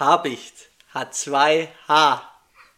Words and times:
Habicht 0.00 0.70
hat 0.94 1.14
zwei 1.14 1.68
H. 1.86 2.26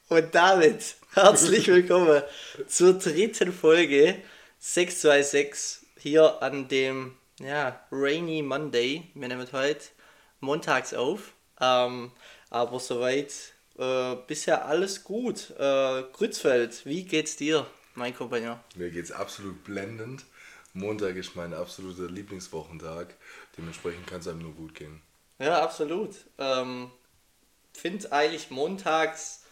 Und 0.08 0.34
damit 0.34 0.96
herzlich 1.12 1.68
willkommen 1.68 2.20
zur 2.66 2.94
dritten 2.94 3.52
Folge 3.52 4.20
626 4.58 5.86
hier 5.98 6.42
an 6.42 6.66
dem 6.66 7.14
ja, 7.38 7.80
Rainy 7.92 8.42
Monday. 8.42 9.04
Wir 9.14 9.28
nehmen 9.28 9.46
heute 9.52 9.84
montags 10.40 10.94
auf. 10.94 11.32
Ähm, 11.60 12.10
aber 12.50 12.80
soweit 12.80 13.32
äh, 13.78 14.16
bisher 14.26 14.66
alles 14.66 15.04
gut. 15.04 15.50
Äh, 15.60 16.02
Grützfeld, 16.12 16.84
wie 16.86 17.04
geht's 17.04 17.36
dir, 17.36 17.68
mein 17.94 18.16
Kompagnon? 18.16 18.58
Mir 18.74 18.90
geht's 18.90 19.12
absolut 19.12 19.62
blendend. 19.62 20.24
Montag 20.72 21.14
ist 21.14 21.36
mein 21.36 21.54
absoluter 21.54 22.10
Lieblingswochentag. 22.10 23.14
Dementsprechend 23.56 24.08
kann 24.08 24.18
es 24.18 24.26
einem 24.26 24.42
nur 24.42 24.54
gut 24.54 24.74
gehen. 24.74 25.00
Ja, 25.38 25.62
absolut. 25.62 26.16
Ähm, 26.38 26.90
finde 27.72 28.10
eigentlich 28.12 28.50
montags 28.50 29.44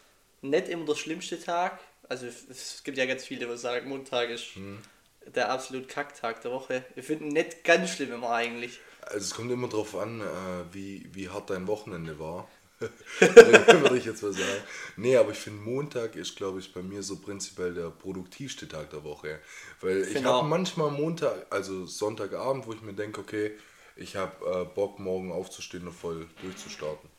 nicht 0.42 0.68
immer 0.68 0.84
der 0.86 0.94
schlimmste 0.94 1.40
Tag. 1.40 1.78
Also 2.08 2.26
es 2.26 2.82
gibt 2.82 2.98
ja 2.98 3.06
ganz 3.06 3.24
viele, 3.24 3.46
die 3.46 3.56
sagen, 3.56 3.88
Montag 3.88 4.30
ist 4.30 4.54
Hm. 4.56 4.78
der 5.26 5.50
absolut 5.50 5.88
Kacktag 5.88 6.40
der 6.42 6.50
Woche. 6.50 6.84
Ich 6.96 7.04
finde 7.04 7.26
ihn 7.26 7.32
nicht 7.32 7.62
ganz 7.64 7.90
schlimm 7.90 8.12
immer 8.12 8.30
eigentlich. 8.30 8.80
Also 9.02 9.18
es 9.18 9.34
kommt 9.34 9.50
immer 9.50 9.68
darauf 9.68 9.94
an, 9.96 10.20
äh, 10.20 10.24
wie, 10.72 11.08
wie 11.12 11.28
hart 11.28 11.50
dein 11.50 11.66
Wochenende 11.66 12.18
war. 12.18 12.48
Würde 13.20 13.98
ich 13.98 14.06
jetzt 14.06 14.22
mal 14.22 14.32
sagen. 14.32 14.62
Nee, 14.96 15.16
aber 15.16 15.32
ich 15.32 15.38
finde 15.38 15.62
Montag 15.62 16.16
ist, 16.16 16.34
glaube 16.36 16.60
ich, 16.60 16.72
bei 16.72 16.80
mir 16.80 17.02
so 17.02 17.16
prinzipiell 17.18 17.74
der 17.74 17.90
produktivste 17.90 18.66
Tag 18.66 18.88
der 18.90 19.04
Woche. 19.04 19.38
Weil 19.82 20.02
ich 20.02 20.14
Genau. 20.14 20.38
habe 20.38 20.48
manchmal 20.48 20.90
Montag, 20.90 21.46
also 21.50 21.84
Sonntagabend, 21.84 22.66
wo 22.66 22.72
ich 22.72 22.80
mir 22.80 22.94
denke, 22.94 23.20
okay, 23.20 23.52
ich 23.96 24.16
habe 24.16 24.62
äh, 24.62 24.64
Bock, 24.74 24.98
morgen 24.98 25.30
aufzustehen 25.30 25.86
und 25.86 25.92
voll 25.92 26.26
durchzustarten. 26.42 27.10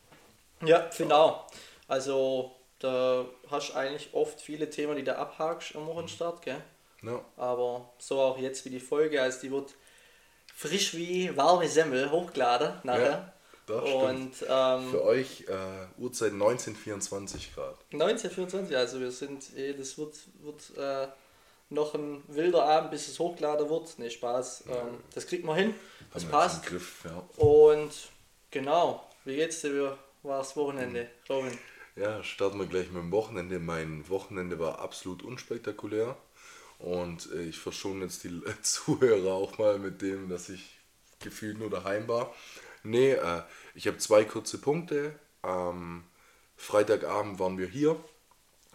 Ja, 0.64 0.88
auch. 1.10 1.46
Also 1.88 2.52
da 2.78 3.24
hast 3.50 3.70
du 3.70 3.74
eigentlich 3.74 4.10
oft 4.12 4.40
viele 4.40 4.68
Themen, 4.70 4.96
die 4.96 5.04
du 5.04 5.16
abhakst 5.16 5.76
am 5.76 5.86
Wochenstart, 5.86 6.42
gell? 6.42 6.62
Ja, 7.02 7.20
Aber 7.36 7.90
so 7.98 8.20
auch 8.20 8.38
jetzt 8.38 8.64
wie 8.64 8.70
die 8.70 8.80
Folge, 8.80 9.20
also 9.20 9.40
die 9.40 9.50
wird 9.50 9.74
frisch 10.54 10.94
wie 10.94 11.36
warme 11.36 11.68
Semmel 11.68 12.10
hochgeladen 12.10 12.80
nachher. 12.84 13.32
Ja. 13.68 13.78
Und 13.78 14.44
ähm, 14.48 14.90
Für 14.90 15.04
euch 15.04 15.44
äh, 15.48 16.00
Uhrzeit 16.00 16.32
1924 16.32 17.54
Grad. 17.54 17.76
1924, 17.92 18.76
also 18.76 19.00
wir 19.00 19.10
sind, 19.10 19.56
eh, 19.56 19.72
das 19.72 19.96
wird, 19.96 20.14
wird 20.40 20.76
äh, 20.76 21.08
noch 21.70 21.94
ein 21.94 22.22
wilder 22.28 22.64
Abend, 22.64 22.90
bis 22.90 23.08
es 23.08 23.18
hochgeladen 23.18 23.68
wird. 23.70 23.98
Ne, 23.98 24.10
Spaß. 24.10 24.64
Ähm, 24.68 24.98
das 25.14 25.26
kriegt 25.26 25.44
man 25.44 25.56
hin. 25.56 25.74
Das 26.12 26.24
passt. 26.24 26.66
Griff, 26.66 27.04
ja. 27.04 27.22
Und 27.42 27.92
genau, 28.50 29.04
wie 29.24 29.36
geht's 29.36 29.60
dir? 29.62 29.96
War 30.22 30.38
das 30.38 30.56
Wochenende, 30.56 31.08
Robin? 31.28 31.56
Ja, 31.96 32.22
starten 32.22 32.58
wir 32.58 32.66
gleich 32.66 32.90
mit 32.90 33.02
dem 33.02 33.12
Wochenende. 33.12 33.58
Mein 33.58 34.08
Wochenende 34.08 34.58
war 34.58 34.78
absolut 34.80 35.22
unspektakulär. 35.22 36.16
Und 36.78 37.30
äh, 37.32 37.42
ich 37.42 37.58
verschone 37.58 38.04
jetzt 38.04 38.24
die 38.24 38.42
Zuhörer 38.62 39.34
auch 39.34 39.58
mal 39.58 39.78
mit 39.78 40.02
dem, 40.02 40.28
dass 40.28 40.48
ich 40.48 40.78
gefühlt 41.20 41.58
nur 41.58 41.70
daheim 41.70 42.08
war. 42.08 42.34
Nee, 42.82 43.12
äh, 43.12 43.42
ich 43.74 43.86
habe 43.86 43.98
zwei 43.98 44.24
kurze 44.24 44.58
Punkte. 44.58 45.18
Am 45.42 46.04
Freitagabend 46.56 47.38
waren 47.38 47.58
wir 47.58 47.66
hier 47.66 47.96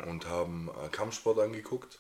und 0.06 0.28
haben 0.28 0.70
äh, 0.84 0.90
Kampfsport 0.90 1.40
angeguckt. 1.40 2.00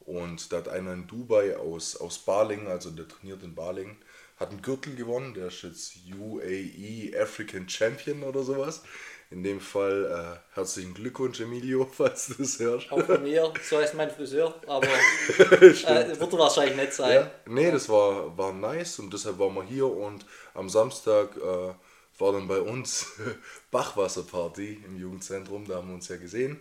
Und 0.00 0.52
da 0.52 0.58
hat 0.58 0.68
einer 0.68 0.92
in 0.92 1.06
Dubai 1.06 1.56
aus, 1.56 1.96
aus 1.96 2.18
Baling, 2.18 2.66
also 2.66 2.90
der 2.90 3.08
trainiert 3.08 3.42
in 3.42 3.54
Baling, 3.54 3.96
hat 4.44 4.50
einen 4.50 4.62
Gürtel 4.62 4.94
gewonnen. 4.94 5.34
Der 5.34 5.46
ist 5.46 5.62
jetzt 5.62 5.94
UAE 6.12 7.12
African 7.20 7.68
Champion 7.68 8.22
oder 8.22 8.42
sowas. 8.42 8.82
In 9.30 9.42
dem 9.42 9.58
Fall 9.58 10.04
äh, 10.04 10.54
herzlichen 10.54 10.94
Glückwunsch, 10.94 11.40
Emilio, 11.40 11.88
falls 11.92 12.26
du 12.26 12.34
das 12.34 12.58
hörst. 12.58 12.92
Auch 12.92 13.02
von 13.02 13.22
mir, 13.22 13.52
so 13.68 13.78
heißt 13.78 13.94
mein 13.94 14.10
Friseur, 14.10 14.54
aber 14.66 14.86
äh, 15.38 16.20
wird 16.20 16.32
er 16.32 16.38
wahrscheinlich 16.38 16.76
nicht 16.76 16.92
sein. 16.92 17.14
Ja, 17.14 17.30
nee, 17.46 17.70
das 17.70 17.88
war, 17.88 18.36
war 18.36 18.52
nice 18.52 18.98
und 18.98 19.12
deshalb 19.12 19.38
waren 19.38 19.54
wir 19.54 19.64
hier 19.64 19.86
und 19.86 20.26
am 20.52 20.68
Samstag 20.68 21.36
äh, 21.36 22.20
war 22.20 22.32
dann 22.32 22.46
bei 22.46 22.60
uns 22.60 23.12
Bachwasserparty 23.70 24.84
im 24.86 24.98
Jugendzentrum, 24.98 25.66
da 25.66 25.76
haben 25.76 25.88
wir 25.88 25.94
uns 25.94 26.08
ja 26.08 26.16
gesehen. 26.16 26.60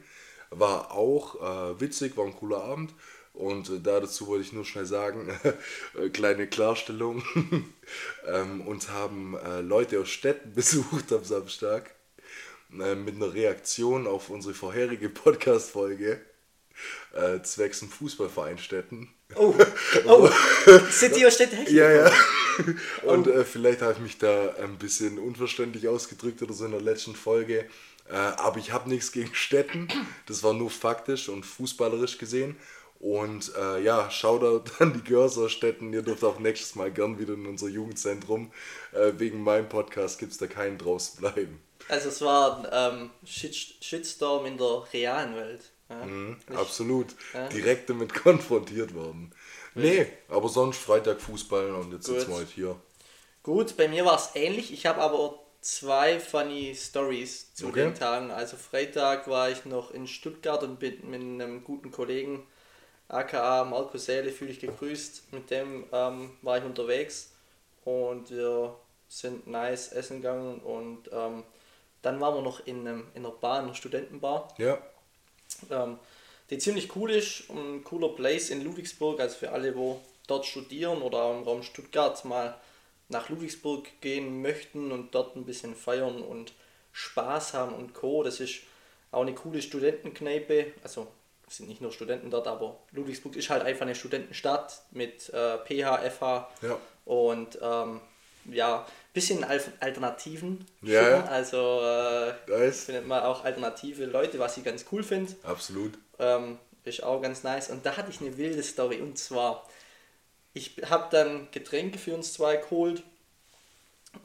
War 0.50 0.92
auch 0.92 1.36
äh, 1.42 1.80
witzig, 1.80 2.16
war 2.16 2.26
ein 2.26 2.36
cooler 2.36 2.64
Abend 2.64 2.94
und 3.34 3.70
äh, 3.70 3.80
da 3.82 4.00
dazu 4.00 4.28
wollte 4.28 4.46
ich 4.46 4.54
nur 4.54 4.66
schnell 4.66 4.86
sagen, 4.86 5.30
äh, 6.00 6.10
kleine 6.10 6.48
Klarstellung, 6.48 7.24
ähm, 8.28 8.62
uns 8.62 8.90
haben 8.90 9.36
äh, 9.38 9.62
Leute 9.62 10.00
aus 10.00 10.10
Städten 10.10 10.54
besucht 10.56 11.12
am 11.12 11.24
Samstag 11.24 11.94
äh, 12.80 12.96
mit 12.96 13.16
einer 13.16 13.34
Reaktion 13.34 14.08
auf 14.08 14.30
unsere 14.30 14.54
vorherige 14.54 15.10
Podcast-Folge 15.10 16.22
äh, 17.14 17.42
zwecks 17.42 17.80
dem 17.80 17.90
Fußballverein 17.90 18.58
Städten. 18.58 19.10
Oh, 19.36 19.56
oh, 20.06 20.30
City 20.92 21.26
aus 21.26 21.36
Städte 21.36 21.56
Ja, 21.72 21.90
ja. 21.92 22.12
Und 23.04 23.28
äh, 23.28 23.44
vielleicht 23.44 23.82
habe 23.82 23.94
ich 23.94 24.00
mich 24.00 24.18
da 24.20 24.54
ein 24.62 24.78
bisschen 24.78 25.18
unverständlich 25.18 25.88
ausgedrückt 25.88 26.42
oder 26.44 26.54
so 26.54 26.66
in 26.66 26.72
der 26.72 26.82
letzten 26.82 27.16
Folge. 27.16 27.66
Äh, 28.10 28.16
aber 28.16 28.58
ich 28.58 28.72
habe 28.72 28.90
nichts 28.90 29.12
gegen 29.12 29.34
Städten. 29.34 29.88
Das 30.28 30.44
war 30.44 30.54
nur 30.54 30.70
faktisch 30.70 31.30
und 31.30 31.46
fußballerisch 31.46 32.18
gesehen. 32.18 32.56
Und 33.04 33.52
äh, 33.58 33.82
ja, 33.82 34.10
Shoutout 34.10 34.72
an 34.80 34.94
die 35.06 35.50
Städten. 35.50 35.92
Ihr 35.92 36.04
dürft 36.04 36.24
auch 36.24 36.40
nächstes 36.40 36.76
Mal 36.76 36.90
gern 36.90 37.20
wieder 37.20 37.34
in 37.34 37.46
unser 37.46 37.68
Jugendzentrum. 37.68 38.50
Äh, 38.94 39.12
wegen 39.18 39.44
meinem 39.44 39.68
Podcast 39.68 40.20
gibt 40.20 40.32
es 40.32 40.38
da 40.38 40.48
keinen 40.48 40.78
draußen 40.78 41.20
bleiben. 41.20 41.62
Also 41.90 42.08
es 42.08 42.22
war 42.22 42.60
ein 42.72 43.02
ähm, 43.02 43.10
Shit, 43.26 43.54
Shitstorm 43.82 44.46
in 44.46 44.58
der 44.58 44.86
realen 44.94 45.36
Welt. 45.36 45.72
Ja. 45.90 46.06
Mhm, 46.06 46.38
Nicht- 46.48 46.58
absolut. 46.58 47.08
Ja. 47.34 47.50
Direkt 47.50 47.90
damit 47.90 48.14
konfrontiert 48.24 48.96
worden. 48.96 49.34
Nee, 49.76 50.08
aber 50.30 50.48
sonst 50.48 50.78
Freitag 50.78 51.20
Fußball 51.20 51.72
und 51.72 51.92
jetzt 51.92 52.06
sitzen 52.06 52.20
wir 52.30 52.36
Gut. 52.36 52.36
heute 52.38 52.52
hier. 52.56 52.76
Gut, 53.44 53.76
bei 53.76 53.90
mir 53.90 54.06
war 54.06 54.16
es 54.16 54.30
ähnlich. 54.36 54.72
Ich 54.72 54.86
habe 54.86 55.02
aber 55.02 55.40
zwei 55.60 56.22
funny 56.22 56.74
Stories 56.74 57.54
zu 57.54 57.68
Okay. 57.68 57.84
den 57.84 57.96
Tagen. 57.96 58.32
Also 58.32 58.56
Freitag 58.56 59.28
war 59.28 59.50
ich 59.50 59.66
noch 59.66 59.92
in 59.92 60.08
Stuttgart 60.08 60.64
und 60.64 60.80
bin 60.80 61.10
mit 61.10 61.22
einem 61.22 61.66
guten 61.66 61.92
Kollegen, 61.92 62.48
aka 63.08 63.64
Marco 63.64 63.98
Säle, 63.98 64.32
fühle 64.32 64.52
ich 64.52 64.60
gegrüßt. 64.60 65.34
Mit 65.34 65.50
dem 65.52 65.86
ähm, 65.92 66.32
war 66.42 66.58
ich 66.58 66.64
unterwegs 66.64 67.32
und 67.86 68.30
wir 68.30 68.76
sind 69.08 69.48
nice 69.48 69.92
essen 69.92 70.22
gegangen 70.22 70.60
und 70.60 71.10
ähm, 71.12 71.44
dann 72.02 72.20
waren 72.20 72.36
wir 72.36 72.42
noch 72.42 72.66
in, 72.66 72.88
einem, 72.88 73.08
in 73.14 73.26
einer 73.26 73.34
Bar, 73.34 73.60
in 73.60 73.66
einer 73.66 73.76
Studentenbar. 73.76 74.54
Ja, 74.58 74.80
ähm, 75.70 76.00
die 76.50 76.58
ziemlich 76.58 76.96
cool 76.96 77.12
ist, 77.12 77.50
ein 77.50 77.84
cooler 77.84 78.10
Place 78.10 78.50
in 78.50 78.64
Ludwigsburg, 78.64 79.20
also 79.20 79.38
für 79.38 79.52
alle, 79.52 79.76
wo 79.76 80.02
dort 80.28 80.46
studieren 80.46 81.02
oder 81.02 81.32
im 81.32 81.44
Raum 81.44 81.64
Stuttgart 81.64 82.24
mal 82.26 82.56
nach 83.10 83.30
Ludwigsburg 83.30 83.88
gehen 84.02 84.42
möchten 84.42 84.92
und 84.92 85.16
dort 85.16 85.36
ein 85.36 85.46
bisschen 85.46 85.76
feiern 85.76 86.22
und 86.22 86.54
Spaß 86.92 87.54
haben 87.54 87.74
und 87.74 87.94
Co. 87.94 88.24
Das 88.24 88.40
ist 88.40 88.62
auch 89.12 89.22
eine 89.22 89.34
coole 89.34 89.62
Studentenkneipe, 89.62 90.74
also 90.84 91.08
es 91.54 91.58
sind 91.58 91.70
nicht 91.70 91.82
nur 91.82 91.92
Studenten 91.92 92.32
dort, 92.32 92.48
aber 92.48 92.80
Ludwigsburg 92.94 93.36
ist 93.36 93.52
halt 93.52 93.62
einfach 93.62 93.84
eine 93.84 93.94
Studentenstadt 93.94 94.82
mit 94.90 95.30
äh, 95.30 95.60
PH, 95.60 96.00
FH 96.10 96.50
ja. 96.64 96.80
und 97.06 97.60
ähm, 97.62 98.02
ja, 98.46 98.88
bisschen 99.14 99.44
Al 99.44 99.62
Alternativen. 99.80 100.66
Ja, 100.82 101.10
ja. 101.10 101.24
Also 101.26 101.80
äh, 101.82 102.34
Nice. 102.48 102.86
findet 102.86 103.06
man 103.06 103.22
auch 103.22 103.44
alternative 103.46 104.06
Leute, 104.06 104.40
was 104.40 104.58
ich 104.58 104.64
ganz 104.64 104.86
cool 104.92 105.04
finde. 105.04 105.32
Absolut. 105.44 105.94
Ähm, 106.18 106.58
ist 106.86 107.04
auch 107.04 107.22
ganz 107.22 107.44
nice. 107.44 107.70
Und 107.70 107.86
da 107.86 107.98
hatte 107.98 108.10
ich 108.10 108.20
eine 108.20 108.36
wilde 108.36 108.64
Story. 108.64 109.00
Und 109.00 109.20
zwar, 109.20 109.70
ich 110.56 110.82
habe 110.90 111.08
dann 111.12 111.50
Getränke 111.52 112.00
für 112.00 112.16
uns 112.16 112.34
zwei 112.34 112.58
geholt 112.58 113.04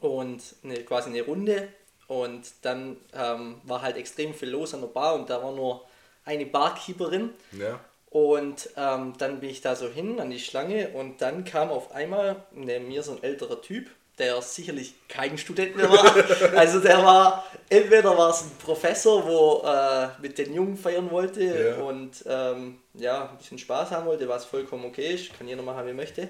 und 0.00 0.42
eine, 0.64 0.82
quasi 0.82 1.10
eine 1.10 1.20
Runde. 1.20 1.68
Und 2.06 2.50
dann 2.62 2.96
ähm, 3.12 3.60
war 3.64 3.82
halt 3.82 3.98
extrem 3.98 4.32
viel 4.32 4.48
los 4.48 4.72
an 4.72 4.80
der 4.80 4.88
Bar 4.88 5.14
und 5.14 5.28
da 5.28 5.42
war 5.42 5.52
nur 5.52 5.84
eine 6.28 6.46
Barkeeperin. 6.46 7.30
Ja. 7.52 7.80
Und 8.10 8.70
ähm, 8.76 9.14
dann 9.18 9.40
bin 9.40 9.50
ich 9.50 9.60
da 9.60 9.74
so 9.76 9.88
hin 9.88 10.18
an 10.20 10.30
die 10.30 10.38
Schlange 10.38 10.88
und 10.90 11.20
dann 11.20 11.44
kam 11.44 11.70
auf 11.70 11.92
einmal 11.92 12.36
neben 12.52 12.88
mir 12.88 13.02
so 13.02 13.12
ein 13.12 13.22
älterer 13.22 13.60
Typ, 13.60 13.90
der 14.18 14.40
sicherlich 14.40 14.94
kein 15.08 15.36
Student 15.36 15.76
mehr 15.76 15.90
war. 15.90 16.14
also 16.56 16.80
der 16.80 17.04
war, 17.04 17.44
entweder 17.68 18.16
war 18.16 18.30
es 18.30 18.42
ein 18.42 18.50
Professor, 18.64 19.26
wo 19.26 19.62
äh, 19.66 20.08
mit 20.22 20.38
den 20.38 20.54
Jungen 20.54 20.76
feiern 20.76 21.10
wollte 21.10 21.76
Ja. 21.78 21.84
und 21.84 22.24
ähm, 22.26 22.78
ja, 22.94 23.28
ein 23.30 23.36
bisschen 23.38 23.58
Spaß 23.58 23.90
haben 23.90 24.06
wollte, 24.06 24.26
was 24.28 24.44
vollkommen 24.46 24.86
okay 24.86 25.14
ist, 25.14 25.36
kann 25.36 25.46
jeder 25.46 25.62
machen, 25.62 25.86
wie 25.86 25.92
möchte. 25.92 26.28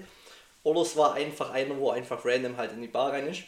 Oder 0.65 0.81
es 0.83 0.97
war 0.97 1.15
einfach 1.15 1.51
einer, 1.53 1.79
wo 1.79 1.91
einfach 1.91 2.25
random 2.25 2.57
halt 2.57 2.73
in 2.73 2.83
die 2.83 2.89
Bar 2.89 3.13
rein 3.13 3.29
ist. 3.29 3.43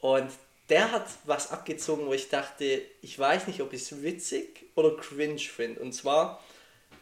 Und 0.00 0.30
der 0.68 0.90
hat 0.92 1.06
was 1.24 1.50
abgezogen, 1.52 2.06
wo 2.06 2.12
ich 2.12 2.28
dachte, 2.28 2.82
ich 3.02 3.18
weiß 3.18 3.46
nicht, 3.46 3.60
ob 3.62 3.72
ich 3.72 3.82
es 3.82 4.02
witzig 4.02 4.66
oder 4.74 4.96
cringe 4.96 5.38
finde. 5.38 5.80
Und 5.80 5.92
zwar 5.92 6.42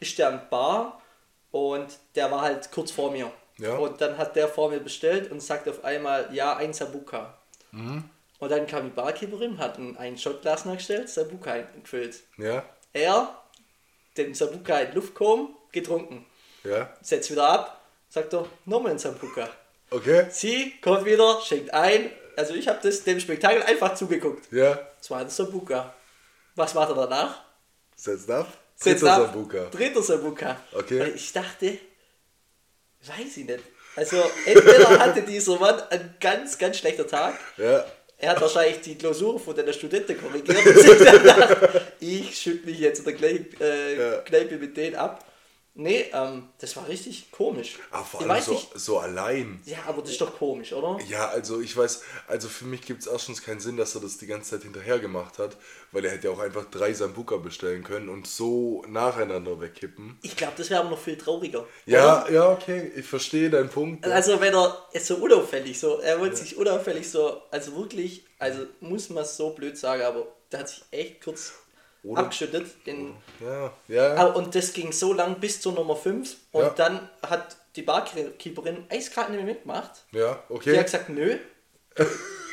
ist 0.00 0.18
der 0.18 0.28
am 0.28 0.48
Bar 0.50 1.00
und 1.50 1.86
der 2.14 2.30
war 2.30 2.42
halt 2.42 2.70
kurz 2.72 2.90
vor 2.90 3.10
mir. 3.10 3.32
Ja. 3.58 3.76
Und 3.76 4.00
dann 4.00 4.18
hat 4.18 4.34
der 4.36 4.48
vor 4.48 4.70
mir 4.70 4.80
bestellt 4.80 5.30
und 5.30 5.40
sagt 5.40 5.68
auf 5.68 5.84
einmal, 5.84 6.28
ja, 6.34 6.56
ein 6.56 6.72
Sabuka. 6.74 7.38
Und 7.72 8.04
Und 8.40 8.50
dann 8.50 8.66
kam 8.66 8.84
die 8.84 8.90
Barkeeperin, 8.90 9.58
hat 9.58 9.78
ein, 9.78 9.96
ein 9.96 10.18
Shotglas 10.18 10.64
nachgestellt, 10.64 11.08
Sabuka 11.08 11.58
gefüllt. 11.82 12.16
Ja, 12.36 12.64
Er, 12.92 13.40
den 14.16 14.34
Sabuka 14.34 14.78
in 14.80 14.94
Luft 14.94 15.14
gehoben, 15.14 15.54
getrunken. 15.72 16.26
ja, 16.64 16.92
Setzt 17.00 17.30
wieder 17.30 17.48
ab, 17.48 17.80
sagt 18.08 18.32
er, 18.34 18.46
nochmal 18.64 18.92
ein 18.92 18.98
Sabuka. 18.98 19.48
okay, 19.90 20.26
Sie 20.30 20.74
kommt 20.82 21.04
wieder, 21.04 21.40
schenkt 21.40 21.72
ein. 21.72 22.10
Also 22.36 22.54
ich 22.54 22.66
habe 22.68 22.78
das 22.82 23.02
dem 23.04 23.20
Spektakel 23.20 23.62
einfach 23.62 23.94
zugeguckt. 23.94 24.50
ja, 24.52 24.78
Zweiter 25.00 25.30
Sabuka. 25.30 25.94
Was 26.56 26.74
macht 26.74 26.90
er 26.90 26.94
danach? 26.94 27.42
setzt 27.96 28.30
ab. 28.30 28.46
Setzt 28.76 29.02
Dritter 29.02 29.14
ab. 29.14 29.22
Sambuka. 29.32 29.64
Dritter 29.70 30.02
Sabuka. 30.02 30.56
Okay. 30.72 31.00
Weil 31.00 31.14
ich 31.14 31.32
dachte, 31.32 31.78
weiß 33.06 33.36
ich 33.36 33.46
nicht. 33.46 33.60
Also 33.96 34.16
entweder 34.46 34.98
hatte 34.98 35.22
dieser 35.22 35.58
Mann 35.58 35.80
einen 35.90 36.14
ganz, 36.20 36.58
ganz 36.58 36.78
schlechter 36.78 37.06
Tag. 37.06 37.34
Ja, 37.56 37.84
Er 38.18 38.30
hat 38.30 38.40
wahrscheinlich 38.40 38.80
die 38.80 38.96
Klausur 38.98 39.38
von 39.38 39.54
der 39.54 39.72
Studenten 39.72 40.20
korrigiert 40.20 40.66
und 40.66 40.76
sich 40.78 40.98
dann 41.04 41.18
gedacht, 41.22 41.56
ich 42.00 42.36
schütte 42.36 42.66
mich 42.66 42.78
jetzt 42.80 43.00
in 43.00 43.04
der 43.04 43.14
Kneipe, 43.14 43.64
äh, 43.64 43.98
Ja. 43.98 44.16
Kneipe 44.22 44.56
mit 44.56 44.76
denen 44.76 44.96
ab. 44.96 45.24
Nee, 45.76 46.06
ähm, 46.12 46.48
das 46.58 46.76
war 46.76 46.86
richtig 46.86 47.32
komisch. 47.32 47.80
aber 47.90 48.04
vor 48.04 48.20
ich 48.20 48.30
allem 48.30 48.42
so, 48.44 48.62
so 48.76 48.98
allein. 49.00 49.60
Ja, 49.64 49.78
aber 49.86 50.02
das 50.02 50.12
ist 50.12 50.20
doch 50.20 50.38
komisch, 50.38 50.72
oder? 50.72 51.02
Ja, 51.08 51.28
also 51.28 51.60
ich 51.60 51.76
weiß, 51.76 52.02
also 52.28 52.48
für 52.48 52.64
mich 52.64 52.82
gibt 52.82 53.00
es 53.00 53.08
erstens 53.08 53.42
keinen 53.42 53.58
Sinn, 53.58 53.76
dass 53.76 53.92
er 53.96 54.00
das 54.00 54.16
die 54.16 54.28
ganze 54.28 54.52
Zeit 54.52 54.62
hinterher 54.62 55.00
gemacht 55.00 55.38
hat, 55.38 55.56
weil 55.90 56.04
er 56.04 56.12
hätte 56.12 56.28
ja 56.28 56.32
auch 56.32 56.38
einfach 56.38 56.66
drei 56.70 56.92
Sambuka 56.92 57.38
bestellen 57.38 57.82
können 57.82 58.08
und 58.08 58.28
so 58.28 58.84
nacheinander 58.86 59.60
wegkippen. 59.60 60.16
Ich 60.22 60.36
glaube, 60.36 60.52
das 60.56 60.70
wäre 60.70 60.78
aber 60.78 60.90
noch 60.90 61.00
viel 61.00 61.18
trauriger. 61.18 61.66
Ja, 61.86 62.28
ja, 62.30 62.50
okay, 62.50 62.92
ich 62.94 63.06
verstehe 63.06 63.50
deinen 63.50 63.68
Punkt. 63.68 64.06
Also 64.06 64.40
wenn 64.40 64.54
er 64.54 64.78
ist 64.92 65.06
so 65.06 65.16
unauffällig 65.16 65.80
so, 65.80 65.98
er 65.98 66.20
wollte 66.20 66.36
sich 66.36 66.56
unauffällig 66.56 67.10
so, 67.10 67.42
also 67.50 67.74
wirklich, 67.74 68.24
also 68.38 68.60
muss 68.78 69.10
man 69.10 69.24
es 69.24 69.36
so 69.36 69.50
blöd 69.50 69.76
sagen, 69.76 70.02
aber 70.02 70.28
der 70.52 70.60
hat 70.60 70.68
sich 70.68 70.84
echt 70.92 71.20
kurz 71.24 71.52
Oder- 72.04 72.20
abgeschüttet. 72.22 72.66
In, 72.84 73.14
Ja, 73.40 73.72
ja, 73.88 74.14
Ah, 74.14 74.26
und 74.26 74.54
das 74.54 74.72
ging 74.72 74.92
so 74.92 75.12
lang 75.12 75.40
bis 75.40 75.60
zur 75.60 75.72
Nummer 75.72 75.96
5 75.96 76.36
und 76.52 76.62
Ja. 76.62 76.70
dann 76.70 77.08
hat 77.22 77.56
die 77.76 77.82
Barkeeperin 77.82 78.84
eiskalt 78.90 79.30
nicht 79.30 79.38
mehr 79.42 79.54
mitgemacht. 79.54 79.90
ja, 80.12 80.18
Die 80.20 80.26
hat 80.26 80.50
okay. 80.50 80.82
gesagt, 80.82 81.08
nö, 81.08 81.36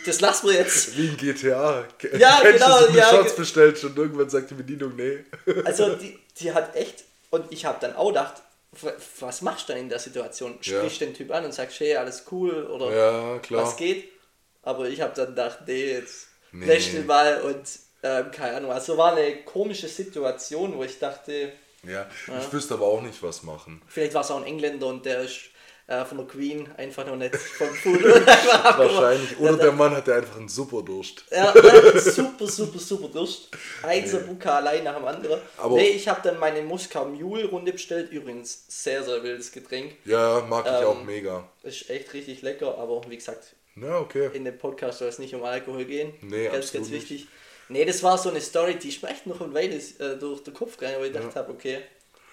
das 0.05 0.21
lassen 0.21 0.47
wir 0.47 0.55
jetzt. 0.55 0.97
Wie 0.97 1.07
in 1.07 1.17
GTA. 1.17 1.85
Ja, 2.17 2.39
Kennst 2.41 2.59
genau, 2.63 2.79
du, 2.79 2.91
so, 2.91 2.97
ja, 2.97 3.09
Shots 3.09 3.35
bestellt 3.35 3.83
und 3.83 3.97
irgendwann 3.97 4.29
sagt 4.29 4.49
die 4.51 4.55
Bedienung, 4.55 4.95
nee. 4.95 5.19
Also 5.65 5.95
die, 5.95 6.17
die 6.39 6.51
hat 6.53 6.75
echt, 6.75 7.03
und 7.29 7.51
ich 7.51 7.65
habe 7.65 7.77
dann 7.81 7.95
auch 7.95 8.07
gedacht, 8.09 8.41
was 9.19 9.41
machst 9.41 9.67
du 9.67 9.73
dann 9.73 9.81
in 9.81 9.89
der 9.89 9.99
Situation? 9.99 10.57
Ja. 10.61 10.77
Sprichst 10.79 11.01
den 11.01 11.13
Typ 11.13 11.29
an 11.31 11.43
und 11.45 11.53
sagst, 11.53 11.79
hey, 11.81 11.95
alles 11.97 12.23
cool 12.31 12.65
oder 12.67 12.95
Ja, 12.95 13.39
klar. 13.39 13.63
was 13.63 13.75
geht? 13.75 14.09
Aber 14.63 14.87
ich 14.87 15.01
habe 15.01 15.13
dann 15.15 15.27
gedacht, 15.27 15.59
nee, 15.67 15.91
jetzt 15.91 16.27
Nee. 16.53 16.65
lächst 16.65 16.93
du 16.93 17.01
mal 17.01 17.41
und 17.41 17.61
ähm, 18.03 18.31
keine 18.31 18.57
Ahnung. 18.57 18.71
Also 18.71 18.97
war 18.97 19.15
eine 19.15 19.37
komische 19.43 19.87
Situation, 19.87 20.75
wo 20.77 20.83
ich 20.83 20.97
dachte, 20.99 21.51
Ja, 21.87 22.07
ich 22.39 22.51
wüsste 22.53 22.73
aber 22.75 22.85
auch 22.87 23.01
nicht, 23.01 23.21
was 23.23 23.43
machen. 23.43 23.81
vielleicht 23.87 24.13
war 24.13 24.21
es 24.21 24.31
auch 24.31 24.37
ein 24.37 24.45
Engländer 24.45 24.87
und 24.87 25.05
der 25.05 25.21
ist 25.21 25.37
äh, 25.87 26.05
von 26.05 26.17
der 26.19 26.27
Queen 26.27 26.69
einfach 26.77 27.05
noch 27.05 27.15
nicht 27.17 27.35
vom 27.57 27.67
abgeworfen. 27.67 28.25
Wahrscheinlich. 28.77 29.39
Oder 29.39 29.57
der 29.57 29.71
Mann 29.73 29.93
hatte 29.95 30.13
einfach 30.15 30.37
einen 30.37 30.47
Superdurst. 30.47 31.25
Ja, 31.31 31.53
ja, 31.55 31.99
super, 31.99 32.47
super, 32.47 32.79
super 32.79 33.07
Durst. 33.09 33.49
Ein 33.83 34.07
Sabuka 34.07 34.57
allein 34.57 34.83
nach 34.83 34.95
dem 34.95 35.05
anderen. 35.05 35.41
Aber- 35.57 35.75
nee, 35.75 35.89
ich 35.89 36.07
habe 36.07 36.21
dann 36.23 36.39
meine 36.39 36.61
Moskau 36.61 37.05
Mule 37.05 37.45
Runde 37.45 37.73
bestellt. 37.73 38.11
Übrigens, 38.11 38.63
sehr, 38.69 39.03
sehr 39.03 39.21
wildes 39.23 39.51
Getränk. 39.51 39.95
Ja, 40.05 40.45
mag 40.47 40.65
ich 40.65 40.71
Ähm, 40.71 40.87
auch 40.87 41.03
mega. 41.03 41.43
Ist 41.63 41.89
echt 41.89 42.13
richtig 42.13 42.41
lecker, 42.41 42.77
aber 42.77 43.01
wie 43.09 43.17
gesagt, 43.17 43.55
Ja, 43.75 43.97
okay. 43.99 44.29
in 44.33 44.45
dem 44.45 44.57
Podcast 44.57 44.99
soll 44.99 45.09
es 45.09 45.19
nicht 45.19 45.33
um 45.33 45.43
Alkohol 45.43 45.83
gehen. 45.85 46.13
Nee, 46.21 46.45
ganz, 46.45 46.67
absolut 46.67 46.89
ganz 46.91 47.09
nicht. 47.09 47.27
Nee, 47.71 47.85
das 47.85 48.03
war 48.03 48.17
so 48.17 48.29
eine 48.29 48.41
Story, 48.41 48.75
die 48.75 48.89
ist 48.89 49.01
mir 49.01 49.09
echt 49.09 49.25
noch 49.27 49.41
eine 49.41 49.53
Weile 49.53 49.75
äh, 49.75 50.17
durch 50.19 50.43
den 50.43 50.53
Kopf 50.53 50.77
gegangen, 50.77 50.97
wo 50.99 51.03
ich 51.03 51.13
gedacht 51.13 51.35
habe, 51.35 51.51
okay, 51.51 51.79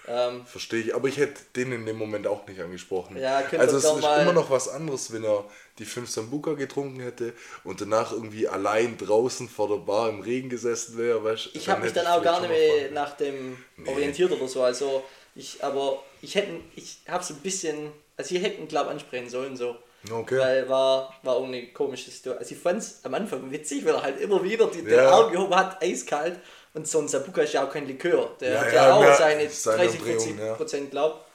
ähm, 0.09 0.43
Verstehe 0.45 0.81
ich, 0.81 0.95
aber 0.95 1.07
ich 1.07 1.17
hätte 1.17 1.39
den 1.55 1.71
in 1.71 1.85
dem 1.85 1.97
Moment 1.97 2.25
auch 2.25 2.47
nicht 2.47 2.59
angesprochen. 2.59 3.15
Ja, 3.17 3.43
also 3.57 3.77
es 3.77 3.83
ist 3.83 3.97
immer 3.97 4.33
noch 4.33 4.49
was 4.49 4.67
anderes, 4.67 5.13
wenn 5.13 5.23
er 5.23 5.45
die 5.77 5.85
fünf 5.85 6.09
Sambuka 6.09 6.53
getrunken 6.53 6.99
hätte 6.99 7.33
und 7.63 7.79
danach 7.79 8.11
irgendwie 8.11 8.47
allein 8.47 8.97
draußen 8.97 9.47
vor 9.47 9.67
der 9.67 9.75
Bar 9.75 10.09
im 10.09 10.21
Regen 10.21 10.49
gesessen 10.49 10.97
wäre. 10.97 11.23
Weißt, 11.23 11.49
ich 11.53 11.69
habe 11.69 11.83
mich 11.83 11.93
dann 11.93 12.07
auch 12.07 12.23
gar 12.23 12.41
nicht 12.41 12.49
mehr 12.49 12.91
nach 12.91 13.15
dem 13.17 13.57
Nee. 13.77 13.89
orientiert 13.89 14.31
oder 14.31 14.47
so. 14.47 14.63
Also 14.63 15.03
ich, 15.35 15.63
aber 15.63 16.01
ich 16.23 16.33
hätte, 16.33 16.59
ich 16.75 16.97
habe 17.07 17.23
so 17.23 17.35
ein 17.35 17.41
bisschen, 17.41 17.91
also 18.17 18.33
ich 18.33 18.41
hätte 18.41 18.61
ihn 18.61 18.67
glaube 18.67 18.89
ansprechen 18.89 19.29
sollen 19.29 19.55
so. 19.55 19.77
Okay. 20.09 20.37
Weil 20.39 20.69
war, 20.69 21.13
war 21.23 21.35
auch 21.35 21.43
eine 21.45 21.67
komische 21.73 22.09
Situation. 22.09 22.37
Also 22.39 22.55
ich 22.55 22.61
fand 22.61 22.79
es 22.79 23.03
am 23.03 23.13
Anfang 23.13 23.51
witzig, 23.51 23.85
weil 23.85 23.95
er 23.95 24.03
halt 24.03 24.19
immer 24.19 24.41
wieder 24.43 24.67
die, 24.67 24.83
den 24.83 24.93
Ja. 24.97 25.09
Arm 25.11 25.31
gehoben 25.31 25.55
hat, 25.55 25.81
eiskalt. 25.83 26.39
Und 26.73 26.87
so 26.87 26.99
ein 26.99 27.07
Sabuka 27.07 27.41
ist 27.41 27.53
ja 27.53 27.65
auch 27.65 27.71
kein 27.71 27.87
Likör. 27.87 28.35
Der 28.39 28.53
Ja, 28.53 28.59
hat 28.61 28.73
ja, 28.73 28.73
ja, 28.73 28.93
auch 28.95 29.17
seine 29.17 29.49
seine 29.49 29.77
30, 29.83 29.99
Umdrehung, 29.99 30.19
40 30.21 30.39
ja. 30.39 30.53
Prozent 30.55 30.91
glaub. 30.91 31.25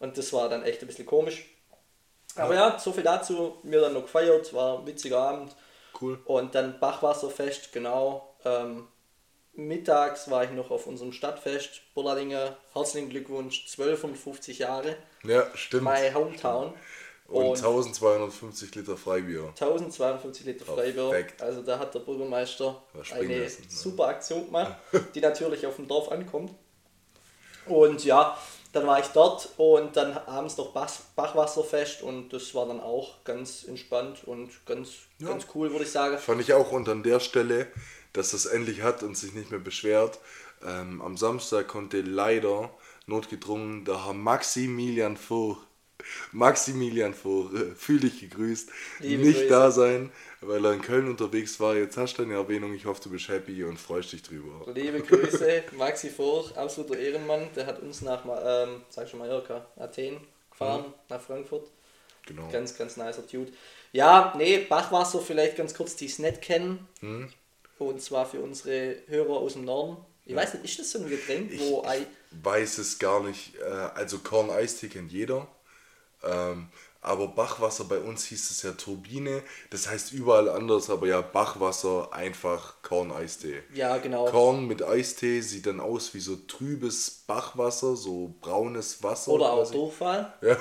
Und 0.00 0.18
das 0.18 0.32
war 0.32 0.48
dann 0.48 0.64
echt 0.64 0.82
ein 0.82 0.88
bisschen 0.88 1.06
komisch. 1.06 1.46
Aber 2.36 2.54
ja, 2.54 2.78
so 2.78 2.92
viel 2.92 3.04
dazu. 3.04 3.58
Mir 3.62 3.80
dann 3.80 3.94
noch 3.94 4.02
gefeiert, 4.02 4.52
war 4.52 4.78
ein 4.80 4.86
witziger 4.86 5.18
Abend. 5.20 5.54
Cool. 6.00 6.18
Und 6.24 6.54
dann 6.54 6.80
Bachwasserfest, 6.80 7.72
genau. 7.72 8.34
Ähm, 8.44 8.88
mittags 9.54 10.30
war 10.30 10.44
ich 10.44 10.50
noch 10.50 10.70
auf 10.70 10.86
unserem 10.86 11.12
Stadtfest. 11.12 11.82
Bolladinge, 11.94 12.56
herzlichen 12.72 13.10
Glückwunsch, 13.10 13.60
1250 13.70 14.58
Jahre. 14.58 14.96
Ja, 15.24 15.46
stimmt. 15.54 15.84
My 15.84 16.10
Hometown. 16.12 16.74
Und, 17.32 17.46
Und 17.46 17.56
1250 17.56 18.74
Liter 18.74 18.94
Freibier. 18.94 19.44
1052 19.48 20.44
Liter 20.44 20.66
Freibier. 20.66 21.08
Perfekt. 21.08 21.40
Also 21.40 21.62
da 21.62 21.78
hat 21.78 21.94
der 21.94 22.00
Bürgermeister 22.00 22.82
eine 23.14 23.44
lassen, 23.44 23.62
ne? 23.62 23.68
super 23.70 24.08
Aktion 24.08 24.44
gemacht, 24.44 24.76
die 25.14 25.20
natürlich 25.20 25.66
auf 25.66 25.76
dem 25.76 25.88
Dorf 25.88 26.12
ankommt. 26.12 26.52
Und 27.64 28.04
ja, 28.04 28.36
dann 28.72 28.86
war 28.86 29.00
ich 29.00 29.06
dort 29.06 29.48
und 29.56 29.96
dann 29.96 30.12
abends 30.12 30.58
noch 30.58 30.72
Bach 30.72 30.92
Bachwasserfest 31.16 32.02
und 32.02 32.34
das 32.34 32.54
war 32.54 32.66
dann 32.66 32.80
auch 32.80 33.24
ganz 33.24 33.64
entspannt 33.64 34.24
und 34.26 34.50
ganz, 34.66 34.90
ganz 35.24 35.46
cool, 35.54 35.70
würde 35.70 35.84
ich 35.84 35.90
sagen. 35.90 36.18
Fand 36.18 36.42
ich 36.42 36.52
auch 36.52 36.70
und 36.70 36.86
an 36.90 37.02
der 37.02 37.20
Stelle, 37.20 37.68
dass 38.12 38.34
es 38.34 38.44
endlich 38.44 38.82
hat 38.82 39.02
und 39.02 39.16
sich 39.16 39.32
nicht 39.32 39.50
mehr 39.50 39.60
beschwert. 39.60 40.18
Ähm, 40.62 41.00
am 41.00 41.16
Samstag 41.16 41.68
konnte 41.68 42.02
leider 42.02 42.70
notgedrungen 43.06 43.86
der 43.86 44.04
Herr 44.04 44.12
Maximilian 44.12 45.16
Vogt, 45.16 45.66
Maximilian 46.32 47.14
Vogt, 47.14 47.54
äh, 47.54 47.74
fühl 47.74 48.00
dich 48.00 48.20
gegrüßt, 48.20 48.70
Liebe 49.00 49.24
nicht 49.24 49.40
Grüße. 49.40 49.48
da 49.48 49.70
sein, 49.70 50.10
weil 50.40 50.64
er 50.64 50.72
in 50.72 50.82
Köln 50.82 51.08
unterwegs 51.08 51.58
war. 51.60 51.74
Jetzt 51.76 51.96
hast 51.96 52.18
du 52.18 52.22
eine 52.22 52.34
Erwähnung, 52.34 52.74
ich 52.74 52.86
hoffe, 52.86 53.02
du 53.02 53.10
bist 53.10 53.28
happy 53.28 53.64
und 53.64 53.78
freust 53.78 54.12
dich 54.12 54.22
drüber. 54.22 54.72
Liebe 54.72 55.00
Grüße, 55.00 55.64
Maxi 55.76 56.10
Vogt, 56.10 56.56
absoluter 56.56 56.98
Ehrenmann, 56.98 57.48
der 57.54 57.66
hat 57.66 57.80
uns 57.80 58.02
nach, 58.02 58.24
ähm, 58.24 58.82
sag 58.88 59.08
schon 59.08 59.18
Mallorca, 59.18 59.66
Athen 59.76 60.18
gefahren, 60.50 60.92
nach 61.08 61.20
Frankfurt. 61.20 61.68
Genau. 62.26 62.48
Ganz, 62.50 62.76
ganz 62.76 62.96
nicer 62.96 63.22
Dude. 63.22 63.52
Ja, 63.92 64.32
nee, 64.36 64.58
Bachwasser 64.58 65.20
vielleicht 65.20 65.56
ganz 65.56 65.74
kurz, 65.74 65.96
die 65.96 66.06
es 66.06 66.18
nicht 66.18 66.40
kennen. 66.40 66.86
Hm? 67.00 67.28
Und 67.78 68.00
zwar 68.00 68.26
für 68.26 68.40
unsere 68.40 68.96
Hörer 69.08 69.38
aus 69.38 69.54
dem 69.54 69.64
Norden. 69.64 69.96
Ich 70.24 70.36
weiß 70.36 70.54
nicht, 70.54 70.64
ist 70.64 70.78
das 70.78 70.92
so 70.92 71.00
ein 71.00 71.10
Getränk, 71.10 71.50
wo 71.58 71.82
Ei. 71.84 72.06
weiß 72.42 72.78
es 72.78 72.98
gar 72.98 73.22
nicht. 73.24 73.56
Äh, 73.56 73.64
also 73.64 74.18
Korn-Eistee 74.18 74.88
kennt 74.88 75.10
jeder. 75.10 75.48
Ähm, 76.24 76.68
aber 77.04 77.26
Bachwasser 77.26 77.82
bei 77.82 77.98
uns 77.98 78.26
hieß 78.26 78.52
es 78.52 78.62
ja 78.62 78.70
Turbine. 78.72 79.42
Das 79.70 79.88
heißt 79.88 80.12
überall 80.12 80.48
anders, 80.48 80.88
aber 80.88 81.08
ja, 81.08 81.20
Bachwasser 81.20 82.12
einfach 82.12 82.74
Korn-Eistee. 82.82 83.60
Ja, 83.74 83.98
genau. 83.98 84.26
Korn 84.26 84.68
mit 84.68 84.84
Eistee 84.84 85.40
sieht 85.40 85.66
dann 85.66 85.80
aus 85.80 86.14
wie 86.14 86.20
so 86.20 86.36
trübes 86.36 87.24
Bachwasser, 87.26 87.96
so 87.96 88.36
braunes 88.40 89.02
Wasser. 89.02 89.32
Oder 89.32 89.50
auch 89.50 89.62
quasi. 89.62 89.74
Durchfall. 89.74 90.32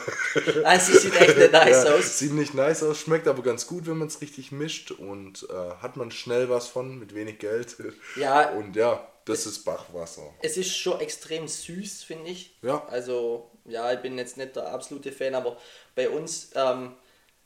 Also 0.63 0.97
sieht 0.97 1.15
echt 1.15 1.37
nicht 1.37 1.51
nice 1.51 1.83
Ja, 1.85 1.93
aus. 1.93 2.17
sieht 2.17 2.33
nicht 2.33 2.55
nice 2.55 2.81
aus, 2.81 2.97
schmeckt 2.97 3.27
aber 3.27 3.43
ganz 3.43 3.67
gut, 3.67 3.85
wenn 3.85 3.97
man 3.99 4.07
es 4.07 4.21
richtig 4.21 4.51
mischt 4.51 4.89
und 4.89 5.47
äh, 5.47 5.53
hat 5.79 5.95
man 5.95 6.09
schnell 6.09 6.49
was 6.49 6.67
von 6.67 6.97
mit 6.97 7.13
wenig 7.13 7.37
Geld. 7.37 7.77
Ja. 8.15 8.49
Und 8.49 8.75
ja, 8.75 9.07
das 9.25 9.45
ist 9.45 9.63
Bachwasser. 9.63 10.23
Es 10.41 10.57
ist 10.57 10.75
schon 10.75 10.99
extrem 11.01 11.47
süß, 11.47 12.01
finde 12.01 12.31
ich. 12.31 12.57
Ja. 12.63 12.83
Also, 12.87 13.50
ja, 13.65 13.91
ich 13.93 13.99
bin 13.99 14.17
jetzt 14.17 14.37
nicht 14.37 14.55
der 14.55 14.67
absolute 14.67 15.11
Fan, 15.11 15.35
aber 15.35 15.57
bei 15.95 16.09
uns 16.09 16.51
ähm, 16.55 16.95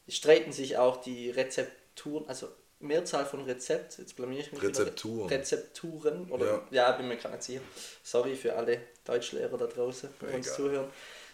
streiten 0.08 0.52
sich 0.52 0.78
auch 0.78 0.98
die 0.98 1.30
Rezepturen, 1.30 2.26
also 2.28 2.48
Mehrzahl 2.80 3.26
von 3.26 3.44
Rezept, 3.44 3.98
jetzt 3.98 4.16
blamier 4.16 4.40
ich 4.40 4.52
mich 4.52 4.62
wieder. 4.62 4.70
Rezepturen. 4.70 5.30
Rezepturen, 5.30 6.32
oder 6.32 6.46
Ja. 6.46 6.62
ja, 6.72 6.92
bin 6.94 7.08
mir 7.08 7.18
gerade 7.18 7.36
nicht 7.36 7.44
sicher. 7.44 7.62
Sorry 8.04 8.36
für 8.36 8.56
alle 8.56 8.80
Deutschlehrer 9.06 9.58
da 9.58 9.66
draußen, 9.66 10.10
die 10.22 10.36
uns 10.36 10.54
zuhören. 10.54 10.88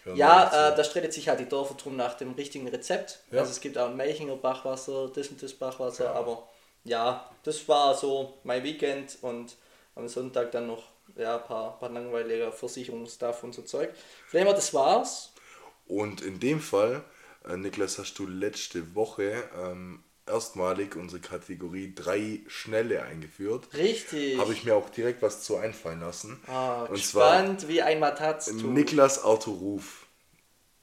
Hören 0.04 0.16
ja, 0.16 0.72
äh, 0.72 0.76
da 0.76 0.82
streitet 0.82 1.12
sich 1.12 1.28
halt 1.28 1.40
die 1.40 1.48
Dörfer 1.48 1.74
drum 1.74 1.96
nach 1.96 2.14
dem 2.14 2.32
richtigen 2.32 2.66
Rezept. 2.68 3.20
Ja. 3.30 3.40
Also 3.40 3.52
es 3.52 3.60
gibt 3.60 3.78
auch 3.78 3.88
ein 3.88 3.96
Melchinger 3.96 4.36
Bachwasser, 4.36 5.10
das 5.14 5.28
und 5.28 5.42
das 5.42 5.52
Bachwasser, 5.52 6.14
aber 6.14 6.48
ja, 6.84 7.30
das 7.44 7.68
war 7.68 7.94
so 7.94 8.34
mein 8.42 8.64
Weekend 8.64 9.18
und 9.22 9.56
am 9.94 10.08
Sonntag 10.08 10.50
dann 10.52 10.66
noch 10.66 10.91
ja, 11.16 11.36
ein 11.36 11.44
paar, 11.44 11.78
paar 11.78 11.90
langweilige 11.90 12.52
Versicherungsstuff 12.52 13.42
und 13.44 13.54
so 13.54 13.62
Zeug. 13.62 13.90
Her, 14.30 14.44
das 14.52 14.72
war's. 14.74 15.32
Und 15.86 16.20
in 16.22 16.40
dem 16.40 16.60
Fall, 16.60 17.04
äh, 17.48 17.56
Niklas, 17.56 17.98
hast 17.98 18.18
du 18.18 18.26
letzte 18.26 18.94
Woche 18.94 19.44
ähm, 19.58 20.02
erstmalig 20.26 20.96
unsere 20.96 21.20
Kategorie 21.20 21.94
drei 21.94 22.40
Schnelle 22.46 23.02
eingeführt. 23.02 23.68
Richtig. 23.74 24.38
Habe 24.38 24.52
ich 24.52 24.64
mir 24.64 24.74
auch 24.76 24.90
direkt 24.90 25.22
was 25.22 25.42
zu 25.42 25.56
einfallen 25.56 26.00
lassen. 26.00 26.40
Ah, 26.46 26.84
Und 26.84 27.02
zwar 27.04 27.42
gespannt 27.42 27.68
wie 27.68 27.82
ein 27.82 28.00
Mataz. 28.00 28.50
Niklas 28.52 29.22
Arthur 29.24 29.54
Ruf. 29.54 30.06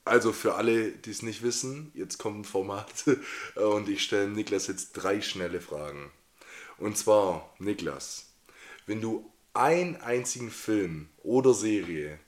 Also 0.05 0.33
für 0.33 0.55
alle, 0.55 0.91
die 0.91 1.11
es 1.11 1.21
nicht 1.21 1.43
wissen, 1.43 1.91
jetzt 1.93 2.17
kommt 2.17 2.39
ein 2.39 2.45
Format 2.45 3.05
und 3.55 3.87
ich 3.89 4.03
stelle 4.03 4.27
Niklas 4.27 4.67
jetzt 4.67 4.93
drei 4.93 5.21
schnelle 5.21 5.61
Fragen. 5.61 6.11
Und 6.77 6.97
zwar, 6.97 7.53
Niklas, 7.59 8.33
wenn 8.87 9.01
du 9.01 9.31
einen 9.53 9.97
einzigen 9.97 10.51
Film 10.51 11.09
oder 11.23 11.53
Serie 11.53 12.19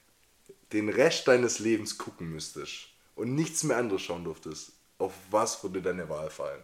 den 0.74 0.90
Rest 0.90 1.28
deines 1.28 1.60
Lebens 1.60 1.98
gucken 1.98 2.32
müsstest 2.32 2.88
und 3.16 3.36
nichts 3.36 3.64
mehr 3.64 3.78
anderes 3.78 4.02
schauen 4.02 4.24
durftest, 4.24 4.72
auf 4.98 5.14
was 5.30 5.62
würde 5.64 5.82
deine 5.82 6.08
Wahl 6.10 6.30
fallen? 6.30 6.62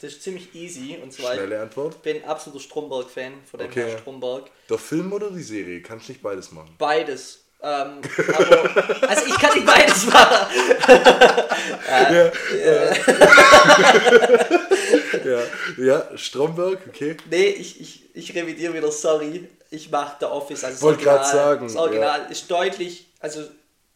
Das 0.00 0.12
ist 0.12 0.22
ziemlich 0.22 0.54
easy. 0.54 0.98
Und 1.02 1.12
zwar, 1.12 1.34
Schnelle 1.34 1.60
Antwort. 1.60 1.94
ich 1.96 2.00
bin 2.00 2.24
absoluter 2.24 2.62
Stromberg-Fan 2.62 3.32
von 3.44 3.60
dem 3.60 3.68
Okay. 3.68 3.88
Herrn 3.88 3.98
Stromberg. 3.98 4.50
Der 4.68 4.78
Film 4.78 5.12
oder 5.12 5.30
die 5.30 5.42
Serie? 5.42 5.82
Kannst 5.82 6.08
nicht 6.08 6.22
beides 6.22 6.52
machen. 6.52 6.74
Beides. 6.78 7.44
Ähm, 7.62 8.00
aber, 8.38 9.08
also 9.08 9.26
ich 9.26 9.34
kann 9.38 9.54
nicht 9.54 9.66
beides 9.66 10.06
machen. 10.06 10.46
Ja, 15.24 15.42
ja 15.76 16.16
Stromberg, 16.16 16.80
okay. 16.88 17.16
Nee, 17.30 17.48
ich, 17.48 17.80
ich, 17.80 18.16
ich 18.16 18.34
revidiere 18.34 18.74
wieder, 18.74 18.90
sorry. 18.90 19.48
Ich 19.70 19.90
mache 19.90 20.16
The 20.20 20.26
Office. 20.26 20.64
Also 20.64 20.82
Wollte 20.82 21.06
Original- 21.08 21.32
sagen, 21.32 21.66
Das 21.68 21.76
Original 21.76 22.30
ist 22.32 22.50
deutlich, 22.50 23.06
also 23.20 23.42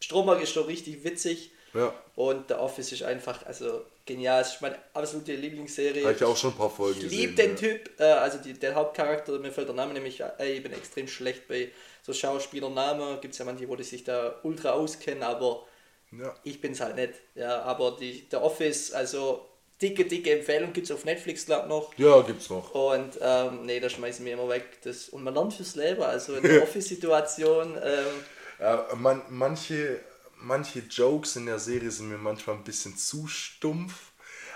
Stromberg 0.00 0.42
ist 0.42 0.52
schon 0.52 0.64
richtig 0.66 1.02
witzig. 1.04 1.50
Ja, 1.74 1.92
Und 2.14 2.46
The 2.48 2.54
Office 2.54 2.92
ist 2.92 3.02
einfach, 3.02 3.44
also 3.46 3.84
genial. 4.06 4.42
Es 4.42 4.54
ist 4.54 4.60
meine 4.62 4.78
absolute 4.92 5.34
Lieblingsserie. 5.34 6.04
habe 6.04 6.14
ich 6.14 6.22
auch 6.22 6.36
schon 6.36 6.52
ein 6.52 6.56
paar 6.56 6.70
Folgen 6.70 6.98
Ich 6.98 7.04
gesehen. 7.04 7.18
liebe 7.18 7.34
den 7.34 7.50
ja. 7.50 7.56
Typ, 7.56 7.90
äh, 8.00 8.04
also 8.04 8.38
die, 8.38 8.52
der 8.52 8.76
Hauptcharakter, 8.76 9.36
mir 9.40 9.50
fällt 9.50 9.66
der 9.66 9.74
Name 9.74 9.92
nämlich, 9.92 10.20
äh, 10.20 10.52
ich 10.52 10.62
bin 10.62 10.72
extrem 10.72 11.08
schlecht 11.08 11.48
bei 11.48 11.72
so 12.02 12.12
Schauspielernamen. 12.12 13.20
Gibt 13.20 13.32
es 13.32 13.38
ja 13.38 13.44
manche, 13.44 13.68
wo 13.68 13.74
die 13.74 13.82
sich 13.82 14.04
da 14.04 14.36
ultra 14.44 14.70
auskennen, 14.70 15.24
aber 15.24 15.66
Ja. 16.12 16.32
ich 16.44 16.60
bin's 16.60 16.80
halt 16.80 16.94
nicht. 16.94 17.14
Ja, 17.34 17.62
aber 17.62 17.96
die, 17.98 18.28
der 18.28 18.42
Office, 18.44 18.92
also 18.92 19.44
dicke, 19.82 20.04
dicke 20.04 20.38
Empfehlung 20.38 20.72
gibt 20.72 20.86
es 20.86 20.92
auf 20.92 21.04
Netflix, 21.04 21.46
glaub 21.46 21.68
noch. 21.68 21.92
ja, 21.98 22.20
gibt's 22.22 22.48
noch. 22.50 22.72
Und 22.74 23.18
ähm, 23.20 23.66
nee, 23.66 23.80
da 23.80 23.88
schmeißen 23.88 24.24
wir 24.24 24.32
immer 24.34 24.48
weg. 24.48 24.64
Das, 24.82 25.08
und 25.10 25.22
man 25.22 25.34
lernt 25.34 25.54
fürs 25.54 25.74
Leben, 25.76 26.02
also 26.02 26.34
in 26.36 26.42
der 26.44 26.62
Office-Situation. 26.62 27.76
Ähm, 27.82 28.04
Ja, 28.60 28.86
man, 28.96 29.22
manche, 29.30 30.00
manche 30.36 30.80
Jokes 30.80 31.36
in 31.36 31.46
der 31.46 31.58
Serie 31.58 31.90
sind 31.90 32.08
mir 32.08 32.18
manchmal 32.18 32.56
ein 32.56 32.64
bisschen 32.64 32.96
zu 32.96 33.26
stumpf. 33.26 33.94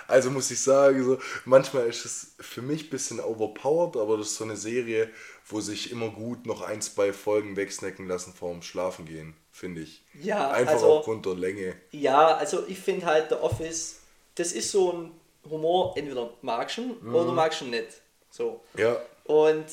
Also 0.06 0.30
muss 0.30 0.50
ich 0.50 0.62
sagen, 0.62 1.04
so, 1.04 1.18
manchmal 1.44 1.86
ist 1.86 2.06
es 2.06 2.34
für 2.40 2.62
mich 2.62 2.84
ein 2.84 2.90
bisschen 2.90 3.20
overpowered, 3.20 4.00
aber 4.00 4.16
das 4.16 4.28
ist 4.28 4.36
so 4.36 4.44
eine 4.44 4.56
Serie, 4.56 5.10
wo 5.46 5.60
sich 5.60 5.92
immer 5.92 6.08
gut 6.08 6.46
noch 6.46 6.62
ein, 6.62 6.80
zwei 6.80 7.12
Folgen 7.12 7.56
wegsnacken 7.56 8.08
lassen 8.08 8.32
vorm 8.32 8.62
Schlafen 8.62 9.04
gehen, 9.04 9.36
finde 9.52 9.82
ich. 9.82 10.02
Ja, 10.14 10.50
Einfach 10.50 10.74
also- 10.74 10.92
aufgrund 10.94 11.26
der 11.26 11.34
Länge. 11.34 11.76
Ja, 11.90 12.36
also 12.36 12.64
ich 12.68 12.78
finde 12.78 13.04
halt 13.04 13.28
The 13.28 13.34
Office, 13.34 13.96
das 14.38 14.52
ist 14.52 14.70
so 14.70 14.92
ein 14.92 15.12
Humor, 15.50 15.94
entweder 15.96 16.30
magst 16.42 16.78
du 16.78 16.82
ihn 16.82 16.96
Mhm. 17.00 17.14
oder 17.14 17.32
magst 17.32 17.60
du 17.60 17.64
ihn 17.66 17.70
nicht. 17.72 17.88
So. 18.30 18.60
Ja, 18.76 18.96
Und 19.24 19.66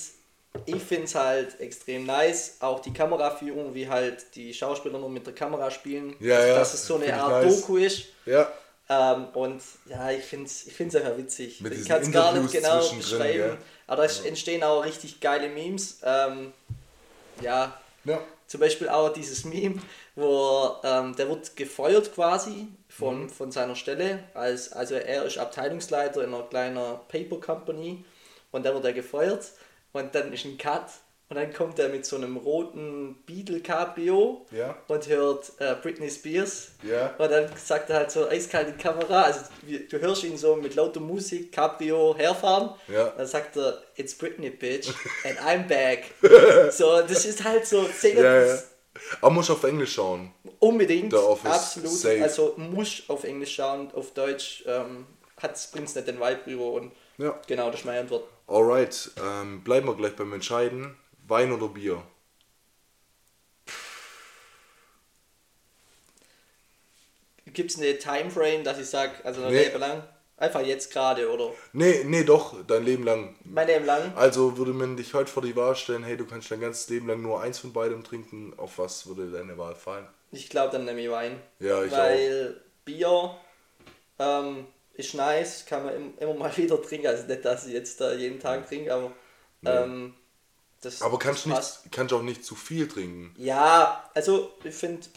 ich 0.65 0.81
finde 0.81 1.03
es 1.03 1.15
halt 1.15 1.60
extrem 1.60 2.05
nice, 2.05 2.57
auch 2.62 2.79
die 2.79 2.93
Kameraführung, 2.93 3.74
wie 3.75 3.88
halt 3.89 4.25
die 4.36 4.53
Schauspieler 4.53 4.98
nur 5.00 5.10
mit 5.10 5.25
der 5.27 5.34
Kamera 5.36 5.69
spielen, 5.69 6.15
Ja, 6.19 6.38
dass, 6.38 6.48
ja, 6.48 6.55
dass 6.55 6.74
es 6.74 6.88
so 6.88 6.95
eine 6.95 7.13
Art 7.22 7.43
nice. 7.43 7.62
Doku 7.62 7.77
ist. 7.77 8.05
ja, 8.25 8.50
Ähm, 8.88 9.25
und 9.34 9.62
ja, 9.88 10.12
ich 10.12 10.24
finde 10.24 10.45
es 10.45 10.67
ich 10.67 10.74
find's 10.74 10.95
einfach 10.95 11.17
witzig. 11.17 11.60
Mit 11.60 11.74
ich 11.74 11.86
kann 11.88 12.01
es 12.01 12.12
gar 12.12 12.34
nicht 12.34 12.53
genau 12.53 12.79
beschreiben, 12.88 13.34
gell? 13.34 13.57
aber 13.88 14.07
da 14.07 14.13
entstehen 14.25 14.63
auch 14.63 14.86
richtig 14.86 15.19
geile 15.19 15.50
Memes. 15.50 15.98
Ähm, 16.03 16.53
ja, 17.41 17.74
ja. 18.05 18.19
Zum 18.48 18.60
Beispiel 18.60 18.90
auch 18.90 19.10
dieses 19.14 19.46
Meme, 19.46 19.82
wo 20.16 20.75
ähm, 20.84 21.16
der 21.16 21.30
wird 21.30 21.56
gefeuert 21.56 22.14
quasi 22.14 22.68
von, 22.90 23.24
Mhm. 23.24 23.30
von 23.30 23.52
seiner 23.52 23.75
Stelle. 23.75 24.24
Als, 24.34 24.72
also 24.72 24.96
er 24.96 25.24
ist 25.25 25.38
Abteilungsleiter 25.38 26.24
in 26.24 26.34
einer 26.34 26.44
kleinen 26.44 27.00
Paper 27.08 27.40
Company 27.40 28.04
und 28.52 28.66
dann 28.66 28.74
wird 28.75 28.86
er 28.86 28.94
gefeuert 28.94 29.52
und 29.94 30.14
dann 30.16 30.32
ist 30.34 30.46
ein 30.46 30.58
Cut 30.58 30.90
und 31.27 31.38
dann 31.38 31.51
kommt 31.53 31.79
er 31.79 31.89
mit 31.89 32.05
so 32.05 32.17
einem 32.17 32.38
roten 32.38 33.15
Beetle 33.25 33.60
Cabrio 33.62 34.46
Ja. 34.51 34.77
und 34.88 35.08
hört 35.08 35.51
äh, 35.60 35.75
Britney 35.82 36.10
Spears. 36.10 36.70
Ja. 36.84 37.15
Und 37.17 37.32
dann 37.32 37.50
sagt 37.58 37.89
er 37.89 37.98
halt 37.98 38.12
so 38.12 38.27
eiskalt 38.27 38.67
in 38.70 38.77
die 38.77 38.84
Kamera, 38.84 39.24
also 39.24 39.39
du 39.89 40.00
hörst 40.00 40.24
ihn 40.24 40.38
so 40.38 40.55
mit 40.55 40.75
lauter 40.75 41.00
Musik, 41.00 41.51
Cabrio 41.51 42.15
herfahren. 42.15 42.72
Ja. 42.88 43.10
Dann 43.17 43.25
sagt 43.25 43.58
er, 43.58 43.82
it's 43.96 44.13
Britney, 44.15 44.51
bitch, 44.51 44.89
and 45.24 45.39
I'm 45.39 45.67
back. 45.67 46.12
so, 46.72 47.01
das 47.01 47.25
ist 47.25 47.44
halt 47.44 47.65
so 47.65 47.86
Szene, 47.86 48.22
Ja, 48.22 48.46
ja. 48.46 48.58
Aber 49.20 49.32
muss 49.32 49.50
auf 49.50 49.63
Englisch 49.65 49.94
schauen. 49.96 50.32
unbedingt, 50.60 51.13
absolut. 51.13 51.91
safe. 51.91 52.24
Also 52.24 52.53
muss 52.58 53.03
auf 53.10 53.24
Englisch 53.25 53.55
schauen, 53.55 53.91
auf 53.94 54.12
Deutsch 54.13 54.63
ähm, 54.67 55.05
bringt 55.72 55.88
es 55.88 55.96
nicht 55.96 56.08
den 56.08 56.17
Vibe 56.20 56.39
rüber 56.48 56.72
und 56.74 56.91
Ja. 57.17 57.38
genau, 57.48 57.72
das 57.72 57.82
ist 57.82 57.86
meine 57.86 58.00
Antwort. 58.01 58.24
Alright, 58.48 59.10
ähm, 59.22 59.63
bleiben 59.63 59.88
wir 59.88 59.96
gleich 59.96 60.15
beim 60.15 60.32
Entscheiden. 60.32 60.96
Wein 61.27 61.51
oder 61.51 61.67
Bier? 61.67 62.03
Gibt 67.46 67.72
es 67.72 67.77
eine 67.79 67.98
Timeframe, 67.98 68.63
dass 68.63 68.79
ich 68.79 68.88
sage, 68.88 69.13
also 69.24 69.44
ein 69.44 69.51
Nee. 69.53 69.63
Leben 69.65 69.79
lang? 69.79 70.03
Einfach 70.38 70.62
jetzt 70.62 70.91
gerade 70.91 71.32
oder 71.32 71.51
Nee, 71.72 72.03
nee, 72.03 72.24
doch, 72.25 72.55
dein 72.67 72.84
Leben 72.84 73.03
lang. 73.03 73.36
mein 73.46 73.67
Leben 73.67 73.86
lang? 73.86 74.13
Also 74.17 74.58
würde 74.58 74.74
man 74.74 74.98
dich 74.98 75.13
heute 75.13 75.32
vor 75.32 75.41
die 75.44 75.55
Wahl 75.55 75.75
stellen, 75.75 76.03
hey, 76.03 76.17
du 76.17 76.25
kannst 76.25 76.51
dein 76.51 76.60
ganzes 76.60 76.89
Leben 76.89 77.08
lang 77.08 77.22
nur 77.22 77.39
eins 77.41 77.60
von 77.60 77.72
beidem 77.72 78.03
trinken, 78.03 78.53
auf 78.58 78.77
was 78.77 79.08
würde 79.08 79.32
deine 79.32 79.58
Wahl 79.58 79.75
fallen? 79.75 80.05
Ich 80.32 80.50
glaube, 80.50 80.74
dann 80.74 80.84
nehme 80.86 81.00
ich 81.01 81.10
Wein. 81.10 81.39
Ja, 81.60 81.84
ich 81.84 81.91
Weil 81.91 82.60
Bier 82.84 83.38
ähm, 84.20 84.67
ist 84.96 85.13
nice, 85.13 85.65
kann 85.65 85.86
man 85.86 85.96
im, 85.96 86.17
immer 86.17 86.34
mal 86.34 86.58
wieder 86.58 86.82
trinken. 86.82 87.08
Also 87.08 87.25
nicht, 87.27 87.46
dass 87.46 87.67
ich 87.67 87.74
jetzt 87.74 88.01
da 88.01 88.13
jeden 88.13 88.39
Tag 88.39 88.67
trinke, 88.67 88.94
aber 88.94 89.12
ähm, 89.65 90.13
das 90.86 91.01
Aber 91.01 91.18
kannst 91.20 91.46
du 91.46 91.50
nicht, 91.50 91.80
kannst 91.92 92.13
auch 92.13 92.22
nicht 92.22 92.46
zu 92.46 92.56
viel 92.56 92.88
trinken. 92.88 93.34
Ja, 93.38 94.10
also 94.13 94.51
ich 94.63 94.74
finde 94.75 95.08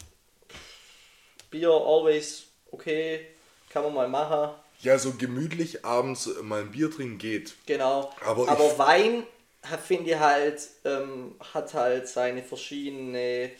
Bier 1.51 1.69
always 1.71 2.43
okay, 2.71 3.25
kann 3.69 3.83
man 3.83 3.93
mal 3.93 4.07
machen. 4.07 4.53
Ja, 4.81 4.97
so 4.97 5.11
gemütlich 5.13 5.83
abends 5.83 6.29
mal 6.41 6.61
ein 6.61 6.71
Bier 6.71 6.89
trinken 6.89 7.17
geht. 7.17 7.55
Genau. 7.65 8.11
Aber 8.25 8.47
Aber, 8.49 8.77
Wein 8.77 9.23
hat- 9.63 9.81
finde 9.81 10.11
ich 10.11 10.17
halt, 10.19 10.61
ähm, 10.85 11.35
hat 11.53 11.73
halt 11.73 12.07
seine 12.07 12.43
verschiedene 12.43 13.51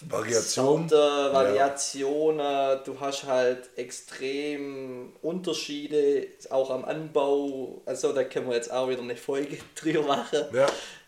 Variation. 0.00 0.88
Sorte, 0.88 1.32
Variationen. 1.34 2.80
Du 2.84 2.98
hast 2.98 3.24
halt 3.24 3.68
extrem 3.76 5.12
Unterschiede, 5.22 6.26
auch 6.48 6.70
am 6.70 6.84
Anbau. 6.84 7.82
Also 7.86 8.12
da 8.12 8.24
können 8.24 8.48
wir 8.48 8.56
jetzt 8.56 8.72
auch 8.72 8.88
wieder 8.88 9.02
eine 9.02 9.16
Folge 9.16 9.58
drüber 9.76 10.02
machen. 10.02 10.46
Ja, 10.52 10.66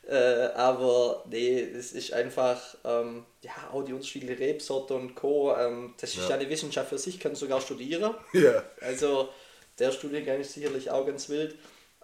Äh, 0.08 0.14
aber 0.56 1.24
nee, 1.30 1.60
es 1.60 1.92
ist 1.92 2.12
einfach, 2.12 2.60
ähm, 2.84 3.24
ja, 3.42 3.52
auch 3.72 3.82
die 3.84 3.92
unterschiedliche 3.92 4.38
Rebsorte 4.40 4.94
und 4.94 5.14
Co. 5.14 5.54
Ähm, 5.56 5.94
das 6.00 6.10
ist 6.10 6.24
Ja. 6.24 6.30
ja 6.30 6.34
eine 6.36 6.50
Wissenschaft 6.50 6.88
für 6.88 6.98
sich, 6.98 7.20
kann 7.20 7.34
sogar 7.34 7.60
studieren. 7.60 8.14
ja. 8.32 8.64
Also 8.80 9.28
der 9.78 9.92
Studiengang 9.92 10.40
ist 10.40 10.54
sicherlich 10.54 10.90
auch 10.90 11.06
ganz 11.06 11.28
wild. 11.28 11.56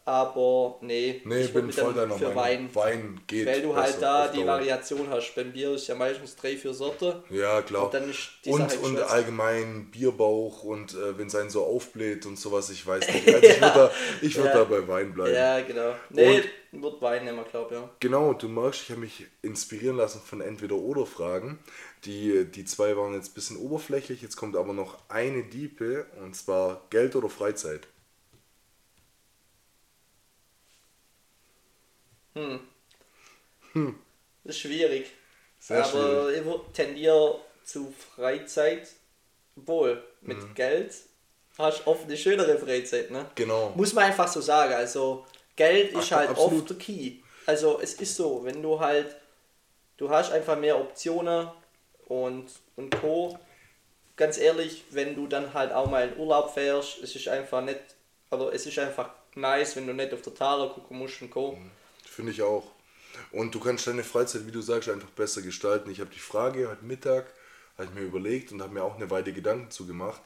Aber 0.08 0.78
nee, 0.80 1.20
Nee, 1.26 1.42
ich 1.42 1.52
bin 1.52 1.70
voll 1.70 1.92
deiner 1.92 2.14
für 2.16 2.30
Meinung. 2.30 2.36
Wein. 2.36 2.70
Wein 2.74 3.20
geht. 3.26 3.46
Weil 3.46 3.60
du 3.60 3.76
halt 3.76 4.00
da 4.00 4.26
die 4.28 4.38
Dauer. 4.38 4.46
Variation 4.46 5.06
hast. 5.10 5.34
Beim 5.34 5.52
Bier 5.52 5.72
ist 5.74 5.86
ja 5.86 5.94
meistens 5.94 6.34
drei, 6.34 6.56
vier 6.56 6.72
Sorte. 6.72 7.22
Ja, 7.28 7.60
klar. 7.60 7.84
Und 7.84 7.94
dann 7.94 8.08
ist 8.08 8.30
die 8.42 8.48
und 8.50 8.70
Sache 8.70 8.80
und 8.80 8.92
geschwätzt. 8.94 9.12
allgemein 9.12 9.90
Bierbauch 9.90 10.62
und 10.62 10.94
äh, 10.94 11.18
wenn 11.18 11.26
es 11.26 11.34
einen 11.34 11.50
so 11.50 11.62
aufbläht 11.62 12.24
und 12.24 12.38
sowas, 12.38 12.70
ich 12.70 12.86
weiß 12.86 13.06
nicht. 13.06 13.28
Also 13.34 13.46
ich 13.46 13.60
würde 13.60 13.72
da, 13.74 13.90
ich 14.22 14.36
würd 14.36 14.46
Ja. 14.46 14.52
da 14.54 14.64
bei 14.64 14.88
Wein 14.88 15.12
bleiben. 15.12 15.34
Ja, 15.34 15.60
genau. 15.60 15.92
Nee, 16.08 16.42
wird 16.72 17.02
Wein 17.02 17.26
nehmen, 17.26 17.44
glaube 17.50 17.74
ich. 17.74 17.78
Ja. 17.80 17.90
Genau, 18.00 18.32
du 18.32 18.48
merkst, 18.48 18.82
ich 18.84 18.90
habe 18.90 19.00
mich 19.02 19.26
inspirieren 19.42 19.96
lassen 19.98 20.22
von 20.24 20.40
Entweder-Oder-Fragen. 20.40 21.58
Die, 22.04 22.46
die 22.46 22.64
zwei 22.64 22.96
waren 22.96 23.12
jetzt 23.12 23.32
ein 23.32 23.34
bisschen 23.34 23.56
oberflächlich, 23.58 24.22
jetzt 24.22 24.36
kommt 24.36 24.56
aber 24.56 24.72
noch 24.72 24.96
eine 25.10 25.42
Diepe 25.42 26.06
und 26.24 26.34
zwar 26.34 26.80
Geld 26.88 27.14
oder 27.16 27.28
Freizeit. 27.28 27.86
Das 34.44 34.54
ist 34.56 34.58
schwierig. 34.60 35.06
Sehr 35.58 35.84
aber 35.84 36.32
ich 36.32 36.40
würd- 36.42 36.72
tendiere 36.72 37.40
zu 37.64 37.92
Freizeit. 38.14 38.88
Obwohl, 39.56 40.02
mit 40.20 40.38
Mhm. 40.38 40.54
Geld 40.54 40.94
hast 41.58 41.80
du 41.80 41.90
oft 41.90 42.04
eine 42.04 42.16
schönere 42.16 42.56
Freizeit, 42.58 43.10
ne? 43.10 43.26
Genau. 43.34 43.72
Muss 43.74 43.92
man 43.92 44.04
einfach 44.04 44.28
so 44.28 44.40
sagen. 44.40 44.72
Also, 44.74 45.26
Geld 45.56 45.92
ist 45.92 46.12
Ach, 46.12 46.18
halt 46.18 46.30
absolut. 46.30 46.60
oft 46.60 46.70
der 46.70 46.76
Key. 46.78 47.16
Also, 47.46 47.80
es 47.82 47.94
ist 47.94 48.14
so, 48.14 48.44
wenn 48.44 48.62
du 48.62 48.78
halt, 48.78 49.16
du 49.96 50.08
hast 50.08 50.30
einfach 50.30 50.56
mehr 50.56 50.78
Optionen 50.78 51.48
und, 52.06 52.46
und 52.76 53.00
Co. 53.00 53.36
Ganz 54.16 54.38
ehrlich, 54.38 54.84
wenn 54.90 55.14
du 55.16 55.26
dann 55.26 55.52
halt 55.54 55.72
auch 55.72 55.90
mal 55.90 56.08
in 56.08 56.16
Urlaub 56.18 56.52
fährst, 56.54 57.02
es 57.02 57.14
ist 57.16 57.26
einfach 57.28 57.60
nicht, 57.62 57.80
aber 58.30 58.52
es 58.52 58.64
ist 58.66 58.78
einfach 58.78 59.10
nice, 59.34 59.74
wenn 59.76 59.86
du 59.88 59.92
nicht 59.94 60.12
auf 60.14 60.22
der 60.22 60.34
Taler 60.34 60.68
gucken 60.70 60.98
musst 60.98 61.20
und 61.22 61.30
Co. 61.30 61.58
Finde 62.18 62.32
ich 62.32 62.42
auch. 62.42 62.72
Und 63.30 63.54
du 63.54 63.60
kannst 63.60 63.86
deine 63.86 64.02
Freizeit, 64.02 64.44
wie 64.44 64.50
du 64.50 64.60
sagst, 64.60 64.88
einfach 64.88 65.10
besser 65.10 65.40
gestalten. 65.40 65.88
Ich 65.88 66.00
habe 66.00 66.10
die 66.10 66.18
Frage 66.18 66.68
heute 66.68 66.84
Mittag, 66.84 67.32
habe 67.76 67.84
ich 67.84 67.94
mir 67.94 68.00
überlegt 68.00 68.50
und 68.50 68.60
habe 68.60 68.74
mir 68.74 68.82
auch 68.82 68.96
eine 68.96 69.08
Weile 69.08 69.32
Gedanken 69.32 69.70
zu 69.70 69.86
gemacht. 69.86 70.20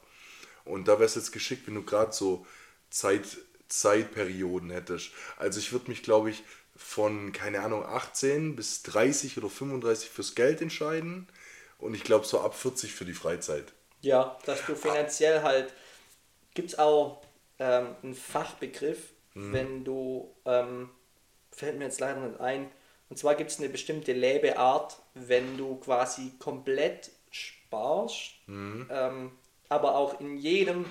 Und 0.64 0.88
da 0.88 0.92
wäre 0.94 1.04
es 1.04 1.16
jetzt 1.16 1.32
geschickt, 1.32 1.66
wenn 1.66 1.75
du 1.75 1.82
gerade 1.82 2.14
so 2.14 2.46
Zeit, 2.88 3.26
Zeitperioden 3.68 4.70
hättest. 4.70 5.11
Also 5.37 5.61
ich 5.61 5.70
würde 5.72 5.90
mich, 5.90 6.02
glaube 6.02 6.30
ich, 6.30 6.44
von, 6.75 7.32
keine 7.32 7.61
Ahnung, 7.61 7.84
18 7.84 8.56
bis 8.56 8.82
30 8.84 9.37
oder 9.37 9.50
35 9.50 10.08
fürs 10.08 10.34
Geld 10.34 10.62
entscheiden. 10.62 11.28
Und 11.76 11.92
ich 11.92 12.04
glaube 12.04 12.25
so 12.25 12.40
ab 12.40 12.54
40 12.54 12.94
für 12.94 13.04
die 13.04 13.12
Freizeit. 13.12 13.75
Ja, 14.00 14.38
dass 14.46 14.64
du 14.64 14.75
finanziell 14.76 15.42
halt, 15.42 15.75
gibt 16.54 16.70
es 16.70 16.78
auch 16.78 17.22
ähm, 17.58 17.88
einen 18.02 18.14
Fachbegriff, 18.14 19.11
wenn 19.34 19.84
du, 19.84 20.34
ähm, 20.46 20.88
fällt 21.52 21.78
mir 21.78 21.85
jetzt 21.85 22.00
leider 22.00 22.21
nicht 22.21 22.40
ein, 22.40 22.71
und 23.09 23.18
zwar 23.18 23.35
gibt 23.35 23.50
es 23.50 23.59
eine 23.59 23.68
bestimmte 23.68 24.12
Lebeart, 24.12 24.97
wenn 25.14 25.56
du 25.59 25.76
quasi 25.76 26.32
komplett 26.38 27.11
sparst, 27.30 28.32
ähm, 28.49 29.32
aber 29.68 29.94
auch 29.97 30.21
in 30.21 30.37
jedem 30.38 30.85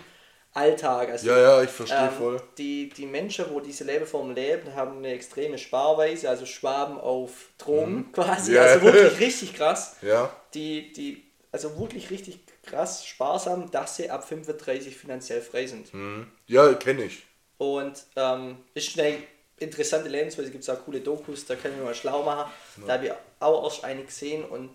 Alltag. 0.54 1.10
Also, 1.10 1.28
Ja, 1.28 1.40
ja, 1.40 1.64
ich 1.64 1.70
verstehe 1.70 2.08
ähm, 2.08 2.12
voll. 2.12 2.42
Die, 2.58 2.90
die 2.90 3.06
Menschen, 3.06 3.46
wo 3.52 3.60
diese 3.60 3.86
Lebeform 3.86 4.32
leben, 4.36 4.76
haben 4.76 4.98
eine 4.98 5.14
extreme 5.14 5.58
Sparweise, 5.58 6.30
also 6.30 6.46
Schwaben 6.46 7.00
auf 7.00 7.50
Drogen 7.58 8.12
quasi, 8.12 8.52
Mhm. 8.52 8.56
Ja. 8.58 8.64
also 8.64 8.82
wirklich 8.84 9.20
richtig 9.20 9.54
krass 9.56 9.96
Ja, 10.02 10.30
die, 10.54 10.92
die, 10.94 11.24
also 11.52 11.80
wirklich 11.80 12.10
richtig 12.12 12.40
krass 12.64 13.06
sparsam, 13.06 13.72
dass 13.72 13.96
sie 13.96 14.10
ab 14.10 14.28
35 14.28 14.96
finanziell 14.98 15.42
frei 15.42 15.66
sind. 15.68 15.94
Mhm. 15.94 16.28
ja 16.48 16.74
kenne 16.74 17.06
ich. 17.06 17.24
Und 17.58 18.04
ähm, 18.16 18.58
ist 18.74 19.00
eine 19.00 19.18
interessante 19.62 20.10
Lebensweise, 20.10 20.52
gibt 20.52 20.64
es 20.64 20.70
auch 20.70 20.84
coole 20.86 21.02
Dokus, 21.02 21.46
da 21.46 21.56
können 21.56 21.78
wir 21.78 21.86
mal 21.86 21.96
schlau 21.96 22.24
machen. 22.24 22.52
Da 22.86 22.94
habe 22.94 23.06
ich 23.08 23.12
auch 23.40 23.64
erst 23.64 23.84
eine 23.84 24.04
gesehen 24.04 24.44
und 24.46 24.70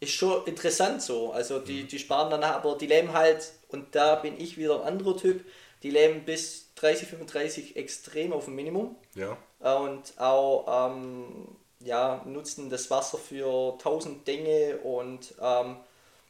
ist 0.00 0.12
schon 0.12 0.44
interessant 0.46 1.02
so. 1.02 1.32
Also 1.32 1.58
die, 1.58 1.84
die 1.84 1.98
sparen 1.98 2.30
danach, 2.30 2.56
aber 2.56 2.76
die 2.76 2.86
leben 2.86 3.12
halt, 3.12 3.52
und 3.68 3.94
da 3.94 4.16
bin 4.16 4.38
ich 4.40 4.58
wieder 4.58 4.80
ein 4.82 4.86
anderer 4.88 5.16
Typ, 5.16 5.44
die 5.82 5.90
leben 5.90 6.24
bis 6.24 6.72
30, 6.76 7.08
35 7.08 7.76
extrem 7.76 8.32
auf 8.32 8.44
dem 8.46 8.54
Minimum 8.56 8.96
Ja. 9.14 9.36
und 9.60 10.18
auch 10.18 10.90
ähm, 10.90 11.48
ja, 11.80 12.22
nutzen 12.26 12.70
das 12.70 12.90
Wasser 12.90 13.18
für 13.18 13.76
tausend 13.78 14.26
Dinge 14.26 14.78
und 14.78 15.34
ähm, 15.40 15.76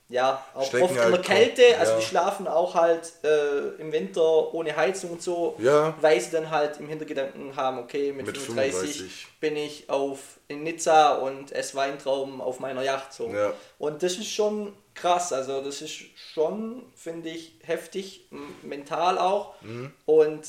ja, 0.08 0.44
auch 0.54 0.64
Stecken 0.66 0.84
oft 0.84 0.94
in 0.94 1.00
halt 1.00 1.12
der 1.14 1.22
kaum- 1.22 1.34
Kälte, 1.36 1.78
also 1.78 1.92
ja. 1.92 1.98
die 1.98 2.04
schlafen 2.04 2.46
auch 2.46 2.74
halt 2.74 3.12
äh, 3.24 3.80
im 3.80 3.90
Winter 3.90 4.54
ohne 4.54 4.76
Heizung 4.76 5.10
und 5.10 5.22
so, 5.22 5.56
Ja. 5.58 5.94
weil 6.00 6.20
sie 6.20 6.30
dann 6.30 6.50
halt 6.50 6.78
im 6.78 6.88
Hintergedanken 6.88 7.56
haben, 7.56 7.78
okay, 7.78 8.12
mit, 8.12 8.26
Mit 8.26 8.38
35, 8.38 8.96
35. 8.98 9.26
bin 9.40 9.56
ich 9.56 9.90
auf 9.90 10.18
in 10.48 10.62
Nizza 10.62 11.14
und 11.16 11.50
esse 11.50 11.74
Weintrauben 11.74 12.40
auf 12.40 12.60
meiner 12.60 12.82
Yacht 12.82 13.12
so. 13.12 13.28
Ja. 13.30 13.52
Und 13.78 14.02
das 14.04 14.12
ist 14.12 14.28
schon 14.30 14.72
krass, 14.94 15.32
also 15.32 15.60
das 15.60 15.82
ist 15.82 15.94
schon, 16.32 16.84
finde 16.94 17.30
ich, 17.30 17.54
heftig, 17.64 18.28
mental 18.62 19.18
auch. 19.18 19.54
Mhm. 19.62 19.92
Und 20.06 20.46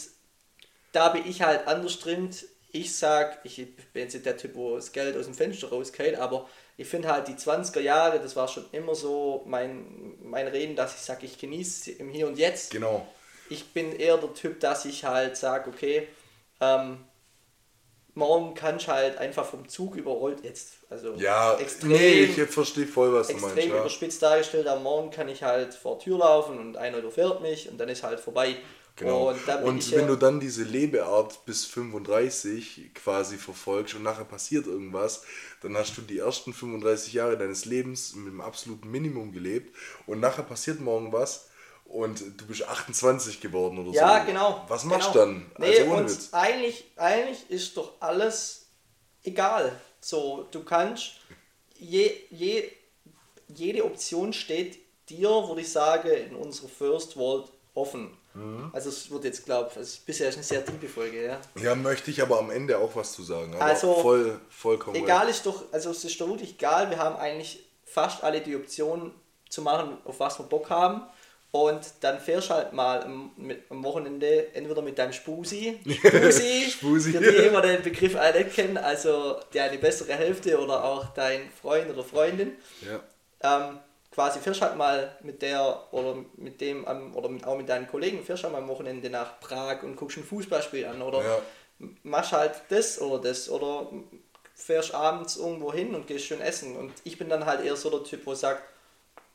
da 0.92 1.10
bin 1.10 1.28
ich 1.28 1.42
halt 1.42 1.68
anders 1.68 2.00
drin. 2.00 2.30
Ich 2.72 2.96
sag, 2.96 3.40
ich 3.44 3.56
bin 3.56 4.04
jetzt 4.04 4.14
nicht 4.14 4.26
der 4.26 4.38
Typ, 4.38 4.54
wo 4.56 4.76
das 4.76 4.92
Geld 4.92 5.18
aus 5.18 5.26
dem 5.26 5.34
Fenster 5.34 5.70
rausgeht, 5.70 6.16
aber 6.16 6.48
ich 6.78 6.88
finde 6.88 7.10
halt 7.10 7.28
die 7.28 7.34
20er 7.34 7.80
Jahre, 7.80 8.20
das 8.20 8.36
war 8.36 8.48
schon 8.48 8.66
immer 8.72 8.94
so 8.94 9.44
mein, 9.48 10.16
mein 10.22 10.48
Reden, 10.48 10.76
dass 10.76 10.94
ich 10.94 11.02
sage, 11.02 11.26
ich 11.26 11.40
genieße 11.40 11.92
im 11.94 12.10
Hier 12.10 12.28
und 12.28 12.38
Jetzt. 12.38 12.72
Genau. 12.72 13.08
Ich 13.50 13.74
bin 13.74 13.94
eher 13.94 14.18
der 14.18 14.34
Typ, 14.34 14.60
dass 14.60 14.86
ich 14.86 15.04
halt 15.04 15.38
sage, 15.38 15.70
okay, 15.70 16.08
ähm, 16.62 17.00
morgen 18.14 18.54
kannst 18.54 18.88
du 18.88 18.92
halt 18.92 19.18
einfach 19.18 19.46
vom 19.46 19.68
Zug 19.68 19.96
überrollt 19.96 20.44
jetzt. 20.44 20.74
Also 20.90 21.14
Ja, 21.16 21.56
extrem, 21.58 21.92
nee, 21.92 22.24
ich 22.24 22.42
verstehe 22.44 22.86
voll, 22.86 23.12
was 23.14 23.28
du 23.28 23.34
extrem 23.34 23.56
meinst. 23.56 23.70
Ja. 23.70 23.80
überspitzt 23.80 24.22
dargestellt. 24.22 24.68
Am 24.68 24.84
Morgen 24.84 25.10
kann 25.10 25.30
ich 25.30 25.42
halt 25.42 25.74
vor 25.74 25.98
Tür 25.98 26.20
laufen 26.20 26.60
und 26.60 26.78
einer 26.78 26.98
überfährt 26.98 27.42
mich 27.42 27.70
und 27.70 27.80
dann 27.80 27.90
ist 27.90 28.04
halt 28.04 28.20
vorbei. 28.20 28.56
Genau. 28.98 29.30
Und, 29.30 29.48
Und 29.64 29.92
wenn 29.92 30.00
ja- 30.02 30.08
du 30.08 30.16
dann 30.16 30.40
diese 30.40 30.64
Lebeart 30.64 31.46
bis 31.46 31.66
35 31.66 32.92
quasi 32.96 33.38
verfolgst 33.38 33.94
und 33.96 34.04
nachher 34.04 34.26
passiert 34.26 34.66
irgendwas, 34.66 35.22
dann 35.62 35.78
hast 35.78 35.96
du 35.98 36.02
die 36.02 36.18
ersten 36.18 36.52
35 36.54 37.14
Jahre 37.14 37.38
deines 37.38 37.66
Lebens 37.66 38.16
mit 38.16 38.34
dem 38.34 38.42
absoluten 38.42 38.90
Minimum 38.90 39.32
gelebt 39.32 39.76
und 40.08 40.20
nachher 40.20 40.44
passiert 40.44 40.80
morgen 40.80 41.14
was 41.14 41.48
und 41.86 42.22
du 42.38 42.48
bist 42.48 42.68
28 42.68 43.40
geworden 43.40 43.78
oder 43.78 43.92
Ja, 43.96 44.20
so. 44.22 44.26
genau. 44.26 44.66
Was 44.68 44.84
machst 44.84 45.14
genau. 45.14 45.26
du 45.26 45.32
dann? 45.32 45.52
Nee, 45.60 45.80
also 45.80 45.92
und 45.92 46.10
Witz. 46.10 46.30
eigentlich, 46.34 46.86
eigentlich 46.96 47.50
ist 47.50 47.78
doch 47.78 47.94
alles 48.00 48.66
egal. 49.24 49.80
So, 50.02 50.48
du 50.52 50.64
kannst, 50.64 51.12
je, 51.78 52.12
je, 52.32 52.70
jede 53.48 53.86
Option 53.86 54.34
steht 54.34 54.80
dir, 55.10 55.30
würde 55.30 55.62
ich 55.62 55.72
sagen, 55.72 56.10
in 56.10 56.36
unserer 56.36 56.68
First 56.68 57.16
World 57.16 57.52
offen. 57.74 58.10
Mhm. 58.38 58.70
Also 58.72 58.90
es 58.90 59.10
wird 59.10 59.24
jetzt, 59.24 59.46
glaube 59.46 59.72
ich, 59.82 60.02
bisher 60.06 60.30
ist 60.30 60.36
eine 60.36 60.44
sehr 60.44 60.64
tiefe 60.64 60.88
Folge, 60.88 61.26
ja. 61.26 61.40
Ja, 61.60 61.76
möchte 61.76 62.12
ich 62.12 62.22
aber 62.22 62.38
am 62.40 62.52
Ende 62.52 62.78
auch 62.78 62.96
was 62.96 63.14
zu 63.14 63.24
sagen. 63.24 63.56
Also, 63.56 63.96
voll, 63.96 64.40
vollkommen 64.50 64.96
Egal 64.96 65.28
ist 65.28 65.46
doch, 65.46 65.64
also 65.72 65.90
es 65.90 66.04
ist 66.04 66.22
doch 66.22 66.28
wirklich 66.28 66.54
egal, 66.54 66.90
wir 66.90 67.00
haben 67.00 67.16
eigentlich 67.16 67.68
fast 67.84 68.24
alle 68.24 68.42
die 68.42 68.56
Option 68.56 69.12
zu 69.50 69.62
machen, 69.62 69.98
auf 70.06 70.20
was 70.20 70.38
wir 70.40 70.46
Bock 70.46 70.70
haben. 70.70 71.02
Und 71.52 71.82
dann 72.02 72.20
fährst 72.20 72.50
halt 72.50 72.74
mal 72.74 73.04
am, 73.04 73.32
mit, 73.38 73.64
am 73.72 73.84
Wochenende 73.84 74.54
entweder 74.54 74.82
mit 74.82 75.00
deinem 75.00 75.14
Spusi, 75.14 75.80
Spusi, 75.90 76.70
Spusi. 76.70 77.12
für 77.14 77.20
die, 77.20 77.50
die 77.50 77.68
den 77.68 77.84
Begriff 77.84 78.16
alle 78.16 78.44
kennen, 78.46 78.78
also 78.78 79.38
deine 79.54 79.78
bessere 79.78 80.14
Hälfte 80.14 80.60
oder 80.60 80.84
auch 80.84 81.06
dein 81.14 81.50
Freund 81.50 81.90
oder 81.90 82.04
Freundin. 82.04 82.52
Ja. 82.82 83.00
Ähm, 83.70 83.80
quasi 84.18 84.40
fährst 84.40 84.64
halt 84.64 84.76
mal 84.76 85.16
mit 85.22 85.44
der 85.44 85.94
oder 85.94 86.16
mit 86.38 86.60
dem 86.60 86.88
oder 87.14 87.30
mit, 87.30 87.46
auch 87.46 87.56
mit 87.56 87.70
deinen 87.70 87.88
Kollegen 87.88 88.24
fährst 88.24 88.44
halt 88.44 88.52
mal 88.52 88.64
am 88.64 88.68
Wochenende 88.68 89.12
nach 89.12 89.40
Prag 89.40 89.84
und 89.84 89.96
guckst 89.96 90.18
ein 90.18 90.24
Fußballspiel 90.24 90.88
an 90.88 91.04
oder 91.04 91.24
Ja. 91.24 91.38
machst 92.02 92.32
halt 92.32 92.54
das 92.70 93.00
oder 93.00 93.22
das 93.22 93.48
oder 93.48 93.92
fährst 94.56 94.96
abends 94.96 95.38
irgendwo 95.38 95.72
hin 95.72 95.94
und 95.94 96.08
gehst 96.08 96.26
schön 96.26 96.42
essen 96.42 96.76
und 96.78 96.94
ich 97.04 97.20
bin 97.20 97.30
dann 97.30 97.46
halt 97.46 97.64
eher 97.64 97.76
so 97.76 97.92
der 97.92 98.04
Typ, 98.06 98.26
wo 98.26 98.34
sagt, 98.34 98.64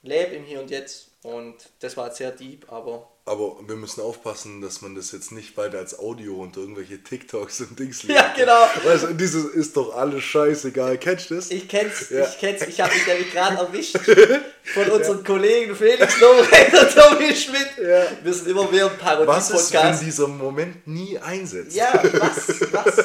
leb 0.02 0.32
im 0.32 0.44
Hier 0.44 0.60
und 0.60 0.70
Jetzt 0.70 1.08
und 1.22 1.54
das 1.80 1.96
war 1.96 2.10
sehr 2.12 2.32
deep, 2.32 2.70
aber 2.72 3.08
Aber 3.24 3.56
wir 3.68 3.76
müssen 3.76 4.00
aufpassen, 4.00 4.60
dass 4.60 4.82
man 4.82 4.96
das 4.96 5.12
jetzt 5.12 5.30
nicht 5.30 5.54
bald 5.54 5.76
als 5.76 5.96
Audio 5.96 6.34
und 6.42 6.56
irgendwelche 6.56 7.00
TikToks 7.00 7.60
und 7.60 7.78
Dings 7.78 8.02
Ja, 8.08 8.24
legt. 8.26 8.36
genau. 8.38 8.66
Weißt 8.82 9.04
du, 9.04 9.14
dieses 9.14 9.44
ist 9.44 9.76
doch 9.76 9.94
alles 9.94 10.24
scheißegal. 10.24 10.98
Kennst 10.98 11.30
du 11.30 11.36
das? 11.36 11.50
ich 11.52 11.68
kenn's, 11.68 12.10
Ja. 12.10 12.26
ich 12.28 12.38
kenn's, 12.40 12.62
ich 12.62 12.80
habe 12.80 12.92
mich 12.92 13.06
nämlich 13.06 13.30
gerade 13.30 13.56
erwischt 13.58 13.96
von 14.74 14.90
unseren 14.90 15.22
Kollegen 15.22 15.76
Felix 15.76 16.18
Lobrecht 16.20 16.72
und 16.74 16.94
Tommy 17.00 17.36
Schmidt. 17.36 17.70
Ja. 17.80 18.04
Wir 18.24 18.32
sind 18.34 18.48
immer 18.48 18.68
mehr 18.68 18.86
ein 18.86 19.26
Was 19.28 19.50
ist, 19.50 19.72
wenn 19.72 19.80
Parodie-Podcast. 19.80 20.02
dieser 20.02 20.26
Moment 20.26 20.86
nie 20.88 21.16
einsetzt? 21.20 21.76
Ja, 21.76 21.92
was, 22.14 22.72
was? 22.72 22.96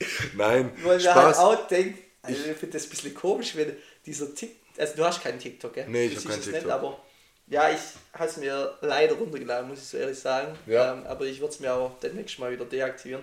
Nein, 0.34 0.72
Weil 0.82 1.02
wir 1.02 1.14
halt 1.14 1.34
Spaß. 1.34 1.38
auch 1.38 1.68
denken, 1.68 1.98
also 2.22 2.40
ich 2.50 2.56
finde 2.56 2.78
das 2.78 2.84
ein 2.84 2.90
bisschen 2.90 3.14
komisch, 3.14 3.54
wenn 3.56 3.76
dieser 4.06 4.34
TikTok, 4.34 4.56
also 4.78 4.96
du 4.96 5.04
hast 5.04 5.22
keinen 5.22 5.38
TikTok, 5.38 5.74
gell? 5.74 5.86
Nee, 5.88 6.06
ich 6.06 6.14
Du 6.14 6.28
hab 6.28 6.32
siehst 6.32 6.50
keinen 6.50 6.54
TikTok. 6.62 6.62
Nicht, 6.64 6.72
aber 6.72 7.00
ja, 7.48 7.70
ich 7.70 7.78
habe 8.12 8.28
es 8.28 8.36
mir 8.38 8.76
leider 8.80 9.14
runtergeladen, 9.14 9.68
muss 9.68 9.78
ich 9.78 9.84
so 9.88 9.96
ehrlich 9.98 10.18
sagen. 10.18 10.56
Ja. 10.66 10.92
Ähm, 10.94 11.06
aber 11.06 11.24
ich 11.26 11.40
würde 11.40 11.52
es 11.54 11.60
mir 11.60 11.72
auch 11.72 11.92
demnächst 12.02 12.38
mal 12.38 12.50
wieder 12.50 12.64
deaktivieren. 12.64 13.22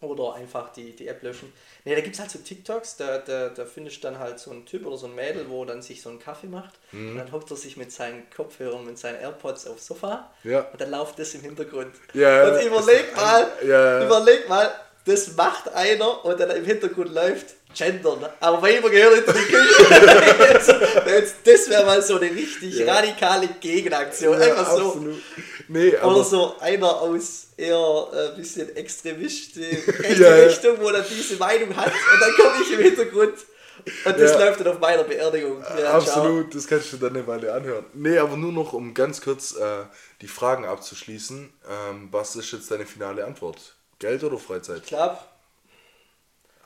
Oder 0.00 0.34
einfach 0.34 0.72
die, 0.72 0.96
die 0.96 1.06
App 1.06 1.22
löschen. 1.22 1.52
Ne, 1.84 1.94
da 1.94 2.00
gibt 2.00 2.14
es 2.16 2.20
halt 2.20 2.28
so 2.30 2.40
TikToks, 2.40 2.96
da, 2.96 3.18
da, 3.18 3.50
da 3.50 3.64
findest 3.64 3.98
du 3.98 4.00
dann 4.02 4.18
halt 4.18 4.40
so 4.40 4.50
einen 4.50 4.66
Typ 4.66 4.84
oder 4.84 4.96
so 4.96 5.06
ein 5.06 5.14
Mädel, 5.14 5.48
wo 5.48 5.64
dann 5.64 5.80
sich 5.80 6.02
so 6.02 6.08
einen 6.10 6.18
Kaffee 6.18 6.48
macht. 6.48 6.74
Mhm. 6.90 7.10
Und 7.10 7.18
dann 7.18 7.30
hockt 7.32 7.48
er 7.52 7.56
sich 7.56 7.76
mit 7.76 7.92
seinen 7.92 8.28
Kopfhörern, 8.30 8.84
mit 8.84 8.98
seinen 8.98 9.20
AirPods 9.20 9.68
aufs 9.68 9.86
Sofa. 9.86 10.28
Ja. 10.42 10.62
Und 10.72 10.80
dann 10.80 10.90
läuft 10.90 11.20
das 11.20 11.34
im 11.34 11.42
Hintergrund. 11.42 11.94
Ja, 12.14 12.48
und 12.48 12.66
überleg 12.66 13.10
ein- 13.10 13.16
mal, 13.16 13.52
ja. 13.64 14.04
überleg 14.04 14.48
mal, 14.48 14.72
das 15.04 15.36
macht 15.36 15.68
einer 15.72 16.24
und 16.24 16.38
dann 16.40 16.50
im 16.50 16.64
Hintergrund 16.64 17.12
läuft 17.14 17.54
Gendern. 17.74 18.26
Aber 18.40 18.62
Weiber 18.62 18.90
gehören 18.90 19.14
hinter 19.16 19.32
die 19.32 19.40
Küche. 19.40 21.04
Jetzt- 21.06 21.36
das 21.44 21.70
wäre 21.70 21.84
mal 21.84 22.02
so 22.02 22.16
eine 22.18 22.30
richtig 22.30 22.74
Ja. 22.78 22.94
radikale 22.94 23.48
Gegenaktion. 23.60 24.38
Ja, 24.40 24.46
Einfach 24.46 24.70
so. 24.76 24.86
absolut. 24.88 25.22
Nee, 25.68 25.96
aber 25.96 26.14
Oder 26.16 26.24
so 26.24 26.56
einer 26.60 27.00
aus 27.00 27.46
eher 27.56 28.06
ein 28.12 28.36
bisschen 28.36 28.74
extremistisch 28.76 29.86
rechte 29.98 30.22
Ja. 30.22 30.34
Richtung, 30.34 30.76
wo 30.80 30.88
er 30.88 31.02
diese 31.02 31.36
Meinung 31.36 31.74
hat 31.76 31.86
und 31.92 32.20
dann 32.20 32.32
komme 32.34 32.62
ich 32.64 32.72
im 32.72 32.80
Hintergrund 32.80 33.34
und 34.04 34.20
das 34.20 34.34
läuft 34.38 34.60
dann 34.60 34.68
auf 34.68 34.78
meiner 34.80 35.02
Beerdigung. 35.04 35.60
Ja, 35.62 35.76
ciao. 35.76 35.94
absolut, 36.20 36.54
das 36.54 36.66
kannst 36.66 36.92
du 36.92 36.98
dann 36.98 37.10
eine 37.16 37.26
Weile 37.26 37.52
anhören. 37.52 37.84
Nee, 37.94 38.18
aber 38.18 38.36
nur 38.36 38.52
noch, 38.52 38.72
um 38.74 38.92
ganz 38.94 39.20
kurz 39.20 39.56
äh, 39.56 39.84
die 40.20 40.28
Fragen 40.28 40.64
abzuschließen. 40.66 41.52
Ähm, 41.90 42.08
was 42.12 42.36
ist 42.36 42.52
jetzt 42.52 42.70
deine 42.70 42.86
finale 42.86 43.24
Antwort? 43.24 43.74
Geld 43.98 44.22
oder 44.24 44.38
Freizeit? 44.38 44.82
Ich 44.82 44.88
glaube, 44.88 45.18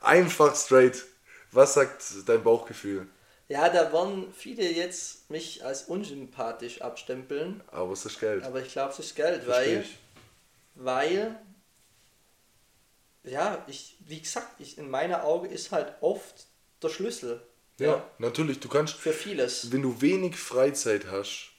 Einfach 0.07 0.55
straight. 0.55 1.05
Was 1.51 1.73
sagt 1.75 2.03
dein 2.25 2.43
Bauchgefühl? 2.43 3.07
ja, 3.49 3.69
da 3.69 3.93
werden 3.93 4.33
viele 4.33 4.69
jetzt 4.69 5.29
mich 5.29 5.63
als 5.63 5.83
unsympathisch 5.83 6.81
abstempeln, 6.81 7.61
Aber 7.67 7.93
es 7.93 8.05
ist 8.05 8.19
Geld. 8.19 8.43
aber 8.43 8.61
ich 8.61 8.71
glaube, 8.73 8.91
es 8.91 8.99
ist 8.99 9.15
Geld, 9.15 9.43
Versteh 9.43 9.75
weil, 9.75 9.81
ich. 9.83 9.97
weil 10.75 11.39
ja, 13.23 13.63
ich, 13.67 13.97
wie 14.01 14.19
gesagt, 14.21 14.59
ich, 14.59 14.77
in 14.77 14.89
meiner 14.89 15.23
Augen 15.23 15.49
ist 15.49 15.71
halt 15.71 15.93
oft 16.01 16.45
der 16.81 16.89
Schlüssel. 16.89 17.41
Ja, 17.79 18.03
natürlich, 18.17 18.59
du 18.59 18.69
kannst, 18.69 18.95
Für 18.95 19.13
vieles. 19.13 19.71
wenn 19.71 19.81
du 19.81 20.01
wenig 20.01 20.35
Freizeit 20.35 21.07
hast, 21.11 21.51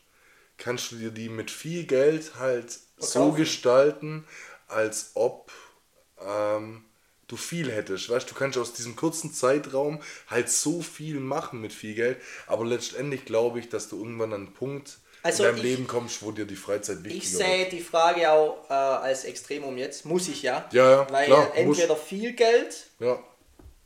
kannst 0.57 0.91
du 0.93 0.97
dir 0.97 1.11
die 1.11 1.29
mit 1.29 1.51
viel 1.51 1.85
Geld 1.87 2.35
halt 2.39 2.71
so 2.99 3.07
Verkaufen. 3.07 3.37
gestalten, 3.37 4.25
als 4.67 5.13
ob 5.15 5.53
ähm, 6.21 6.85
du 7.29 7.37
viel 7.37 7.71
hättest. 7.71 8.09
Weißt 8.11 8.31
du, 8.31 8.35
kannst 8.35 8.59
aus 8.59 8.73
diesem 8.73 8.97
kurzen 8.97 9.33
Zeitraum 9.33 10.01
halt 10.29 10.49
so 10.51 10.81
viel 10.83 11.21
machen 11.21 11.61
mit 11.61 11.73
viel 11.73 11.95
Geld, 11.95 12.19
aber 12.47 12.65
letztendlich 12.65 13.25
glaube 13.25 13.61
ich, 13.61 13.69
dass 13.69 13.89
du 13.89 13.99
irgendwann 13.99 14.33
an 14.33 14.47
einen 14.47 14.55
Punkt 14.55 14.99
Also 15.23 15.45
in 15.45 15.51
deinem 15.51 15.57
ich- 15.59 15.63
Leben 15.63 15.87
kommst, 15.87 16.23
wo 16.23 16.31
dir 16.33 16.47
die 16.47 16.57
Freizeit 16.57 17.05
wichtiger 17.05 17.25
Ich 17.25 17.33
wird. 17.33 17.43
sehe 17.43 17.69
die 17.69 17.81
Frage 17.81 18.31
auch 18.31 18.69
äh, 18.69 18.73
als 18.73 19.25
Extremum 19.25 19.77
jetzt. 19.79 20.05
Muss 20.07 20.27
ich 20.29 20.43
ja. 20.43 20.69
Ja, 20.73 20.91
ja, 20.91 21.07
Weil 21.11 21.27
klar, 21.27 21.53
entweder 21.55 21.97
viel 21.97 22.33
Geld 22.33 22.87
Ja, 22.99 23.19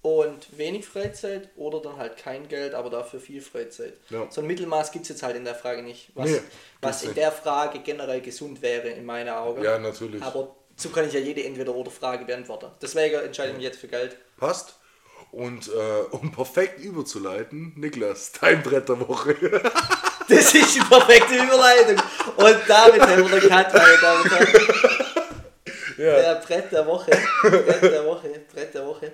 und 0.02 0.58
wenig 0.58 0.84
Freizeit 0.84 1.48
oder 1.56 1.80
dann 1.80 1.96
halt 1.96 2.16
kein 2.16 2.48
Geld, 2.48 2.74
aber 2.74 2.90
dafür 2.90 3.20
viel 3.20 3.40
Freizeit. 3.40 3.94
Ja. 4.10 4.26
So 4.30 4.40
ein 4.40 4.48
Mittelmaß 4.48 4.90
gibt 4.90 5.04
es 5.04 5.10
jetzt 5.10 5.22
halt 5.22 5.36
in 5.36 5.44
der 5.44 5.54
Frage 5.54 5.82
nicht. 5.82 6.10
Was, 6.14 6.28
Nee, 6.30 6.40
was 6.80 7.02
in 7.04 7.14
der 7.14 7.30
Frage 7.30 7.78
generell 7.80 8.20
gesund 8.20 8.62
wäre, 8.62 8.88
in 8.88 9.04
meiner 9.04 9.40
Augen. 9.40 9.62
ja, 9.62 9.78
natürlich. 9.78 10.20
Aber 10.22 10.56
so 10.76 10.88
kann 10.90 11.06
ich 11.06 11.12
ja 11.12 11.20
jede 11.20 11.44
Entweder-Oder-Frage 11.44 12.24
beantworten. 12.24 12.66
Deswegen 12.80 13.16
entscheide 13.16 13.50
ich 13.50 13.56
mich 13.56 13.64
jetzt 13.64 13.78
für 13.78 13.88
Geld. 13.88 14.16
Passt. 14.36 14.74
Und 15.30 15.68
äh, 15.68 16.02
um 16.10 16.30
perfekt 16.30 16.80
überzuleiten, 16.80 17.72
Niklas, 17.76 18.32
dein 18.38 18.62
Brett 18.62 18.88
der 18.88 19.08
Woche. 19.08 19.36
Das 20.28 20.54
ist 20.54 20.76
die 20.76 20.80
perfekte 20.80 21.34
Überleitung. 21.34 22.02
Und 22.36 22.56
damit 22.68 23.02
haben 23.02 23.30
wir 23.30 23.40
den 23.40 23.48
Cut, 23.50 23.74
meine 23.74 23.98
Damen 24.00 24.22
und 24.22 24.30
Herren. 24.30 24.92
Der 25.98 26.34
Brett 26.36 26.72
der 26.72 26.86
Woche. 26.86 27.10
Brett 27.42 27.82
der 27.82 28.06
Woche. 28.06 28.40
Brett 28.52 28.74
der 28.74 28.86
Woche. 28.86 29.12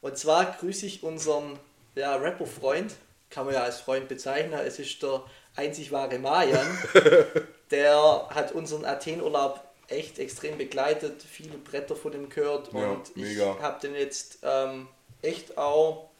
Und 0.00 0.18
zwar 0.18 0.56
grüße 0.60 0.86
ich 0.86 1.02
unseren 1.02 1.58
ja, 1.94 2.14
Rapper-Freund. 2.16 2.94
Kann 3.30 3.46
man 3.46 3.54
ja 3.54 3.62
als 3.62 3.80
Freund 3.80 4.08
bezeichnen. 4.08 4.60
Es 4.64 4.78
ist 4.78 5.02
der 5.02 5.22
einzig 5.56 5.90
wahre 5.92 6.18
Mayan. 6.18 6.66
Der 7.70 8.28
hat 8.30 8.52
unseren 8.52 8.84
Athen-Urlaub 8.84 9.60
echt 9.90 10.18
extrem 10.18 10.56
begleitet. 10.58 11.22
Viele 11.22 11.58
Bretter 11.58 11.96
von 11.96 12.12
dem 12.12 12.28
gehört. 12.28 12.72
Ja, 12.72 12.90
und 12.90 13.08
ich 13.10 13.16
mega. 13.16 13.58
habe 13.60 13.80
den 13.80 13.94
jetzt 13.94 14.38
ähm, 14.42 14.88
echt 15.22 15.58
auch. 15.58 16.10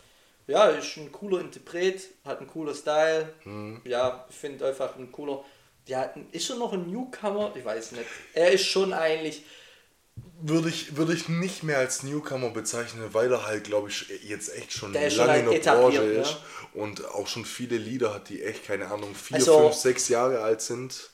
Ja, 0.47 0.67
ist 0.67 0.97
ein 0.97 1.13
cooler 1.13 1.41
Interpret, 1.41 2.03
hat 2.25 2.39
einen 2.39 2.49
cooler 2.49 2.75
Style. 2.75 3.33
Mhm. 3.45 3.81
Ja, 3.85 4.27
ich 4.29 4.37
finde 4.37 4.67
einfach 4.67 4.97
ein 4.97 5.13
cooler. 5.13 5.45
Ja, 5.87 6.13
ist 6.33 6.51
er 6.51 6.57
noch 6.57 6.73
ein 6.73 6.91
Newcomer? 6.91 7.53
Ich 7.55 7.65
weiß 7.65 7.93
nicht. 7.93 8.05
Er 8.35 8.51
ist 8.53 8.67
schon 8.67 8.93
eigentlich. 8.93 9.45
Würde 10.43 10.69
ich, 10.69 10.97
würde 10.97 11.15
ich 11.15 11.29
nicht 11.29 11.63
mehr 11.63 11.79
als 11.79 12.03
Newcomer 12.03 12.51
bezeichnen, 12.51 13.05
weil 13.13 13.31
er 13.33 13.47
halt, 13.47 13.65
glaube 13.65 13.89
ich, 13.91 14.07
jetzt 14.25 14.55
echt 14.55 14.73
schon 14.73 14.93
Der 14.93 15.03
lange 15.03 15.13
schon 15.13 15.29
halt 15.29 15.47
in 15.47 15.63
der 15.63 15.73
Branche 15.73 15.97
etabliert, 15.99 16.27
ist 16.27 16.37
und 16.75 17.05
auch 17.07 17.27
schon 17.27 17.45
viele 17.45 17.77
Lieder 17.77 18.13
hat, 18.15 18.29
die 18.29 18.43
echt, 18.43 18.67
keine 18.67 18.91
Ahnung, 18.91 19.15
vier, 19.15 19.37
Also- 19.37 19.61
fünf, 19.61 19.75
sechs 19.75 20.09
Jahre 20.09 20.41
alt 20.41 20.61
sind. 20.63 21.11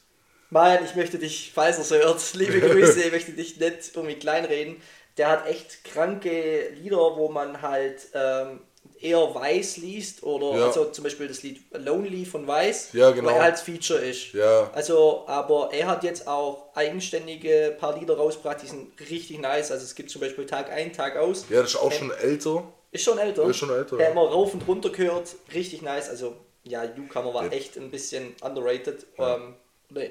Marian, 0.50 0.84
ich 0.84 0.94
möchte 0.94 1.18
dich, 1.18 1.52
falls 1.54 1.78
er 1.78 1.84
so 1.84 1.96
hört, 1.96 2.20
liebe 2.34 2.60
Grüße, 2.60 3.02
ich 3.02 3.12
möchte 3.12 3.32
dich 3.32 3.58
nicht 3.58 3.96
irgendwie 3.96 4.16
kleinreden. 4.16 4.80
Der 5.16 5.28
hat 5.28 5.46
echt 5.46 5.82
kranke 5.84 6.68
Lieder, 6.80 7.16
wo 7.16 7.28
man 7.28 7.62
halt 7.62 8.06
ähm, 8.12 8.60
eher 9.00 9.34
Weiß 9.34 9.78
liest 9.78 10.22
oder 10.22 10.58
Ja. 10.58 10.66
also 10.66 10.86
zum 10.86 11.04
Beispiel 11.04 11.26
das 11.26 11.42
Lied 11.42 11.62
Lonely 11.72 12.24
von 12.26 12.46
Weiß, 12.46 12.90
Ja, 12.92 13.10
genau. 13.10 13.30
wo 13.30 13.34
er 13.34 13.42
als 13.44 13.62
Feature 13.62 13.98
ist. 13.98 14.32
Ja. 14.34 14.70
Also, 14.74 15.24
aber 15.26 15.70
er 15.72 15.86
hat 15.86 16.04
jetzt 16.04 16.28
auch 16.28 16.74
eigenständige 16.74 17.74
paar 17.80 17.98
Lieder 17.98 18.16
rausgebracht, 18.16 18.62
die 18.62 18.66
sind 18.66 18.92
richtig 19.10 19.38
nice. 19.40 19.70
Also 19.70 19.84
es 19.84 19.94
gibt 19.94 20.10
zum 20.10 20.20
Beispiel 20.20 20.44
Tag 20.46 20.70
ein, 20.70 20.92
Tag 20.92 21.16
aus. 21.16 21.46
Ja, 21.48 21.62
das 21.62 21.70
ist 21.70 21.76
auch 21.80 21.92
schon 21.92 22.10
älter. 22.10 22.64
Ist 22.92 23.04
schon 23.04 23.18
älter. 23.18 23.44
Ist 23.48 23.56
schon 23.56 23.70
älter, 23.70 23.96
Der 23.96 24.06
ja. 24.06 24.12
immer 24.12 24.22
rauf 24.28 24.52
und 24.54 24.66
runter 24.68 24.90
gehört. 24.90 25.28
Richtig 25.52 25.82
nice. 25.82 26.08
Also, 26.08 26.34
ja, 26.62 26.84
Newcomer 26.84 27.32
war 27.34 27.52
echt 27.52 27.76
ein 27.76 27.90
bisschen 27.90 28.34
underrated. 28.42 29.06
Ähm, 29.18 29.54
nee, 29.90 30.10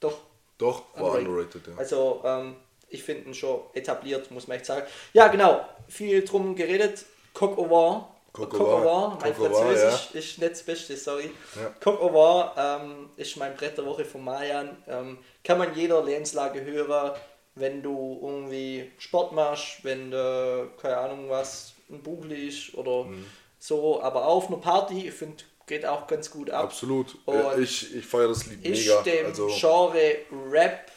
doch. 0.00 0.18
Doch, 0.58 0.82
war 0.94 1.12
Underrated. 1.14 1.28
underrated, 1.28 1.66
ja. 1.68 1.72
Also, 1.78 2.22
ähm, 2.24 2.56
ich 2.88 3.02
finde 3.02 3.28
ihn 3.28 3.34
schon 3.34 3.60
etabliert, 3.72 4.30
muss 4.30 4.46
man 4.48 4.56
echt 4.58 4.66
sagen. 4.66 4.86
Ja, 5.12 5.28
genau. 5.28 5.64
Viel 5.88 6.22
drum 6.24 6.54
geredet. 6.54 7.04
Coq 7.32 7.56
au 7.56 7.64
vin. 7.70 8.04
Coq 8.32 8.54
au 8.60 9.10
vin. 9.12 9.18
Mein 9.20 9.34
Französisch 9.34 10.10
ist 10.14 10.38
nicht 10.38 10.52
das 10.52 10.62
Beste, 10.64 10.96
sorry. 10.96 11.30
Ja. 11.56 11.70
Coq 11.82 12.00
au 12.00 12.12
vin 12.12 12.50
ähm, 12.58 13.10
ist 13.16 13.36
mein 13.36 13.54
Brett 13.56 13.78
der 13.78 13.86
Woche 13.86 14.04
von 14.04 14.22
Marian. 14.24 14.76
Ähm, 14.88 15.18
kann 15.44 15.56
man 15.58 15.74
jeder 15.74 16.02
Lebenslage 16.04 16.62
hören, 16.62 17.12
wenn 17.54 17.82
du 17.82 18.18
irgendwie 18.22 18.90
Sport 18.98 19.32
machst, 19.32 19.82
wenn 19.84 20.10
du, 20.10 20.70
keine 20.80 20.96
Ahnung 20.98 21.30
was, 21.30 21.72
ein 21.88 22.02
Buch 22.02 22.24
liest 22.24 22.74
oder 22.74 23.04
Mhm. 23.04 23.24
so. 23.58 24.02
Aber 24.02 24.26
auch 24.26 24.36
auf 24.36 24.48
einer 24.48 24.58
Party, 24.58 25.08
ich 25.08 25.14
finde, 25.14 25.42
geht 25.70 25.86
auch 25.86 26.06
ganz 26.06 26.30
gut 26.30 26.50
ab. 26.50 26.64
Absolut. 26.64 27.16
Und 27.24 27.58
ich 27.62 27.94
ich 27.96 28.04
feiere 28.04 28.28
das 28.28 28.44
Lied 28.46 28.62
Ist 28.66 28.86
mega. 28.86 29.02
dem 29.02 29.26
Also, 29.26 29.48
Genre 29.48 30.16
Rap, 30.50 30.90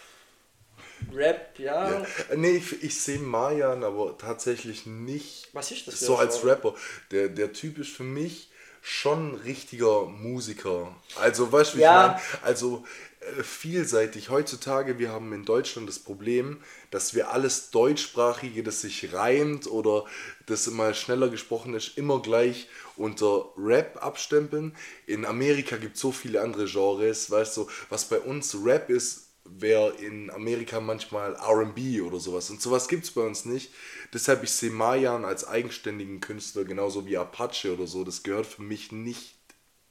Rap, 1.14 1.60
ja. 1.60 1.90
ja. 1.92 2.06
Äh, 2.30 2.38
Nee, 2.38 2.52
ich, 2.58 2.84
ich 2.84 3.00
sehe 3.02 3.20
Mayan, 3.20 3.84
aber 3.84 4.18
tatsächlich 4.18 4.86
nicht 4.86 5.48
Was 5.54 5.72
ist 5.72 5.88
das 5.88 6.00
so 6.00 6.18
als 6.18 6.40
Genre? 6.42 6.52
Rapper. 6.56 6.76
Der, 7.12 7.30
der 7.30 7.54
Typ 7.54 7.78
ist 7.78 7.92
für 7.92 8.04
mich 8.04 8.50
schon 8.82 9.36
richtiger 9.36 10.06
Musiker. 10.06 10.94
Also, 11.16 11.52
weißt 11.52 11.74
du, 11.74 11.78
wie 11.78 11.82
Ja. 11.82 12.18
ich 12.18 12.34
meine? 12.34 12.44
Also, 12.44 12.84
vielseitig. 13.42 14.30
Heutzutage, 14.30 15.00
wir 15.00 15.12
haben 15.12 15.34
in 15.34 15.46
Deutschland 15.46 15.88
das 15.88 16.00
Problem, 16.00 16.62
dass 16.92 17.14
wir 17.14 17.32
alles 17.32 17.72
Deutschsprachige, 17.72 18.64
das 18.64 18.82
sich 18.82 19.14
reimt 19.14 19.68
oder 19.68 20.06
das 20.46 20.68
mal 20.68 20.94
schneller 20.94 21.30
gesprochen 21.30 21.74
ist, 21.74 21.98
immer 21.98 22.22
gleich 22.22 22.68
unter 22.96 23.52
Rap 23.58 24.04
abstempeln. 24.04 24.76
In 25.08 25.26
Amerika 25.26 25.78
gibt 25.78 25.96
es 25.96 26.02
so 26.02 26.12
viele 26.12 26.42
andere 26.42 26.66
Genres, 26.66 27.32
weißt 27.32 27.58
du, 27.58 27.68
was 27.90 28.06
bei 28.06 28.20
uns 28.20 28.56
Rap 28.64 28.90
ist, 28.90 29.30
wäre 29.46 29.92
in 29.96 30.30
Amerika 30.30 30.80
manchmal 30.80 31.36
RB 31.36 32.02
oder 32.02 32.20
sowas. 32.20 32.50
Und 32.50 32.62
sowas 32.62 32.88
gibt 32.88 33.04
es 33.04 33.12
bei 33.12 33.22
uns 33.22 33.46
nicht. 33.46 33.74
Deshalb, 34.14 34.44
ich 34.44 34.52
sehe 34.52 34.72
Mayan 34.72 35.26
als 35.26 35.46
eigenständigen 35.46 36.22
Künstler, 36.22 36.64
genauso 36.64 37.06
wie 37.06 37.18
Apache 37.18 37.74
oder 37.74 37.88
so. 37.88 38.04
Das 38.04 38.24
gehört 38.24 38.46
für 38.46 38.62
mich 38.62 38.92
nicht 38.92 39.36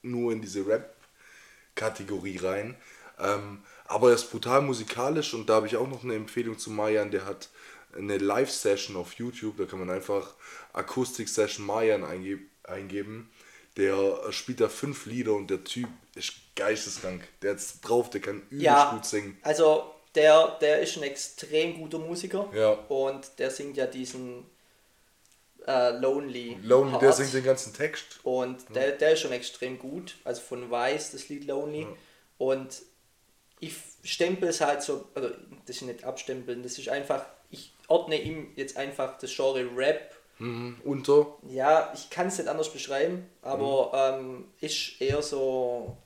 nur 0.03 0.33
in 0.33 0.41
diese 0.41 0.67
Rap-Kategorie 0.67 2.39
rein. 2.39 2.77
Ähm, 3.19 3.63
aber 3.87 4.09
er 4.09 4.15
ist 4.15 4.31
brutal 4.31 4.63
musikalisch 4.63 5.35
und 5.35 5.49
da 5.49 5.55
habe 5.55 5.67
ich 5.67 5.77
auch 5.77 5.89
noch 5.89 6.03
eine 6.05 6.15
Empfehlung 6.15 6.59
zu 6.59 6.71
Mayan. 6.71 7.11
Der 7.11 7.25
hat 7.27 7.49
eine 7.97 8.17
Live-Session 8.19 8.97
auf 8.97 9.15
YouTube. 9.15 9.57
Da 9.59 9.65
kann 9.65 9.79
man 9.79 9.91
einfach 9.91 10.35
Akustik-Session 10.73 11.67
Mayan 11.67 12.05
eingeb 12.05 12.41
eingeben. 12.65 13.31
Der 13.77 14.21
spielt 14.33 14.61
da 14.61 14.69
fünf 14.69 15.07
Lieder 15.07 15.33
und 15.33 15.49
der 15.51 15.65
Typ 15.65 15.89
ist 16.15 16.33
geisteskrank. 16.57 17.23
Der 17.43 17.53
hat's 17.53 17.81
drauf, 17.81 18.11
der 18.11 18.21
kann 18.21 18.43
übelst 18.51 18.63
Ja, 18.65 18.91
gut 18.93 19.05
singen. 19.07 19.39
also 19.43 19.95
der, 20.15 20.59
der 20.61 20.81
ist 20.81 20.97
ein 20.99 21.03
extrem 21.05 21.75
guter 21.79 21.99
Musiker 21.99 22.51
Ja. 22.55 22.73
und 22.89 23.39
der 23.39 23.51
singt 23.51 23.79
ja 23.79 23.87
diesen 23.87 24.45
äh, 25.67 25.91
Lonely. 25.99 26.59
Lonely, 26.63 26.93
der 26.93 27.01
Heart. 27.09 27.17
singt 27.17 27.33
den 27.35 27.45
ganzen 27.45 27.73
Text. 27.73 28.21
Und 28.23 28.59
der, 28.75 28.93
der 28.93 29.13
ist 29.13 29.21
schon 29.21 29.33
extrem 29.33 29.79
gut. 29.79 30.17
Also 30.25 30.43
von 30.43 30.71
Weiß, 30.71 31.13
das 31.13 31.29
Lied 31.31 31.47
Lonely. 31.47 31.87
Und 32.37 32.83
ich 33.63 33.75
stempel 34.03 34.49
es 34.49 34.61
halt 34.61 34.83
so, 34.83 35.07
also 35.15 35.31
das 35.67 35.77
ist 35.77 35.83
nicht 35.83 36.05
abstempeln, 36.05 36.65
das 36.65 36.79
ist 36.79 36.89
einfach, 36.89 37.25
ich 37.51 37.73
ordne 37.87 38.21
ihm 38.21 38.49
jetzt 38.57 38.77
einfach 38.77 39.17
das 39.19 39.35
Genre 39.35 39.65
Rap. 39.77 40.11
Mhm. 40.39 40.81
Unter. 40.83 41.39
Ja, 41.49 41.93
ich 41.95 42.11
kann 42.11 42.27
es 42.27 42.39
nicht 42.39 42.49
anders 42.49 42.73
beschreiben, 42.73 43.29
aber 43.43 44.19
ähm, 44.19 44.47
ist 44.61 45.01
eher 45.01 45.23
so, 45.23 45.97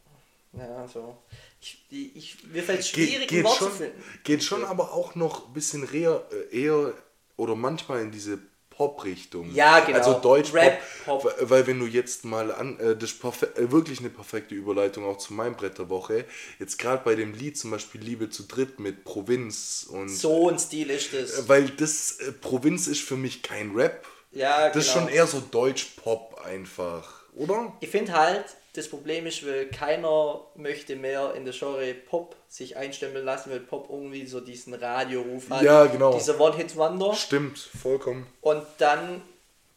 ja, 0.53 0.87
so. 0.87 1.17
Ich, 1.61 1.87
ich, 1.91 2.45
mir 2.45 2.63
fällt 2.63 2.81
es 2.81 2.93
Ge 2.93 3.07
schwierig, 3.07 3.31
ein 3.31 3.37
geht, 3.37 3.45
Wort 3.45 3.57
schon, 3.57 3.71
zu 3.71 3.77
finden. 3.77 4.05
geht 4.23 4.45
schon 4.45 4.65
aber 4.65 4.93
auch 4.93 5.15
noch 5.15 5.49
ein 5.49 5.55
bisschen 5.55 5.91
eher, 5.93 6.27
äh, 6.53 6.65
eher 6.65 6.93
oder 7.39 7.55
manchmal 7.55 8.03
in 8.03 8.13
diese 8.13 8.39
Pop-Richtung. 8.69 9.55
Ja, 9.55 9.81
genau. 9.81 9.99
Also 9.99 10.21
Deutsch 10.21 10.53
Rap. 10.53 10.79
Weil, 11.07 11.51
weil 11.51 11.67
wenn 11.67 11.79
du 11.79 11.87
jetzt 11.87 12.25
mal 12.25 12.53
an, 12.53 12.79
äh, 12.81 12.97
das 12.97 13.13
ist 13.13 13.23
äh, 13.25 13.71
wirklich 13.71 14.01
eine 14.01 14.11
perfekte 14.11 14.55
Überleitung 14.55 15.05
auch 15.05 15.19
zu 15.19 15.33
meinem 15.35 15.55
Brett 15.57 15.79
der 15.79 15.89
Woche. 15.89 16.25
Jetzt 16.59 16.79
gerade 16.79 17.03
bei 17.05 17.15
dem 17.15 17.33
Lied 17.35 17.57
zum 17.59 17.71
Beispiel 17.71 18.01
Liebe 18.01 18.31
zu 18.31 18.45
dritt 18.45 18.79
mit 18.81 19.05
Provinz 19.05 19.87
und 19.89 20.09
So 20.09 20.49
ein 20.49 20.59
Stil 20.59 20.91
ist 20.91 21.13
das. 21.13 21.39
äh, 21.39 21.49
weil 21.49 21.69
das 21.71 22.19
äh, 22.21 22.33
Provinz 22.33 22.87
ist 22.87 23.01
für 23.03 23.17
mich 23.17 23.43
kein 23.43 23.73
Rap. 23.75 24.07
Ja, 24.33 24.69
Das 24.69 24.87
ist 24.87 24.93
genau. 24.93 25.07
schon 25.07 25.15
eher 25.15 25.27
so 25.27 25.41
Deutsch-Pop 25.51 26.41
einfach, 26.45 27.23
oder? 27.35 27.73
Ich 27.81 27.89
finde 27.89 28.13
halt, 28.13 28.45
das 28.75 28.89
Problem 28.89 29.27
ist, 29.27 29.47
weil 29.47 29.67
keiner 29.71 30.43
möchte 30.55 30.97
mehr 30.97 31.35
in 31.35 31.47
das 31.47 31.59
Genre 31.59 31.95
Pop 31.95 32.37
sich 32.49 32.77
einstempeln 32.77 33.25
lassen, 33.25 33.51
weil 33.51 33.61
Pop 33.61 33.89
irgendwie 33.91 34.27
so 34.27 34.41
diesen 34.41 34.75
Radioruf 34.75 35.49
hat. 35.49 35.63
Ja, 35.63 35.87
genau. 35.87 36.13
Dieser 36.15 36.39
One-Hit-Wonder. 36.39 37.15
Stimmt, 37.15 37.59
vollkommen. 37.59 38.27
Und 38.43 38.63
dann 38.79 39.23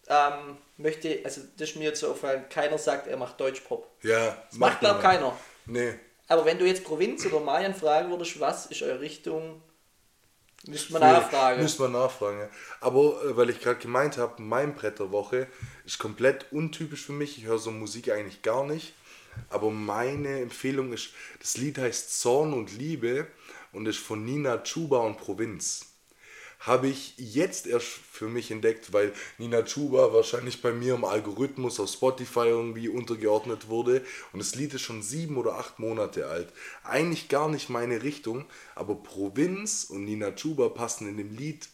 ähm, 0.10 0.58
möchte, 0.78 1.22
also 1.24 1.42
das 1.58 1.70
ist 1.70 1.76
mir 1.76 1.86
jetzt 1.86 2.00
so 2.00 2.08
aufgefallen, 2.08 2.46
keiner 2.50 2.78
sagt, 2.78 3.08
er 3.08 3.18
macht 3.18 3.40
Deutsch-Pop. 3.40 3.88
Ja, 4.04 4.38
Das 4.50 4.60
macht, 4.60 4.80
glaube 4.80 4.96
man. 4.96 5.04
keiner. 5.04 5.38
Nee. 5.66 5.94
Aber 6.28 6.46
wenn 6.46 6.60
du 6.60 6.66
jetzt 6.66 6.84
Provinz 6.84 7.26
oder 7.26 7.40
Mayan 7.40 7.74
fragen 7.74 8.10
würdest, 8.10 8.40
was 8.40 8.66
ist 8.68 8.82
eure 8.82 9.00
Richtung? 9.00 9.62
Müsste 10.68 10.94
man 10.94 11.02
nachfragen. 11.02 11.62
Müsste 11.62 11.84
man 11.84 11.94
nachfragen, 11.94 12.40
ja. 12.40 12.50
Aber 12.82 13.24
äh, 13.24 13.38
weil 13.38 13.50
ich 13.50 13.62
gerade 13.62 13.80
gemeint 13.80 14.18
habe, 14.18 14.42
mein 14.42 14.76
Brett 14.76 15.00
der 15.00 15.12
Woche 15.12 15.48
ist 15.86 16.00
komplett 16.00 16.52
untypisch 16.52 17.06
für 17.06 17.14
mich. 17.14 17.38
Ich 17.38 17.46
höre 17.46 17.60
so 17.60 17.72
Musik 17.72 18.12
eigentlich 18.12 18.42
gar 18.42 18.66
nicht. 18.66 18.94
Aber 19.50 19.70
meine 19.72 20.42
Empfehlung 20.42 20.92
ist, 20.92 21.12
das 21.40 21.56
Lied 21.58 21.78
heißt 21.78 22.20
Zorn 22.20 22.54
und 22.54 22.78
Liebe 22.78 23.28
und 23.72 23.88
ist 23.88 24.00
von 24.00 24.26
Nina 24.26 24.58
Chuba 24.64 24.98
und 25.00 25.18
Provinz 25.18 25.89
habe 26.60 26.88
ich 26.88 27.14
jetzt 27.18 27.68
erst 27.68 27.88
für 27.88 28.28
mich 28.28 28.52
entdeckt, 28.52 28.92
weil 28.92 29.14
Nina 29.38 29.64
Chuba 29.64 30.14
wahrscheinlich 30.14 30.62
bei 30.62 30.74
mir 30.74 30.96
im 30.96 31.06
Algorithmus 31.06 31.80
auf 31.80 31.90
Spotify 31.90 32.48
irgendwie 32.48 32.90
untergeordnet 32.90 33.70
wurde. 33.70 34.04
Und 34.34 34.40
das 34.40 34.56
Lied 34.56 34.74
ist 34.74 34.82
schon 34.82 35.02
sieben 35.02 35.38
oder 35.38 35.56
acht 35.56 35.80
Monate 35.80 36.28
alt. 36.28 36.52
Eigentlich 36.84 37.30
gar 37.30 37.50
nicht 37.50 37.70
meine 37.70 38.04
Richtung, 38.04 38.46
aber 38.76 38.96
Provinz 38.96 39.86
und 39.86 40.04
Nina 40.06 40.32
Chuba 40.32 40.70
passen 40.70 41.08
in 41.08 41.18
dem 41.18 41.36
Lied 41.36 41.70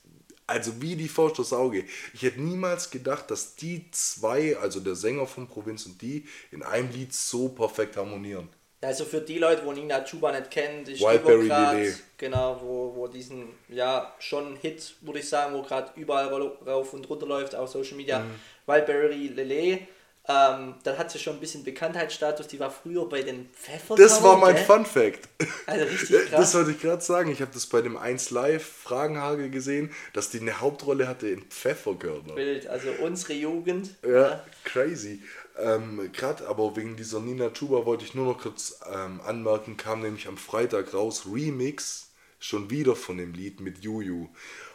also 0.48 0.80
wie 0.80 0.96
die 0.96 1.08
Faust 1.08 1.40
aufs 1.40 1.54
Auge. 1.54 1.86
Ich 2.14 2.22
hätte 2.22 2.40
niemals 2.40 2.92
gedacht, 2.92 3.32
dass 3.32 3.56
die 3.56 3.90
zwei, 3.90 4.56
also 4.58 4.80
der 4.80 4.96
Sänger 4.96 5.26
von 5.26 5.48
Provinz 5.48 5.88
und 5.88 6.02
die, 6.04 6.26
in 6.52 6.62
einem 6.62 6.92
Lied 6.92 7.14
so 7.14 7.50
perfekt 7.50 7.98
harmonieren. 7.98 8.50
Also 8.86 9.06
für 9.06 9.22
die 9.22 9.40
Leute, 9.40 9.66
wo 9.66 9.72
Nina 9.72 10.04
Chuba 10.04 10.32
nicht 10.32 10.52
kennt, 10.52 10.88
ich 10.90 11.02
Wildberry 11.02 11.48
Lillet. 11.48 11.96
Genau, 12.18 12.60
wo, 12.62 12.94
wo 12.96 13.08
diesen, 13.08 13.50
ja, 13.68 14.14
schon 14.20 14.56
Hit, 14.58 14.96
würde 15.02 15.20
ich 15.20 15.30
sagen, 15.30 15.56
wo 15.56 15.62
gerade 15.62 15.92
überall 15.96 16.28
rauf 16.66 16.94
und 16.94 17.10
runter 17.10 17.26
läuft 17.26 17.56
auf 17.56 17.70
Social 17.70 17.98
Media, 17.98 18.20
mhm. 18.20 18.32
Wildberry 18.68 19.28
Lillet. 19.28 19.88
Ähm, 20.28 20.76
dann 20.84 20.98
hat 20.98 21.12
sie 21.12 21.20
schon 21.20 21.36
ein 21.36 21.40
bisschen 21.40 21.64
Bekanntheitsstatus. 21.64 22.48
Die 22.48 22.60
war 22.60 22.72
früher 22.72 23.08
bei 23.08 23.22
den 23.22 23.48
Pfeffer. 23.50 23.96
Das 23.96 24.24
war 24.24 24.38
mein 24.38 24.56
gell? 24.56 24.64
Fun 24.64 24.84
Fact. 24.84 25.30
Also 25.68 25.86
richtig 25.86 26.10
krass. 26.30 26.40
Das 26.40 26.56
wollte 26.56 26.72
ich 26.72 26.82
gerade 26.82 27.02
sagen. 27.04 27.30
Ich 27.30 27.42
habe 27.42 27.52
das 27.54 27.68
bei 27.68 27.84
dem 27.84 27.96
1 27.96 28.32
Live 28.32 28.66
Fragenhagel 28.66 29.52
gesehen, 29.52 29.92
dass 30.14 30.32
die 30.32 30.40
eine 30.40 30.60
Hauptrolle 30.60 31.08
hatte 31.08 31.28
in 31.28 31.44
Pfefferkörner. 31.44 32.34
Bild, 32.34 32.66
also 32.66 32.90
unsere 33.04 33.34
Jugend. 33.34 33.92
Ja, 34.04 34.10
ja. 34.10 34.44
crazy. 34.64 35.22
Ähm, 35.58 36.10
Gerade 36.12 36.48
aber 36.48 36.76
wegen 36.76 36.96
dieser 36.96 37.20
Nina 37.20 37.50
Chuba 37.50 37.86
wollte 37.86 38.04
ich 38.04 38.14
nur 38.14 38.26
noch 38.26 38.42
kurz 38.42 38.80
ähm, 38.92 39.22
anmerken, 39.22 39.78
kam 39.78 40.02
nämlich 40.02 40.28
am 40.28 40.38
Freitag 40.38 40.94
raus 40.94 41.26
Remix 41.32 42.10
schon 42.40 42.70
wieder 42.70 42.96
von 42.96 43.18
dem 43.18 43.34
Lied 43.34 43.62
mit 43.62 43.80
Juju. 43.80 44.28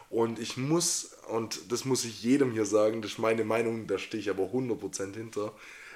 Und 0.09 0.39
ich 0.39 0.57
muss, 0.57 1.13
und 1.29 1.71
das 1.71 1.85
muss 1.85 2.03
ich 2.03 2.21
jedem 2.23 2.51
hier 2.51 2.65
sagen, 2.65 3.01
das 3.01 3.11
ist 3.11 3.19
meine 3.19 3.45
Meinung, 3.45 3.87
da 3.87 3.97
stehe 3.97 4.21
ich 4.21 4.29
aber 4.29 4.45
100% 4.45 5.15
hinter. 5.15 5.53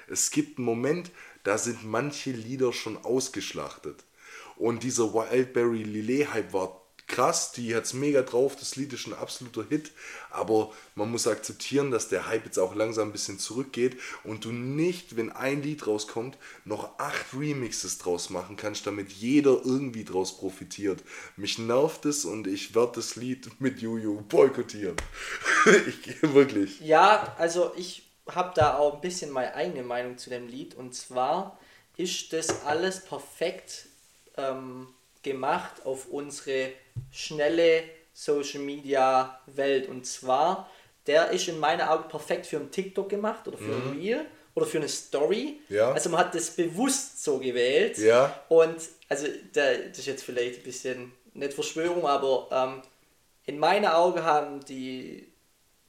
Es 0.08 0.30
gibt 0.30 0.58
einen 0.58 0.64
Moment, 0.64 1.10
da 1.42 1.58
sind 1.58 1.84
manche 1.84 2.30
Lieder 2.30 2.72
schon 2.72 2.96
ausgeschlachtet. 2.96 4.04
Und 4.56 4.84
dieser 4.84 5.12
Wildberry 5.12 5.82
Lillet 5.82 6.32
Hype 6.32 6.52
war 6.54 6.85
krass, 7.06 7.52
die 7.52 7.74
hat 7.74 7.84
es 7.84 7.94
mega 7.94 8.22
drauf, 8.22 8.56
das 8.56 8.76
Lied 8.76 8.92
ist 8.92 9.06
ein 9.06 9.14
absoluter 9.14 9.64
Hit, 9.68 9.92
aber 10.30 10.72
man 10.94 11.10
muss 11.10 11.26
akzeptieren, 11.26 11.90
dass 11.90 12.08
der 12.08 12.26
Hype 12.26 12.44
jetzt 12.44 12.58
auch 12.58 12.74
langsam 12.74 13.08
ein 13.08 13.12
bisschen 13.12 13.38
zurückgeht 13.38 13.96
und 14.24 14.44
du 14.44 14.52
nicht, 14.52 15.16
wenn 15.16 15.30
ein 15.30 15.62
Lied 15.62 15.86
rauskommt, 15.86 16.36
noch 16.64 16.98
acht 16.98 17.26
Remixes 17.32 17.98
draus 17.98 18.30
machen 18.30 18.56
kannst, 18.56 18.86
damit 18.86 19.12
jeder 19.12 19.60
irgendwie 19.64 20.04
draus 20.04 20.36
profitiert. 20.36 21.02
Mich 21.36 21.58
nervt 21.58 22.06
es 22.06 22.24
und 22.24 22.46
ich 22.46 22.74
werde 22.74 22.92
das 22.96 23.16
Lied 23.16 23.60
mit 23.60 23.80
Juju 23.80 24.22
boykottieren. 24.22 24.96
ich, 25.86 26.22
wirklich. 26.22 26.80
Ja, 26.80 27.34
also 27.38 27.72
ich 27.76 28.02
habe 28.28 28.52
da 28.56 28.76
auch 28.76 28.94
ein 28.94 29.00
bisschen 29.00 29.30
meine 29.30 29.54
eigene 29.54 29.84
Meinung 29.84 30.18
zu 30.18 30.30
dem 30.30 30.48
Lied 30.48 30.74
und 30.74 30.94
zwar 30.94 31.58
ist 31.96 32.32
das 32.32 32.64
alles 32.64 33.04
perfekt 33.04 33.86
ähm, 34.36 34.88
gemacht 35.26 35.84
auf 35.84 36.06
unsere 36.06 36.70
schnelle 37.10 37.84
Social 38.14 38.62
Media 38.62 39.38
Welt. 39.46 39.88
Und 39.88 40.06
zwar, 40.06 40.70
der 41.06 41.30
ist 41.30 41.48
in 41.48 41.58
meinen 41.58 41.82
Augen 41.82 42.08
perfekt 42.08 42.46
für 42.46 42.56
einen 42.56 42.70
TikTok 42.70 43.08
gemacht 43.08 43.46
oder 43.46 43.58
für 43.58 43.64
mhm. 43.64 43.92
ein 43.92 43.98
Reel 43.98 44.26
oder 44.54 44.66
für 44.66 44.78
eine 44.78 44.88
Story. 44.88 45.60
Ja. 45.68 45.92
Also 45.92 46.08
man 46.08 46.20
hat 46.20 46.34
das 46.34 46.50
bewusst 46.50 47.22
so 47.22 47.38
gewählt. 47.38 47.98
Ja. 47.98 48.40
Und 48.48 48.76
also 49.08 49.26
das 49.52 49.98
ist 49.98 50.06
jetzt 50.06 50.24
vielleicht 50.24 50.60
ein 50.60 50.64
bisschen 50.64 51.12
nicht 51.34 51.52
Verschwörung, 51.52 52.06
aber 52.06 52.48
ähm, 52.50 52.82
in 53.44 53.58
meinen 53.58 53.86
Augen 53.86 54.24
haben 54.24 54.64
die 54.64 55.28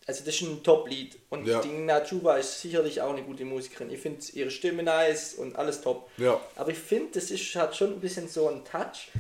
also 0.08 0.24
das 0.24 0.36
ist 0.36 0.41
ein 0.41 0.63
Top-Lied. 0.63 1.20
Und 1.30 1.46
ja. 1.46 1.60
die 1.60 1.67
Nina 1.67 2.00
Chuba 2.00 2.38
ist 2.38 2.62
sicherlich 2.62 3.02
auch 3.02 3.12
eine 3.12 3.24
gute 3.24 3.43
Musikerin. 3.43 3.91
Ich 3.91 4.00
finde 4.00 4.20
ihre 4.34 4.50
Stimme 4.50 4.82
nice 4.82 5.34
und 5.34 5.58
alles 5.58 5.82
top. 5.82 6.10
Ja. 6.17 6.39
Aber 6.56 6.72
ich 6.72 6.78
finde, 6.78 7.10
das 7.15 7.30
ist, 7.30 7.54
hat 7.56 7.76
schon 7.76 7.93
ein 7.93 8.00
bisschen 8.00 8.30
so 8.30 8.48
einen 8.48 8.63
Touch, 8.63 9.12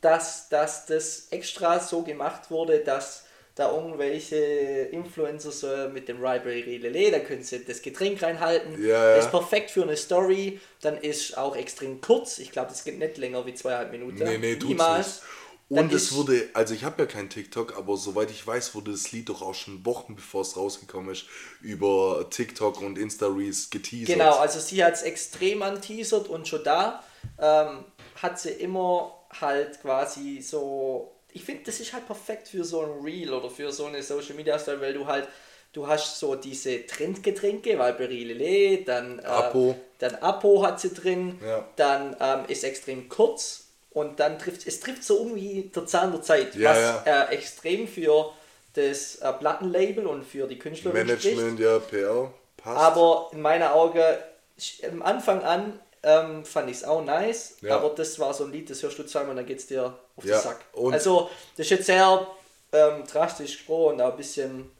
dass, 0.00 0.48
dass 0.48 0.86
das 0.86 1.26
extra 1.30 1.80
so 1.80 2.02
gemacht 2.02 2.50
wurde, 2.50 2.78
dass 2.78 3.24
da 3.56 3.74
irgendwelche 3.74 4.36
Influencer 4.36 5.50
so 5.50 5.66
mit 5.92 6.08
dem 6.08 6.22
Library 6.22 6.76
Lele, 6.76 7.10
da 7.10 7.18
können 7.20 7.42
sie 7.42 7.64
das 7.64 7.82
Getränk 7.82 8.22
reinhalten. 8.22 8.80
Ja, 8.80 8.88
ja. 8.88 9.16
Das 9.16 9.24
ist 9.24 9.30
perfekt 9.30 9.70
für 9.70 9.82
eine 9.82 9.96
Story. 9.96 10.60
Dann 10.82 10.98
ist 10.98 11.36
auch 11.36 11.56
extrem 11.56 12.00
kurz. 12.00 12.38
Ich 12.38 12.52
glaube, 12.52 12.68
das 12.68 12.84
geht 12.84 12.98
nicht 12.98 13.16
länger 13.16 13.44
wie 13.46 13.54
zweieinhalb 13.54 13.90
Minuten. 13.90 14.22
Nee, 14.22 14.38
nee, 14.38 14.56
Niemals. 14.56 15.06
Nicht. 15.06 15.22
Und 15.68 15.92
es 15.92 16.14
wurde, 16.14 16.48
also 16.52 16.74
ich 16.74 16.84
habe 16.84 17.02
ja 17.02 17.06
kein 17.06 17.28
TikTok, 17.28 17.76
aber 17.76 17.96
soweit 17.96 18.30
ich 18.30 18.46
weiß, 18.46 18.76
wurde 18.76 18.92
das 18.92 19.10
Lied 19.10 19.28
doch 19.28 19.42
auch 19.42 19.54
schon 19.54 19.84
Wochen 19.84 20.14
bevor 20.14 20.42
es 20.42 20.56
rausgekommen 20.56 21.10
ist, 21.10 21.24
über 21.60 22.26
TikTok 22.30 22.80
und 22.80 22.96
Insta-Reels 22.96 23.70
geteasert. 23.70 24.16
Genau, 24.16 24.36
also 24.36 24.60
sie 24.60 24.84
hat 24.84 24.94
es 24.94 25.02
extrem 25.02 25.62
anteasert 25.62 26.28
und 26.28 26.46
schon 26.46 26.62
da 26.62 27.02
ähm, 27.40 27.84
hat 28.22 28.38
sie 28.38 28.50
immer 28.50 29.12
halt 29.40 29.80
quasi 29.82 30.40
so. 30.40 31.12
Ich 31.32 31.42
finde, 31.42 31.64
das 31.64 31.80
ist 31.80 31.92
halt 31.92 32.06
perfekt 32.06 32.48
für 32.48 32.64
so 32.64 32.82
ein 32.82 33.04
Reel 33.04 33.32
oder 33.32 33.50
für 33.50 33.72
so 33.72 33.86
eine 33.86 34.02
Social 34.02 34.34
Media 34.36 34.58
Style, 34.58 34.80
weil 34.80 34.94
du 34.94 35.06
halt, 35.06 35.28
du 35.72 35.86
hast 35.86 36.18
so 36.18 36.36
diese 36.36 36.86
Trendgetränke, 36.86 37.76
weil 37.76 37.92
Berilele, 37.94 38.84
dann 38.84 39.18
äh, 39.18 39.22
Apo. 39.22 39.76
dann 39.98 40.14
Apo 40.14 40.64
hat 40.64 40.80
sie 40.80 40.94
drin, 40.94 41.40
ja. 41.44 41.68
dann 41.74 42.16
ähm, 42.20 42.44
ist 42.46 42.62
extrem 42.62 43.08
kurz 43.08 43.65
und 43.96 44.20
dann 44.20 44.38
trifft 44.38 44.66
es 44.66 44.78
trifft 44.78 45.02
so 45.02 45.16
irgendwie 45.16 45.70
der 45.74 45.86
Zahn 45.86 46.12
der 46.12 46.20
Zeit, 46.20 46.54
ja, 46.54 46.70
was 46.70 46.78
ja. 46.78 47.22
Äh, 47.22 47.34
extrem 47.34 47.88
für 47.88 48.30
das 48.74 49.16
äh, 49.16 49.32
Plattenlabel 49.32 50.06
und 50.06 50.22
für 50.22 50.46
die 50.46 50.58
Künstler 50.58 50.92
Management, 50.92 51.58
spricht. 51.58 51.60
ja, 51.60 51.78
PR, 51.78 52.30
passt. 52.58 52.78
Aber 52.78 53.30
in 53.32 53.40
meiner 53.40 53.74
Augen, 53.74 54.02
am 54.86 55.00
Anfang 55.00 55.42
an 55.42 55.80
ähm, 56.02 56.44
fand 56.44 56.68
ich 56.68 56.76
es 56.76 56.84
auch 56.84 57.02
nice, 57.02 57.56
ja. 57.62 57.74
aber 57.74 57.88
das 57.88 58.18
war 58.18 58.34
so 58.34 58.44
ein 58.44 58.52
Lied, 58.52 58.68
das 58.68 58.82
hörst 58.82 58.98
du 58.98 59.04
zweimal 59.04 59.30
und 59.30 59.36
dann 59.36 59.46
geht 59.46 59.60
es 59.60 59.66
dir 59.66 59.98
auf 60.14 60.24
den 60.24 60.40
Sack. 60.40 60.60
also, 60.74 61.30
das 61.56 61.64
ist 61.64 61.70
jetzt 61.70 61.86
sehr 61.86 62.26
ähm, 62.72 63.02
drastisch 63.10 63.56
gesprochen 63.56 63.94
und 63.94 64.02
auch 64.02 64.10
ein 64.10 64.16
bisschen, 64.18 64.70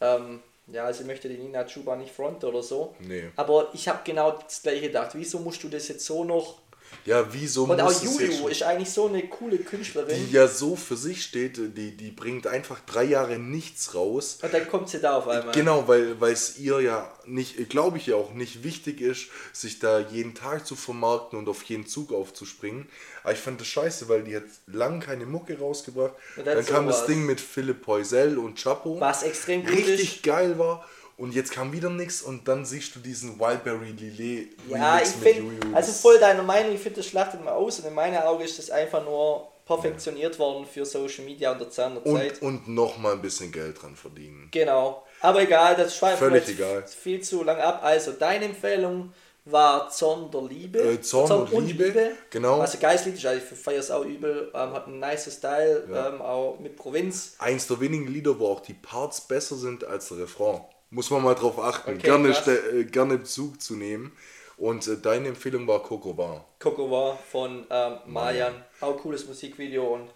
ähm, 0.00 0.44
ja, 0.68 0.84
also 0.84 1.00
ich 1.00 1.08
möchte 1.08 1.28
die 1.28 1.38
Nina 1.38 1.64
Chuba 1.64 1.96
nicht 1.96 2.14
fronten 2.14 2.46
oder 2.46 2.62
so. 2.62 2.94
Nee. 3.00 3.30
Aber 3.34 3.70
ich 3.72 3.88
habe 3.88 3.98
genau 4.04 4.30
das 4.30 4.62
gleiche 4.62 4.82
gedacht. 4.82 5.10
Wieso 5.14 5.40
musst 5.40 5.60
du 5.64 5.68
das 5.68 5.88
jetzt 5.88 6.06
so 6.06 6.22
noch 6.22 6.60
ja, 7.06 7.26
wieso 7.32 7.64
Und 7.64 7.80
auch 7.80 8.02
Juju 8.02 8.48
ist 8.48 8.62
eigentlich 8.62 8.90
so 8.90 9.06
eine 9.06 9.26
coole 9.26 9.58
Künstlerin. 9.58 10.16
Die 10.16 10.32
ja 10.32 10.46
so 10.46 10.76
für 10.76 10.96
sich 10.96 11.22
steht, 11.22 11.56
die, 11.56 11.96
die 11.96 12.10
bringt 12.10 12.46
einfach 12.46 12.80
drei 12.80 13.04
Jahre 13.04 13.38
nichts 13.38 13.94
raus. 13.94 14.38
Und 14.42 14.52
dann 14.52 14.68
kommt 14.68 14.90
sie 14.90 15.00
da 15.00 15.16
auf 15.16 15.26
einmal. 15.26 15.54
Genau, 15.54 15.88
weil 15.88 16.32
es 16.32 16.58
ihr 16.58 16.80
ja 16.80 17.10
nicht, 17.24 17.70
glaube 17.70 17.96
ich 17.98 18.06
ja 18.06 18.16
auch 18.16 18.34
nicht 18.34 18.62
wichtig 18.64 19.00
ist, 19.00 19.28
sich 19.52 19.78
da 19.78 19.98
jeden 19.98 20.34
Tag 20.34 20.66
zu 20.66 20.76
vermarkten 20.76 21.38
und 21.38 21.48
auf 21.48 21.62
jeden 21.64 21.86
Zug 21.86 22.12
aufzuspringen. 22.12 22.88
Aber 23.22 23.32
ich 23.32 23.38
fand 23.38 23.60
das 23.60 23.68
scheiße, 23.68 24.08
weil 24.08 24.22
die 24.24 24.36
hat 24.36 24.44
lang 24.66 25.00
keine 25.00 25.26
Mucke 25.26 25.58
rausgebracht. 25.58 26.14
Dann, 26.36 26.44
dann 26.44 26.66
kam 26.66 26.86
das 26.86 27.06
Ding 27.06 27.24
mit 27.24 27.40
Philipp 27.40 27.82
Poisel 27.82 28.38
und 28.38 28.62
Chapo. 28.62 29.00
Was 29.00 29.22
extrem 29.22 29.64
Richtig 29.66 30.22
geil 30.22 30.58
war 30.58 30.84
und 31.20 31.34
jetzt 31.34 31.52
kam 31.52 31.70
wieder 31.72 31.90
nichts 31.90 32.22
und 32.22 32.48
dann 32.48 32.64
siehst 32.64 32.96
du 32.96 33.00
diesen 33.00 33.38
Wildberry 33.38 33.90
Lillet. 33.90 34.56
Ja, 34.68 35.00
ich 35.00 35.08
finde, 35.08 35.76
also 35.76 35.92
voll 35.92 36.18
deiner 36.18 36.42
Meinung, 36.42 36.74
ich 36.74 36.80
finde, 36.80 37.00
das 37.00 37.06
schlachtet 37.06 37.44
mal 37.44 37.52
aus 37.52 37.78
und 37.78 37.86
in 37.88 37.94
meinen 37.94 38.16
Augen 38.16 38.42
ist 38.42 38.58
das 38.58 38.70
einfach 38.70 39.04
nur 39.04 39.48
perfektioniert 39.66 40.38
worden 40.38 40.64
für 40.66 40.86
Social 40.86 41.24
Media 41.26 41.52
und 41.52 41.60
der 41.60 41.70
Zeit. 41.70 41.92
Und, 42.04 42.42
und 42.42 42.68
nochmal 42.68 43.12
ein 43.12 43.22
bisschen 43.22 43.52
Geld 43.52 43.80
dran 43.80 43.96
verdienen. 43.96 44.48
Genau. 44.50 45.04
Aber 45.20 45.42
egal, 45.42 45.76
das 45.76 45.94
schweifen 45.94 46.32
wir 46.32 46.48
egal. 46.48 46.84
viel 46.86 47.20
zu 47.20 47.44
lang 47.44 47.58
ab. 47.58 47.80
Also, 47.82 48.12
deine 48.12 48.46
Empfehlung 48.46 49.12
war 49.44 49.90
Zorn 49.90 50.30
der 50.30 50.42
Liebe. 50.42 50.78
Äh, 50.78 51.00
Zorn, 51.02 51.28
Zorn 51.28 51.48
und, 51.50 51.66
Liebe, 51.66 51.84
Liebe, 51.84 52.12
genau. 52.30 52.60
Also 52.60 52.78
Geistlied 52.78 53.16
ist 53.16 53.26
eigentlich 53.26 53.44
für 53.44 53.56
Feiers 53.56 53.90
auch 53.90 54.04
übel, 54.04 54.50
ähm, 54.54 54.72
hat 54.72 54.86
einen 54.86 55.00
nice 55.00 55.32
Style, 55.34 55.86
ja. 55.90 56.08
ähm, 56.08 56.22
auch 56.22 56.58
mit 56.58 56.76
Provinz. 56.76 57.34
Eins 57.38 57.66
der 57.66 57.80
wenigen 57.80 58.06
Lieder, 58.06 58.38
wo 58.38 58.48
auch 58.48 58.60
die 58.60 58.74
Parts 58.74 59.20
besser 59.20 59.56
sind 59.56 59.84
als 59.84 60.08
der 60.08 60.18
Refrain. 60.18 60.60
Muss 60.90 61.10
man 61.10 61.22
mal 61.22 61.34
drauf 61.34 61.58
achten. 61.58 61.94
Okay, 61.94 62.02
gerne, 62.02 62.28
äh, 62.30 62.84
gerne 62.84 63.18
Bezug 63.18 63.62
zu 63.62 63.76
nehmen. 63.76 64.12
Und 64.56 64.86
äh, 64.88 64.98
deine 64.98 65.28
Empfehlung 65.28 65.66
war 65.66 65.82
Coco 65.82 66.16
War. 66.16 66.44
Coco 66.58 66.90
War 66.90 67.16
von 67.16 67.66
ähm, 67.70 67.98
Marjan. 68.06 68.64
Auch 68.80 68.96
cooles 68.98 69.26
Musikvideo 69.26 69.94
und 69.94 70.10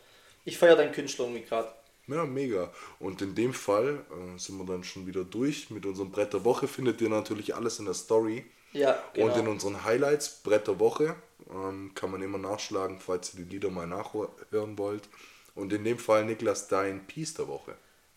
ich 0.45 0.59
feiere 0.59 0.77
deinen 0.77 0.93
Künstler 0.93 1.27
irgendwie 1.27 1.45
gerade. 1.45 1.69
Ja, 2.07 2.25
mega. 2.27 2.71
Und 2.99 3.23
in 3.23 3.35
dem 3.35 3.55
Fall 3.55 4.05
äh, 4.11 4.39
sind 4.39 4.59
wir 4.59 4.67
dann 4.67 4.85
schon 4.85 5.07
wieder 5.07 5.25
durch. 5.25 5.71
Mit 5.71 5.87
unserem 5.87 6.11
Brett 6.11 6.35
der 6.35 6.45
Woche 6.45 6.69
findet 6.69 7.01
ihr 7.01 7.09
natürlich 7.09 7.55
alles 7.55 7.79
in 7.79 7.87
der 7.87 7.95
Story. 7.95 8.45
Ja, 8.73 9.03
genau. 9.15 9.29
Und 9.29 9.41
in 9.41 9.49
unseren 9.49 9.85
Highlights, 9.85 10.43
Brett 10.43 10.67
der 10.67 10.79
Woche, 10.81 11.15
ähm, 11.51 11.93
kann 11.95 12.11
man 12.11 12.21
immer 12.21 12.39
nachschlagen, 12.39 12.99
falls 12.99 13.33
ihr 13.33 13.45
die 13.45 13.51
Lieder 13.51 13.71
mal 13.71 13.87
nachhören 13.87 14.77
wollt. 14.77 15.09
Und 15.55 15.73
in 15.73 15.85
dem 15.85 15.99
Fall, 15.99 16.25
Niklas, 16.25 16.69
dein 16.69 17.07
Piece 17.07 17.35
der 17.35 17.49
Woche. 17.49 17.77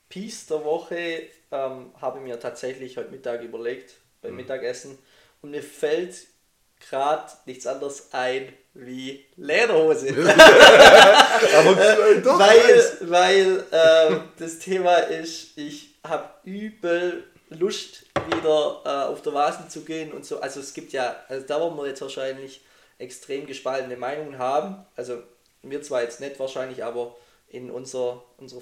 Piece 0.10 0.48
der 0.48 0.64
Woche 0.64 1.24
ähm, 1.52 1.92
habe 2.00 2.20
ich 2.20 2.24
mir 2.24 2.40
tatsächlich 2.40 2.98
heute 2.98 3.12
Mittag 3.12 3.42
überlegt, 3.42 3.96
beim 4.22 4.32
mhm. 4.32 4.38
Mittagessen. 4.38 4.98
Und 5.42 5.52
mir 5.52 5.64
fällt 5.64 6.16
gerade 6.80 7.32
nichts 7.46 7.68
anderes 7.68 8.10
ein 8.12 8.54
wie 8.74 9.26
Lederhose. 9.36 10.10
Aber 11.58 11.82
äh, 11.82 12.22
doch 12.22 12.40
weil 12.40 12.98
weil 13.02 13.64
äh, 13.72 14.20
das 14.38 14.60
Thema 14.60 14.96
ist, 14.98 15.58
ich 15.58 15.96
habe 16.04 16.30
übel 16.44 17.24
Lust, 17.50 18.06
wieder 18.28 18.82
äh, 18.86 19.10
auf 19.12 19.22
der 19.22 19.34
Vasen 19.34 19.70
zu 19.70 19.82
gehen 19.82 20.12
und 20.12 20.26
so. 20.26 20.40
Also 20.42 20.60
es 20.60 20.74
gibt 20.74 20.92
ja, 20.94 21.16
also 21.28 21.46
da 21.46 21.60
wollen 21.60 21.78
wir 21.78 21.88
jetzt 21.88 22.02
wahrscheinlich 22.02 22.62
extrem 22.98 23.46
gespaltene 23.48 23.96
Meinungen 23.96 24.38
haben. 24.38 24.86
Also 24.96 25.24
wir 25.62 25.82
zwar 25.82 26.04
jetzt 26.04 26.20
nicht 26.20 26.40
wahrscheinlich, 26.40 26.84
aber 26.84 27.16
in 27.48 27.72
unserer, 27.72 28.24
unserer 28.38 28.62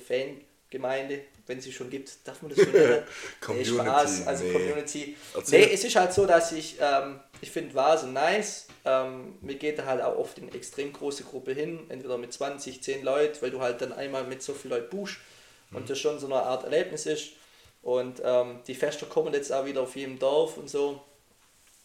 Fangemeinde, 0.76 1.22
wenn 1.48 1.62
sie 1.62 1.72
schon 1.72 1.90
gibt, 1.90 2.12
darf 2.26 2.42
man 2.42 2.54
das 2.54 2.64
schon 2.64 2.74
nennen? 2.74 3.04
Community, 3.42 3.72
nee, 3.78 3.80
Spaß, 3.80 4.28
also 4.28 4.44
nee. 4.44 4.52
Community. 4.52 5.18
Erzähl. 5.34 5.60
Nee, 5.60 5.74
es 5.74 5.84
ist 5.84 5.96
halt 5.96 6.14
so, 6.14 6.26
dass 6.26 6.52
ich, 6.52 6.78
ähm, 6.80 7.20
ich 7.42 7.52
finde 7.52 7.74
Vasen 7.74 8.14
nice. 8.14 8.68
Ähm, 8.84 9.38
mir 9.42 9.56
geht 9.56 9.80
da 9.80 9.86
halt 9.86 10.02
auch 10.02 10.18
oft 10.18 10.38
in 10.38 10.54
extrem 10.54 10.94
große 10.94 11.24
Gruppe 11.24 11.54
hin, 11.54 11.86
entweder 11.90 12.18
mit 12.18 12.34
20, 12.34 12.84
10 12.84 13.04
Leuten, 13.04 13.42
weil 13.42 13.52
du 13.52 13.60
halt 13.62 13.82
dann 13.82 13.94
einmal 13.94 14.24
mit 14.26 14.44
so 14.44 14.54
vielen 14.54 14.76
Leuten 14.76 14.96
buchst 14.96 15.18
mhm. 15.72 15.78
und 15.78 15.90
das 15.90 16.00
schon 16.00 16.20
so 16.20 16.28
eine 16.28 16.36
Art 16.36 16.64
Erlebnis 16.64 17.06
ist. 17.06 17.32
Und 17.82 18.22
ähm, 18.24 18.60
die 18.68 18.76
Fester 18.76 19.06
kommen 19.06 19.34
jetzt 19.34 19.52
auch 19.52 19.66
wieder 19.66 19.82
auf 19.82 19.96
jedem 19.96 20.18
Dorf 20.20 20.58
und 20.58 20.70
so. 20.70 21.02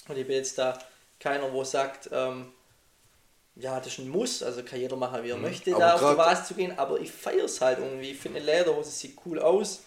Und 0.08 0.16
ich 0.16 0.26
bin 0.26 0.36
jetzt 0.36 0.56
da 0.58 0.78
keiner, 1.18 1.52
wo 1.52 1.62
sagt, 1.62 2.08
ähm, 2.12 2.52
ja, 3.60 3.78
das 3.78 3.88
ist 3.88 3.98
ein 3.98 4.08
Muss, 4.08 4.42
also 4.42 4.62
kann 4.62 4.80
jeder 4.80 4.96
machen, 4.96 5.22
wie 5.22 5.30
er 5.30 5.36
mhm. 5.36 5.42
möchte, 5.42 5.74
aber 5.74 5.80
da 5.80 5.94
auf 5.94 6.00
die 6.00 6.18
Vase 6.18 6.44
zu 6.44 6.54
gehen, 6.54 6.78
aber 6.78 7.00
ich 7.00 7.10
feiere 7.10 7.44
es 7.44 7.60
halt 7.60 7.78
irgendwie. 7.78 8.12
Ich 8.12 8.18
finde 8.18 8.40
eine 8.40 8.46
Lederhose 8.46 8.90
sieht 8.90 9.16
cool 9.24 9.38
aus. 9.38 9.80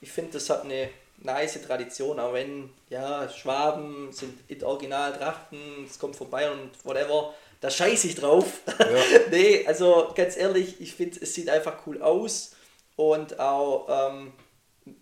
Ich 0.00 0.10
finde, 0.10 0.32
das 0.32 0.48
hat 0.50 0.64
eine 0.64 0.88
nice 1.18 1.60
Tradition, 1.62 2.18
auch 2.18 2.32
wenn, 2.32 2.70
ja, 2.88 3.28
Schwaben 3.28 4.12
sind 4.12 4.38
in 4.48 4.62
Original 4.64 5.12
Trachten, 5.12 5.84
es 5.86 5.98
kommt 5.98 6.16
vorbei 6.16 6.50
und 6.50 6.70
whatever, 6.84 7.34
da 7.60 7.70
scheiße 7.70 8.08
ich 8.08 8.14
drauf. 8.14 8.60
Ja. 8.78 8.86
nee, 9.30 9.66
also 9.66 10.12
ganz 10.14 10.36
ehrlich, 10.36 10.80
ich 10.80 10.94
finde, 10.94 11.20
es 11.20 11.34
sieht 11.34 11.50
einfach 11.50 11.86
cool 11.86 12.02
aus 12.02 12.52
und 12.96 13.38
auch, 13.38 14.10
ähm, 14.10 14.32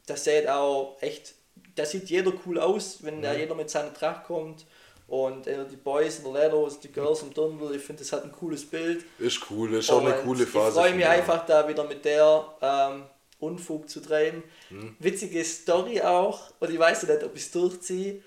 das 0.07 0.25
sieht 0.25 0.49
auch 0.49 0.97
echt, 1.01 1.35
da 1.77 1.87
sieht 1.87 2.11
jeder 2.11 2.33
cool 2.47 2.59
aus, 2.59 2.99
wenn 3.03 3.19
mhm. 3.19 3.23
da 3.23 3.33
jeder 3.35 3.55
mit 3.55 3.71
seiner 3.71 3.95
Tracht 3.95 4.25
kommt. 4.25 4.67
Und 5.09 5.47
äh, 5.47 5.65
die 5.65 5.77
Boys 5.77 6.19
in 6.19 6.33
der 6.33 6.45
Ledos, 6.45 6.81
die 6.81 6.93
Girls 6.93 7.23
im 7.23 7.33
Dirndl, 7.33 7.75
ich 7.75 7.83
finde, 7.83 8.03
das 8.03 8.13
hat 8.13 8.25
ein 8.25 8.33
cooles 8.33 8.67
Bild. 8.67 9.05
Ist 9.19 9.41
cool, 9.51 9.75
ist 9.75 9.91
auch 9.91 10.05
eine 10.05 10.15
coole 10.23 10.47
Phase. 10.47 10.69
Ich 10.69 10.75
freue 10.75 10.95
mich 10.95 11.07
einfach 11.07 11.47
da 11.47 11.67
wieder 11.67 11.85
mit 11.85 12.05
der 12.05 12.45
ähm, 12.61 13.05
Unfug 13.41 13.89
zu 13.89 14.01
treiben. 14.01 14.43
Hm. 14.69 14.97
Witzige 14.99 15.43
Story 15.45 16.03
auch, 16.03 16.53
und 16.61 16.71
ich 16.71 16.79
weiß 16.79 17.05
nicht, 17.05 17.25
ob 17.25 17.35
ich 17.35 17.43
es 17.43 17.51
durchziehe. 17.51 18.23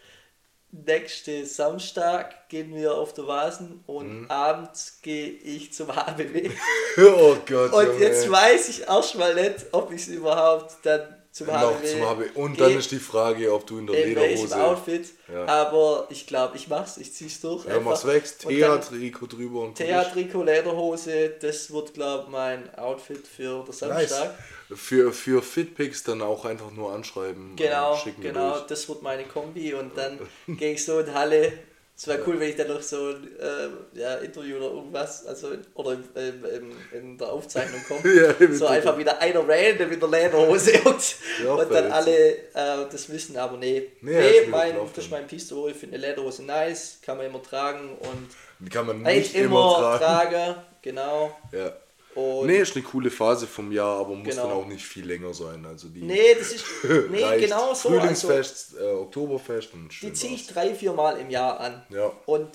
Nächste 0.71 1.45
Samstag 1.45 2.49
gehen 2.49 2.73
wir 2.73 2.95
auf 2.95 3.13
der 3.13 3.27
Vasen 3.27 3.83
und 3.85 4.09
hm. 4.09 4.31
abends 4.31 5.01
gehe 5.03 5.29
ich 5.29 5.73
zum 5.73 5.95
HBW. 5.95 6.49
oh 6.97 7.35
Gott. 7.45 7.73
Und 7.73 7.85
Junge. 7.85 7.99
jetzt 7.99 8.31
weiß 8.31 8.69
ich 8.69 8.87
erstmal 8.87 9.35
nicht, 9.35 9.67
ob 9.71 9.91
ich 9.91 10.01
es 10.01 10.07
überhaupt 10.07 10.77
dann 10.81 11.20
zum 11.31 11.47
HBW. 11.47 11.87
Zum 11.87 12.01
HBW. 12.01 12.29
Und 12.35 12.59
dann 12.59 12.77
ist 12.77 12.91
die 12.91 12.99
Frage, 12.99 13.53
ob 13.53 13.65
du 13.65 13.79
in 13.79 13.87
der 13.87 14.03
in 14.03 14.09
Lederhose... 14.15 14.63
Outfit. 14.63 15.09
Ja. 15.31 15.45
Aber 15.45 16.07
ich 16.09 16.27
glaube, 16.27 16.57
ich 16.57 16.67
mach's, 16.67 16.97
ich 16.97 17.13
zieh's 17.13 17.39
durch. 17.39 17.65
Ja, 17.65 17.79
mach's 17.79 18.05
weg, 18.05 18.23
Thea-Trikot 18.37 19.27
drüber 19.27 19.61
und 19.61 19.75
Thea-Trikot, 19.75 20.43
Lederhose, 20.43 21.31
das 21.39 21.71
wird, 21.71 21.93
glaube 21.93 22.25
ich, 22.25 22.31
mein 22.31 22.75
Outfit 22.75 23.25
für 23.25 23.63
den 23.63 23.73
Samstag. 23.73 23.99
Nice. 23.99 24.79
Für, 24.79 25.11
für 25.11 25.41
Fitpics 25.41 26.03
dann 26.03 26.21
auch 26.21 26.45
einfach 26.45 26.71
nur 26.71 26.93
anschreiben. 26.93 27.55
Genau, 27.57 27.99
genau, 28.21 28.59
das 28.59 28.87
wird 28.87 29.01
meine 29.01 29.23
Kombi 29.23 29.73
und 29.73 29.97
dann 29.97 30.19
gehe 30.47 30.73
ich 30.73 30.85
so 30.85 30.99
in 30.99 31.07
die 31.07 31.11
Halle 31.11 31.53
es 32.01 32.07
wäre 32.07 32.23
cool, 32.25 32.39
wenn 32.39 32.49
ich 32.49 32.55
dann 32.55 32.67
noch 32.67 32.81
so 32.81 33.09
ein 33.09 33.27
äh, 33.39 33.99
ja, 33.99 34.15
Interview 34.15 34.57
oder 34.57 34.71
irgendwas, 34.71 35.23
also 35.27 35.49
oder 35.75 35.91
in, 35.91 36.03
in, 36.15 36.75
in 36.97 37.17
der 37.19 37.31
Aufzeichnung 37.31 37.79
komme. 37.87 38.01
ja, 38.39 38.53
so 38.55 38.65
einfach 38.65 38.97
wieder 38.97 39.21
einer 39.21 39.47
random 39.47 39.87
mit 39.87 40.01
der 40.01 40.09
Lederhose 40.09 40.81
und, 40.83 41.15
ja, 41.43 41.53
und 41.53 41.71
dann 41.71 41.91
alle 41.91 42.37
äh, 42.37 42.89
das 42.91 43.07
wissen, 43.07 43.37
aber 43.37 43.57
nee. 43.57 43.91
Nee, 44.01 44.19
nee 44.19 44.47
mein, 44.49 44.73
das 44.77 45.05
ist 45.05 45.11
mein 45.11 45.27
Pistol, 45.27 45.69
ich 45.69 45.77
finde 45.77 45.97
eine 45.97 46.07
Lederhose 46.07 46.43
nice, 46.43 46.97
kann 47.05 47.17
man 47.17 47.27
immer 47.27 47.43
tragen 47.43 47.95
und 47.99 48.29
Die 48.57 48.69
kann 48.71 48.87
man 48.87 49.03
nicht 49.03 49.35
immer, 49.35 49.45
immer 49.45 49.99
tragen. 49.99 50.31
tragen. 50.31 50.55
Genau. 50.81 51.37
Ja. 51.51 51.71
Und 52.13 52.47
nee, 52.47 52.59
ist 52.59 52.75
eine 52.75 52.83
coole 52.83 53.09
Phase 53.09 53.47
vom 53.47 53.71
Jahr, 53.71 53.99
aber 53.99 54.15
muss 54.15 54.29
genau. 54.29 54.43
dann 54.43 54.51
auch 54.51 54.67
nicht 54.67 54.83
viel 54.83 55.05
länger 55.05 55.33
sein. 55.33 55.65
Also 55.65 55.87
die 55.87 56.01
nee, 56.01 56.35
das 56.37 56.51
ist 56.51 56.65
nee, 57.09 57.39
genau 57.39 57.73
so. 57.73 57.89
Frühlingsfest, 57.89 58.75
also, 58.75 58.85
äh, 58.85 58.93
Oktoberfest 58.93 59.73
und 59.73 60.01
Die 60.01 60.11
ziehe 60.11 60.33
ich 60.33 60.47
drei, 60.47 60.75
vier 60.75 60.91
Mal 60.91 61.17
im 61.19 61.29
Jahr 61.29 61.59
an. 61.59 61.85
Ja. 61.89 62.11
Und 62.25 62.49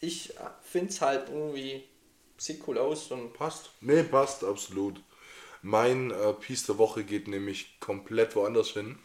ich 0.00 0.32
finde 0.62 0.88
es 0.88 1.00
halt 1.02 1.28
irgendwie, 1.28 1.84
sieht 2.38 2.66
cool 2.66 2.78
aus. 2.78 3.10
Und 3.10 3.34
passt. 3.34 3.70
Nee, 3.80 4.02
passt, 4.02 4.44
absolut. 4.44 5.00
Mein 5.60 6.10
äh, 6.10 6.32
Piece 6.32 6.64
der 6.66 6.78
Woche 6.78 7.04
geht 7.04 7.28
nämlich 7.28 7.78
komplett 7.80 8.34
woanders 8.34 8.70
hin. 8.70 8.98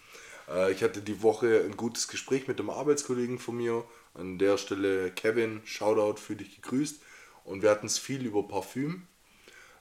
Äh, 0.50 0.72
ich 0.72 0.84
hatte 0.84 1.02
die 1.02 1.22
Woche 1.22 1.64
ein 1.66 1.76
gutes 1.76 2.08
Gespräch 2.08 2.48
mit 2.48 2.60
einem 2.60 2.70
Arbeitskollegen 2.70 3.40
von 3.40 3.58
mir. 3.58 3.84
An 4.14 4.40
der 4.40 4.58
Stelle 4.58 5.12
Kevin, 5.12 5.62
Shoutout 5.66 6.20
für 6.20 6.38
dich 6.38 6.62
gegrüßt. 6.62 7.02
Und 7.44 7.62
wir 7.62 7.70
hatten 7.70 7.88
es 7.88 8.00
viel 8.00 8.26
über 8.26 8.48
Parfüm 8.48 9.06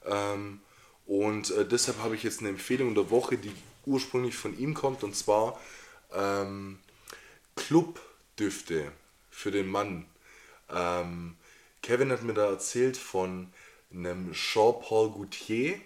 ähm, 0.06 0.60
und 1.06 1.50
äh, 1.50 1.66
deshalb 1.66 1.98
habe 2.02 2.16
ich 2.16 2.22
jetzt 2.22 2.40
eine 2.40 2.48
Empfehlung 2.48 2.94
der 2.94 3.10
Woche, 3.10 3.38
die 3.38 3.52
ursprünglich 3.84 4.36
von 4.36 4.58
ihm 4.58 4.74
kommt, 4.74 5.04
und 5.04 5.14
zwar 5.14 5.58
ähm, 6.12 6.78
Clubdüfte 7.54 8.90
für 9.30 9.50
den 9.50 9.68
Mann. 9.68 10.06
Ähm, 10.68 11.36
Kevin 11.82 12.10
hat 12.10 12.22
mir 12.22 12.34
da 12.34 12.50
erzählt 12.50 12.96
von 12.96 13.52
einem 13.92 14.32
Jean-Paul 14.32 15.12
Gaultier, 15.12 15.80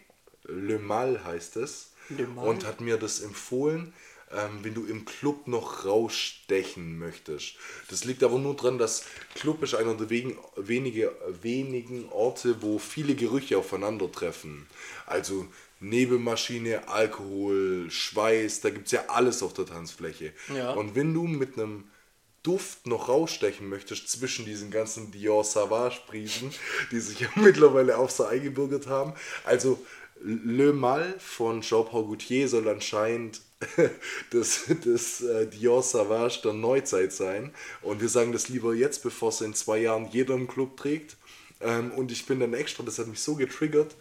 Le 0.44 0.78
Mal 0.78 1.22
heißt 1.22 1.56
es, 1.56 1.92
und 2.36 2.64
hat 2.64 2.80
mir 2.80 2.96
das 2.96 3.20
empfohlen 3.20 3.92
ähm, 4.32 4.60
wenn 4.62 4.74
du 4.74 4.84
im 4.84 5.04
Club 5.04 5.48
noch 5.48 5.84
rausstechen 5.84 6.98
möchtest. 6.98 7.54
Das 7.88 8.04
liegt 8.04 8.22
aber 8.22 8.38
nur 8.38 8.54
daran, 8.54 8.78
dass 8.78 9.04
Club 9.34 9.62
ist 9.62 9.74
einer 9.74 9.94
der 9.94 10.10
wegen, 10.10 10.38
wenige, 10.56 11.12
wenigen 11.42 12.08
Orte, 12.10 12.62
wo 12.62 12.78
viele 12.78 13.14
Gerüche 13.14 13.58
aufeinandertreffen. 13.58 14.66
Also 15.06 15.46
Nebelmaschine, 15.80 16.88
Alkohol, 16.88 17.90
Schweiß, 17.90 18.60
da 18.60 18.70
gibt 18.70 18.86
es 18.86 18.92
ja 18.92 19.04
alles 19.08 19.42
auf 19.42 19.54
der 19.54 19.66
Tanzfläche. 19.66 20.32
Ja. 20.54 20.72
Und 20.72 20.94
wenn 20.94 21.14
du 21.14 21.24
mit 21.24 21.58
einem 21.58 21.84
Duft 22.42 22.86
noch 22.86 23.08
rausstechen 23.08 23.68
möchtest 23.68 24.08
zwischen 24.08 24.46
diesen 24.46 24.70
ganzen 24.70 25.10
Dior 25.10 25.44
Savage 25.44 26.00
Prisen, 26.06 26.52
die 26.90 27.00
sich 27.00 27.20
ja 27.20 27.28
mittlerweile 27.34 27.98
auch 27.98 28.10
so 28.10 28.24
eingebürgert 28.24 28.86
haben. 28.86 29.12
Also 29.44 29.84
Le 30.22 30.72
Mal 30.72 31.14
von 31.18 31.62
Jean-Paul 31.62 32.04
Gaultier 32.04 32.48
soll 32.48 32.68
anscheinend 32.68 33.40
das, 34.30 34.64
das 34.84 35.20
äh, 35.20 35.46
Dior 35.46 35.82
Savage 35.82 36.40
der 36.42 36.52
Neuzeit 36.52 37.12
sein. 37.12 37.52
Und 37.82 38.00
wir 38.00 38.08
sagen 38.08 38.32
das 38.32 38.48
lieber 38.48 38.74
jetzt, 38.74 39.02
bevor 39.02 39.28
es 39.28 39.40
in 39.40 39.54
zwei 39.54 39.78
Jahren 39.78 40.08
jeder 40.10 40.34
im 40.34 40.48
Club 40.48 40.76
trägt. 40.76 41.16
Ähm, 41.60 41.92
und 41.92 42.10
ich 42.10 42.26
bin 42.26 42.40
dann 42.40 42.54
extra, 42.54 42.82
das 42.82 42.98
hat 42.98 43.06
mich 43.06 43.20
so 43.20 43.36
getriggert, 43.36 43.96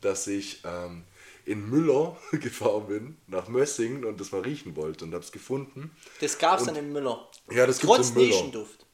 dass 0.00 0.26
ich 0.26 0.62
ähm, 0.64 1.04
in 1.44 1.68
Müller 1.68 2.16
gefahren 2.32 2.86
bin, 2.86 3.16
nach 3.26 3.48
Mössingen 3.48 4.04
und 4.04 4.20
das 4.20 4.32
mal 4.32 4.42
riechen 4.42 4.76
wollte 4.76 5.04
und 5.04 5.12
habe 5.12 5.24
es 5.24 5.32
gefunden. 5.32 5.90
Das 6.20 6.38
gab 6.38 6.60
es 6.60 6.66
dann 6.66 6.76
in 6.76 6.92
Müller? 6.92 7.28
Ja, 7.50 7.66
das 7.66 7.80
gibt 7.80 7.92
es 7.98 8.10
in 8.10 8.14
Müller. 8.14 8.26
Nischenduft? 8.28 8.86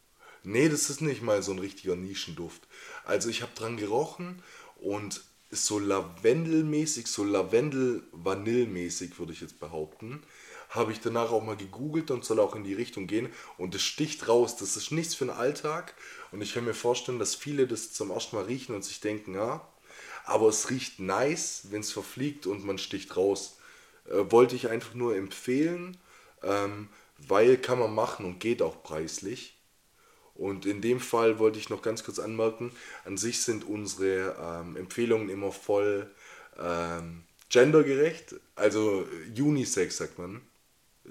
Nee, 0.43 0.69
das 0.69 0.91
ist 0.91 1.01
nicht 1.01 1.23
mal 1.23 1.43
so 1.43 1.53
ein 1.53 1.59
richtiger 1.59 1.97
Nischenduft. 1.97 2.69
Also 3.05 3.29
ich 3.29 3.43
habe 3.43 3.53
dran 3.55 3.77
gerochen 3.77 4.43
und 4.77 5.23
so 5.51 5.79
Lavendelmäßig, 5.79 7.07
so 7.07 7.25
Lavendel-Vanille-mäßig, 7.25 9.19
würde 9.19 9.33
ich 9.33 9.41
jetzt 9.41 9.61
behaupten. 9.61 10.23
Habe 10.71 10.93
ich 10.93 11.01
danach 11.01 11.31
auch 11.31 11.45
mal 11.45 11.57
gegoogelt 11.57 12.11
und 12.11 12.25
soll 12.25 12.41
auch 12.41 12.57
in 12.57 12.65
die 12.65 12.75
Richtung 12.75 13.07
gehen. 13.07 13.29
Und 13.57 13.75
es 13.75 13.83
sticht 13.83 14.29
raus. 14.29 14.57
Das 14.57 14.77
ist 14.77 14.91
nichts 14.91 15.15
für 15.15 15.27
den 15.27 15.35
Alltag. 15.35 15.95
Und 16.33 16.43
ich 16.43 16.55
kann 16.55 16.65
mir 16.65 16.75
vorstellen, 16.75 17.19
dass 17.19 17.35
viele 17.35 17.67
das 17.67 17.93
zum 17.93 18.11
ersten 18.11 18.37
Mal 18.37 18.47
riechen 18.47 18.75
und 18.75 18.85
sich 18.85 19.01
denken, 19.01 19.35
ja, 19.35 19.67
aber 20.25 20.49
es 20.49 20.71
riecht 20.71 20.99
nice, 20.99 21.69
wenn 21.71 21.81
es 21.81 21.93
verfliegt 21.93 22.47
und 22.47 22.65
man 22.65 22.79
sticht 22.79 23.17
raus. 23.17 23.59
Äh, 24.11 24.31
wollte 24.31 24.57
ich 24.57 24.69
einfach 24.69 24.95
nur 24.95 25.17
empfehlen, 25.17 25.97
ähm, 26.43 26.89
weil 27.19 27.57
kann 27.57 27.79
man 27.79 27.95
machen 27.95 28.27
und 28.27 28.41
geht 28.41 28.61
auch 28.61 28.83
preislich. 28.83 29.56
Und 30.39 30.67
in 30.67 30.81
dem 30.81 31.01
Fall 31.01 31.39
wollte 31.39 31.59
ich 31.59 31.71
noch 31.71 31.83
ganz 31.83 32.05
kurz 32.05 32.19
anmerken, 32.19 32.73
an 33.05 33.17
sich 33.17 33.43
sind 33.43 33.67
unsere 33.67 34.37
ähm, 34.41 34.77
Empfehlungen 34.77 35.31
immer 35.31 35.51
voll 35.51 36.11
ähm, 36.59 37.25
gendergerecht, 37.49 38.35
also 38.55 39.07
Unisex 39.39 39.97
sagt 39.97 40.19
man. 40.19 40.43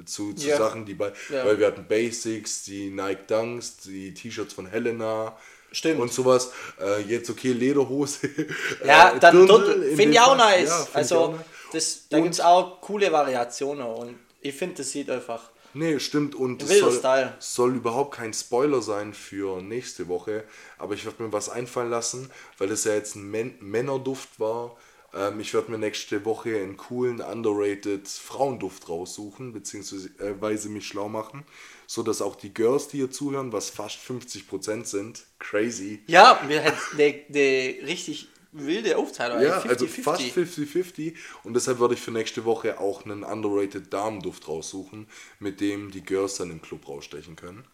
Zu, 0.05 0.34
zu 0.34 0.49
ja. 0.49 0.57
Sachen, 0.57 0.86
die 0.86 0.93
bei, 0.93 1.13
ja. 1.30 1.45
weil 1.45 1.57
wir 1.57 1.67
hatten 1.67 1.88
Basics, 1.88 2.65
die 2.65 2.89
Nike 2.89 3.28
Dunks, 3.28 3.78
die 3.78 4.13
T-Shirts 4.13 4.53
von 4.53 4.65
Helena, 4.65 5.38
Stimmt. 5.71 5.99
Und 5.99 6.13
sowas. 6.13 6.51
Äh, 6.80 7.01
jetzt 7.01 7.30
okay, 7.30 7.51
Lederhose. 7.51 8.30
Ja, 8.86 9.11
äh, 9.11 9.19
dann 9.19 9.47
finde 9.95 10.11
ich 10.11 10.19
auch 10.19 10.38
nice. 10.38 10.69
Ja, 10.69 10.88
also, 10.93 11.17
auch 11.17 11.32
nice. 11.32 11.45
das, 11.73 12.07
da 12.09 12.19
gibt 12.19 12.34
es 12.34 12.39
auch 12.39 12.80
coole 12.80 13.11
Variationen 13.11 13.86
und 13.86 14.15
ich 14.39 14.55
finde, 14.55 14.76
das 14.76 14.91
sieht 14.91 15.09
einfach. 15.09 15.51
Nee, 15.76 15.99
stimmt. 15.99 16.36
Und 16.36 16.63
es 16.63 16.80
soll, 16.80 16.93
Style. 16.93 17.34
soll 17.39 17.76
überhaupt 17.76 18.15
kein 18.15 18.34
Spoiler 18.34 18.82
sein 18.82 19.13
für 19.13 19.61
nächste 19.61 20.07
Woche. 20.07 20.45
Aber 20.78 20.93
ich 20.93 21.05
werde 21.05 21.21
mir 21.21 21.34
was 21.34 21.49
einfallen 21.49 21.89
lassen, 21.89 22.32
weil 22.57 22.69
das 22.69 22.86
ja 22.86 22.93
jetzt 22.93 23.15
ein 23.15 23.30
Män 23.30 23.55
Männerduft 23.59 24.39
war. 24.39 24.78
Ähm, 25.13 25.39
ich 25.41 25.53
werde 25.53 25.71
mir 25.71 25.78
nächste 25.78 26.23
Woche 26.23 26.55
einen 26.57 26.78
coolen, 26.78 27.19
underrated 27.19 28.07
Frauenduft 28.07 28.88
raussuchen, 28.88 29.51
beziehungsweise 29.51 30.09
äh, 30.19 30.69
mich 30.69 30.88
schlau 30.88 31.09
machen. 31.09 31.43
So 31.88 32.03
dass 32.03 32.21
auch 32.21 32.36
die 32.36 32.53
Girls, 32.53 32.88
die 32.88 32.97
hier 32.97 33.11
zuhören, 33.11 33.51
was 33.51 33.69
fast 33.69 33.97
50% 33.99 34.86
sind, 34.86 35.26
crazy. 35.39 36.03
Ja, 36.07 36.41
wir 36.47 36.61
hätten 36.61 36.78
eine, 36.93 37.21
eine 37.28 37.88
richtig 37.88 38.30
wilde 38.58 38.97
Aufteilung. 38.97 39.41
Ja, 39.41 39.58
eigentlich, 39.58 39.72
also 39.72 39.86
50-50. 39.86 40.03
fast 40.03 40.22
50-50. 40.22 41.16
Und 41.43 41.53
deshalb 41.53 41.80
würde 41.80 41.93
ich 41.93 42.01
für 42.01 42.12
nächste 42.12 42.45
Woche 42.45 42.80
auch 42.80 43.06
einen 43.06 43.24
underrated 43.24 43.93
Damenduft 43.93 44.47
raussuchen, 44.47 45.08
mit 45.39 45.62
dem 45.62 45.91
die 45.91 46.01
Girls 46.01 46.36
dann 46.38 46.51
im 46.51 46.62
Club 46.62 46.88
rausstechen 46.88 47.36
können. 47.36 47.66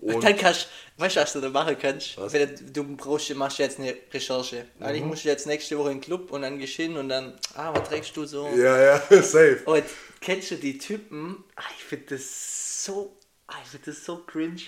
Und 0.00 0.22
Dann 0.22 0.36
kannst 0.36 0.68
weißt 0.98 1.16
du, 1.16 1.20
was 1.20 1.32
du 1.32 1.40
da 1.40 1.48
machen 1.48 1.76
kannst? 1.80 2.18
Was? 2.18 2.32
Wenn 2.32 2.54
du, 2.54 2.84
du 2.84 2.96
brauchst, 2.96 3.34
machst 3.34 3.58
jetzt 3.58 3.78
eine 3.78 3.96
Recherche. 4.12 4.66
Mhm. 4.78 5.06
musst 5.06 5.24
du 5.24 5.28
jetzt 5.28 5.46
nächste 5.46 5.78
Woche 5.78 5.90
in 5.90 5.98
den 5.98 6.02
Club 6.02 6.30
und 6.32 6.42
dann 6.42 6.58
gehst 6.58 6.78
du 6.78 6.82
hin 6.82 6.96
und 6.96 7.08
dann, 7.08 7.38
ah, 7.54 7.72
was 7.74 7.88
trägst 7.88 8.16
du 8.16 8.26
so? 8.26 8.48
ja, 8.48 8.78
ja, 8.78 8.98
safe. 9.22 9.62
Und 9.64 9.84
kennst 10.20 10.50
du 10.50 10.56
die 10.56 10.78
Typen? 10.78 11.44
Ah, 11.56 11.62
ich 11.78 11.84
finde 11.84 12.16
das 12.16 12.84
so, 12.84 13.16
ah, 13.46 13.54
ich 13.62 13.70
finde 13.70 13.86
das 13.86 14.04
so 14.04 14.18
cringe, 14.18 14.60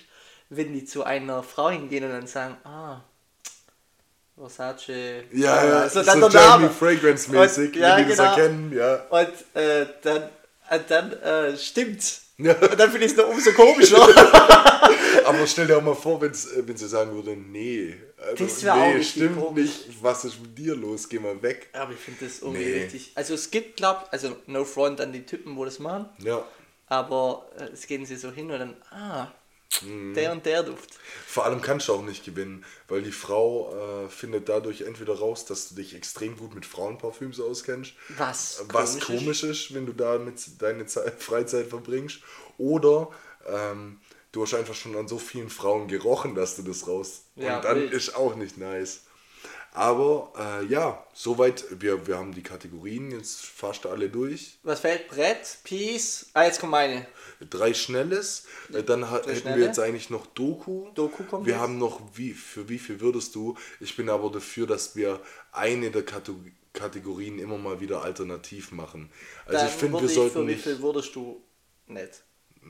wenn 0.49 0.73
die 0.73 0.85
zu 0.85 1.05
einer 1.05 1.43
Frau 1.43 1.71
hingehen 1.71 2.05
und 2.05 2.11
dann 2.11 2.27
sagen, 2.27 2.57
ah, 2.65 3.03
Versace. 4.39 4.89
Ja, 5.33 5.65
ja, 5.67 5.79
also 5.81 6.01
so, 6.01 6.07
dann 6.07 6.21
der 6.21 6.31
Jeremy 6.31 6.63
Name. 6.65 6.71
Fragrance-mäßig, 6.71 7.69
Und- 7.75 7.77
ja, 7.77 7.97
wenn 7.97 8.05
die 8.05 8.09
das 8.11 8.19
genau. 8.19 8.31
erkennen, 8.31 8.73
ja. 8.77 8.95
Und 9.11 9.61
äh, 9.63 9.87
dann, 10.03 10.23
äh, 10.71 10.81
dann 10.89 11.13
äh, 11.13 11.57
stimmt's. 11.57 12.23
Ja. 12.39 12.55
Und 12.55 12.79
dann 12.79 12.91
finde 12.91 13.07
ich 13.07 13.13
es 13.13 13.19
noch 13.19 13.29
umso 13.29 13.51
komischer. 13.53 13.99
Aber 15.25 15.47
stell 15.47 15.67
dir 15.67 15.77
auch 15.79 15.83
mal 15.83 15.95
vor, 15.95 16.21
wenn's, 16.21 16.47
äh, 16.53 16.63
wenn 16.67 16.77
sie 16.77 16.87
sagen 16.89 17.13
würde, 17.13 17.37
nee, 17.37 17.97
also, 18.17 18.45
Das 18.45 18.63
wär 18.63 18.75
auch 18.75 18.79
nee, 18.79 18.93
richtig 18.95 19.11
stimmt 19.11 19.41
komisch. 19.41 19.63
nicht, 19.87 20.03
was 20.03 20.25
ist 20.25 20.41
mit 20.41 20.57
dir 20.57 20.75
los, 20.77 21.09
geh 21.09 21.19
mal 21.19 21.41
weg. 21.43 21.69
Aber 21.73 21.93
ich 21.93 21.99
finde 21.99 22.25
das 22.27 22.39
irgendwie 22.41 22.65
Nee. 22.65 22.83
richtig. 22.85 23.13
Also 23.15 23.35
es 23.35 23.51
gibt, 23.51 23.77
glaub, 23.77 24.07
also 24.13 24.37
no 24.47 24.65
front 24.65 25.01
an 25.01 25.13
die 25.13 25.27
Typen, 25.27 25.57
wo 25.57 25.65
das 25.65 25.79
machen, 25.81 26.09
Ja, 26.19 26.45
aber 26.87 27.47
äh, 27.59 27.65
es 27.75 27.87
gehen 27.87 28.07
sie 28.07 28.17
so 28.17 28.31
hin 28.31 28.51
und 28.51 28.59
dann, 28.59 28.77
ah, 28.91 29.27
Mhm. 29.83 30.15
der 30.15 30.33
und 30.33 30.45
der 30.47 30.63
Duft. 30.63 30.99
vor 31.27 31.45
allem 31.45 31.61
kannst 31.61 31.89
du 31.89 31.93
auch 31.95 32.03
nicht 32.03 32.25
gewinnen, 32.25 32.65
weil 32.89 33.03
die 33.03 33.13
Frau 33.13 34.05
äh, 34.05 34.09
findet 34.09 34.49
dadurch 34.49 34.81
entweder 34.81 35.19
raus, 35.19 35.45
dass 35.45 35.69
du 35.69 35.77
dich 35.77 35.95
extrem 35.95 36.37
gut 36.37 36.55
mit 36.55 36.67
Frauenparfüms 36.67 37.39
auskennst, 37.39 37.93
Was 38.17 38.65
was 38.69 38.99
komisch 38.99 39.07
komisch 39.21 39.43
ist, 39.45 39.75
wenn 39.75 39.87
du 39.87 39.93
damit 39.93 40.61
deine 40.63 40.87
Zeit, 40.87 41.15
Freizeit 41.23 41.69
verbringst, 41.69 42.21
oder 42.57 43.11
ähm, 43.47 44.01
du 44.33 44.43
hast 44.43 44.55
einfach 44.55 44.75
schon 44.75 44.97
an 44.97 45.07
so 45.07 45.19
vielen 45.19 45.51
Frauen 45.51 45.87
gerochen, 45.87 46.35
dass 46.35 46.57
du 46.57 46.63
das 46.63 46.89
raus. 46.89 47.23
Ja, 47.37 47.57
und 47.57 47.65
dann 47.65 47.77
wild. 47.77 47.93
ist 47.93 48.17
auch 48.17 48.35
nicht 48.37 48.57
nice. 48.59 49.03
Aber 49.79 50.33
äh, 50.37 50.65
ja, 50.67 51.07
soweit, 51.15 51.65
wir, 51.71 52.05
wir 52.09 52.19
haben 52.19 52.33
die 52.35 52.43
Kategorien 52.43 53.13
jetzt 53.13 53.47
fast 53.47 53.87
alle 53.87 54.09
durch. 54.09 54.59
Was 54.65 54.81
fällt? 54.81 55.07
Brett, 55.07 55.59
Peace. 55.63 56.27
Ah, 56.35 56.45
jetzt 56.47 56.59
kommt 56.59 56.73
meine. 56.73 57.07
Drei 57.49 57.73
Schnelles, 57.75 58.47
äh, 58.73 58.83
dann 58.83 59.03
Drei 59.03 59.11
hätten 59.19 59.37
Schnelle. 59.37 59.57
wir 59.59 59.67
jetzt 59.67 59.79
eigentlich 59.79 60.11
noch 60.11 60.27
Doku. 60.27 60.91
Doku 60.95 61.23
kommt 61.23 61.47
Wir 61.47 61.53
jetzt. 61.53 61.63
haben 61.63 61.79
noch, 61.79 62.01
wie, 62.15 62.33
für 62.33 62.69
wie 62.69 62.81
viel 62.81 63.01
würdest 63.01 63.37
du? 63.37 63.57
Ich 63.79 63.95
bin 63.97 64.09
aber 64.11 64.31
dafür, 64.33 64.67
dass 64.67 64.97
wir 64.97 65.21
eine 65.53 65.93
der 65.93 66.03
Kato- 66.05 66.35
Kategorien 66.73 67.39
immer 67.39 67.59
mal 67.59 67.79
wieder 67.81 68.03
alternativ 68.03 68.73
machen. 68.73 69.11
Also 69.47 69.59
Dann 69.59 69.69
ich 69.69 69.73
finde, 69.75 70.01
wir 70.01 70.09
ich, 70.09 70.15
sollten 70.15 70.33
für 70.33 70.43
wie 70.43 70.53
nicht... 70.53 70.63
viel 70.65 70.83
würdest 70.83 71.15
du 71.15 71.41
nicht? 71.87 72.25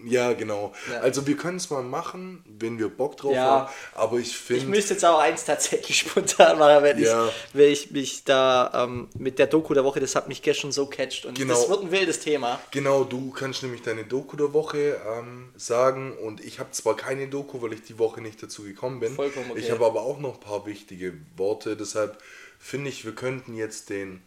Ja, 0.05 0.33
genau. 0.33 0.73
Ja. 0.93 1.01
Also 1.01 1.27
wir 1.27 1.37
können 1.37 1.57
es 1.57 1.71
mal 1.71 1.83
machen, 1.83 2.45
wenn 2.47 2.79
wir 2.79 2.89
Bock 2.89 3.17
drauf 3.17 3.35
Ja. 3.35 3.43
haben. 3.45 3.69
Aber 3.95 4.19
ich 4.19 4.29
Ich 4.29 4.37
finde... 4.37 4.67
müsste 4.67 4.95
jetzt 4.95 5.05
auch 5.05 5.19
eins 5.19 5.45
tatsächlich 5.45 5.99
spontan 6.09 6.59
machen, 6.59 6.85
wenn, 6.85 6.99
Ja. 6.99 7.27
ich, 7.27 7.33
wenn 7.53 7.73
ich 7.73 7.91
mich 7.91 8.25
da 8.25 8.85
ähm, 8.85 9.09
mit 9.19 9.39
der 9.41 9.49
Doku 9.49 9.75
der 9.75 9.85
Woche, 9.85 9.99
das 10.01 10.15
hat 10.15 10.29
mich 10.29 10.43
gestern 10.43 10.71
so 10.71 10.87
catcht 10.87 11.27
und 11.27 11.37
Genau. 11.37 11.55
das 11.55 11.69
wird 11.69 11.83
ein 11.83 11.91
wildes 11.91 12.21
Thema. 12.21 12.61
Genau, 12.71 13.03
du 13.05 13.31
kannst 13.33 13.63
nämlich 13.65 13.83
deine 13.83 14.05
Doku 14.05 14.37
der 14.37 14.53
Woche 14.53 15.01
ähm, 15.19 15.49
sagen 15.57 16.17
und 16.17 16.45
ich 16.45 16.61
habe 16.61 16.71
zwar 16.71 16.97
keine 16.97 17.27
Doku, 17.29 17.61
weil 17.61 17.73
ich 17.73 17.83
die 17.83 17.99
Woche 17.99 18.21
nicht 18.21 18.41
dazu 18.43 18.63
gekommen 18.63 19.01
bin. 19.01 19.15
Vollkommen 19.15 19.51
okay. 19.51 19.61
Ich 19.61 19.71
habe 19.73 19.85
aber 19.85 20.03
auch 20.03 20.19
noch 20.21 20.35
ein 20.35 20.41
paar 20.41 20.65
wichtige 20.65 21.15
Worte, 21.37 21.77
deshalb 21.77 22.19
finde 22.61 22.89
ich, 22.91 23.05
wir 23.05 23.15
könnten 23.17 23.55
jetzt 23.55 23.91
den 23.91 24.23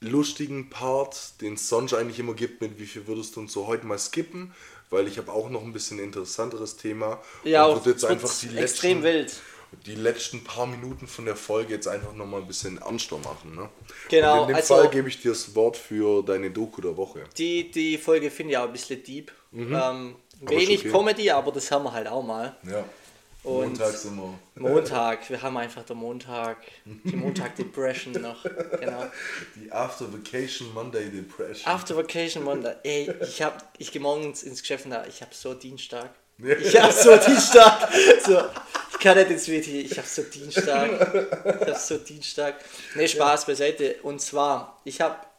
lustigen 0.00 0.68
Part, 0.70 1.40
den 1.40 1.54
es 1.54 1.68
sonst 1.68 1.94
eigentlich 1.94 2.18
immer 2.18 2.34
gibt, 2.34 2.60
mit 2.60 2.78
wie 2.78 2.86
viel 2.86 3.06
würdest 3.06 3.36
du 3.36 3.40
uns 3.40 3.52
so 3.52 3.66
heute 3.66 3.86
mal 3.86 3.98
skippen, 3.98 4.52
weil 4.94 5.06
ich 5.08 5.18
habe 5.18 5.30
auch 5.32 5.50
noch 5.50 5.62
ein 5.62 5.72
bisschen 5.72 5.98
interessanteres 5.98 6.76
Thema 6.78 7.20
Ja, 7.44 7.66
und 7.66 7.78
auch 7.80 7.86
jetzt 7.86 8.04
einfach 8.04 8.32
die 8.40 8.56
extrem 8.56 9.02
letzten, 9.02 9.02
wild. 9.02 9.34
die 9.86 9.94
letzten 9.96 10.44
paar 10.44 10.66
Minuten 10.66 11.06
von 11.06 11.24
der 11.26 11.36
Folge 11.36 11.74
jetzt 11.74 11.88
einfach 11.88 12.14
nochmal 12.14 12.40
ein 12.40 12.46
bisschen 12.46 12.78
ernster 12.78 13.18
machen. 13.18 13.54
Ne? 13.56 13.68
Genau, 14.08 14.36
Und 14.36 14.40
in 14.42 14.46
dem 14.48 14.56
also- 14.56 14.74
Fall 14.76 14.88
gebe 14.90 15.08
ich 15.08 15.20
dir 15.20 15.32
das 15.32 15.54
Wort 15.54 15.76
für 15.76 16.22
deine 16.22 16.50
Doku 16.50 16.80
der 16.80 16.96
Woche. 16.96 17.24
Die, 17.36 17.70
die 17.70 17.98
Folge 17.98 18.30
finde 18.30 18.52
ich 18.52 18.58
auch 18.58 18.64
ein 18.64 18.72
bisschen 18.72 19.02
deep. 19.02 19.30
Ähm, 19.52 19.74
Aber 19.76 20.50
wenig 20.50 20.80
okay. 20.80 20.90
Comedy, 20.90 21.30
aber 21.30 21.52
das 21.52 21.70
haben 21.70 21.84
wir 21.84 21.92
halt 21.92 22.08
auch 22.08 22.22
mal. 22.24 22.56
Ja. 22.68 22.84
Und 23.44 23.78
Montags 23.78 24.06
immer. 24.06 24.38
Montag, 24.54 25.28
wir 25.28 25.42
haben 25.42 25.56
einfach 25.58 25.84
den 25.84 25.98
Montag, 25.98 26.56
die 26.86 27.14
Montag-Depression 27.14 28.14
noch. 28.14 28.42
Genau. 28.42 29.06
Die 29.54 29.70
After 29.70 30.10
Vacation 30.10 30.72
Monday 30.72 31.10
Depression. 31.10 31.70
After 31.70 31.94
Vacation 31.94 32.42
Monday. 32.42 32.74
Ey, 32.82 33.14
ich 33.20 33.42
hab, 33.42 33.72
ich 33.76 33.92
gehe 33.92 34.00
morgens 34.00 34.42
ins 34.44 34.62
Geschäft 34.62 34.86
und 34.86 34.92
da, 34.92 35.04
ich 35.06 35.20
hab 35.20 35.34
so 35.34 35.52
Dienstag. 35.52 36.10
Ja. 36.38 36.56
Ich 36.56 36.80
hab 36.80 36.90
so 36.90 37.16
Dienstag. 37.16 37.90
So, 38.24 38.42
ich 38.92 38.98
kann 38.98 39.18
nicht 39.18 39.30
ins 39.30 39.46
WT, 39.46 39.68
ich 39.68 39.98
hab 39.98 40.06
so 40.06 40.22
Dienstag. 40.22 40.90
Ich 41.60 41.68
hab 41.68 41.78
so 41.78 41.98
Dienstag. 41.98 42.54
Ne, 42.94 43.06
Spaß 43.06 43.44
beiseite. 43.44 43.96
Und 44.02 44.22
zwar, 44.22 44.80
ich 44.84 45.02
hab 45.02 45.30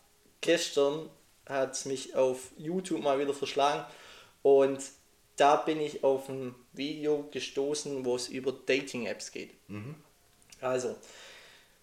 gestern 0.42 1.10
hat 1.48 1.86
mich 1.86 2.16
auf 2.16 2.40
YouTube 2.58 3.02
mal 3.02 3.20
wieder 3.20 3.34
verschlagen 3.34 3.84
und 4.44 4.80
da 5.36 5.58
bin 5.58 5.82
ich 5.82 6.04
auf 6.04 6.30
ein 6.30 6.56
Video 6.74 7.28
gestoßen, 7.32 8.06
wo 8.06 8.16
es 8.16 8.28
über 8.28 8.54
Dating-Apps 8.54 9.32
geht. 9.32 9.52
Also, 10.62 10.96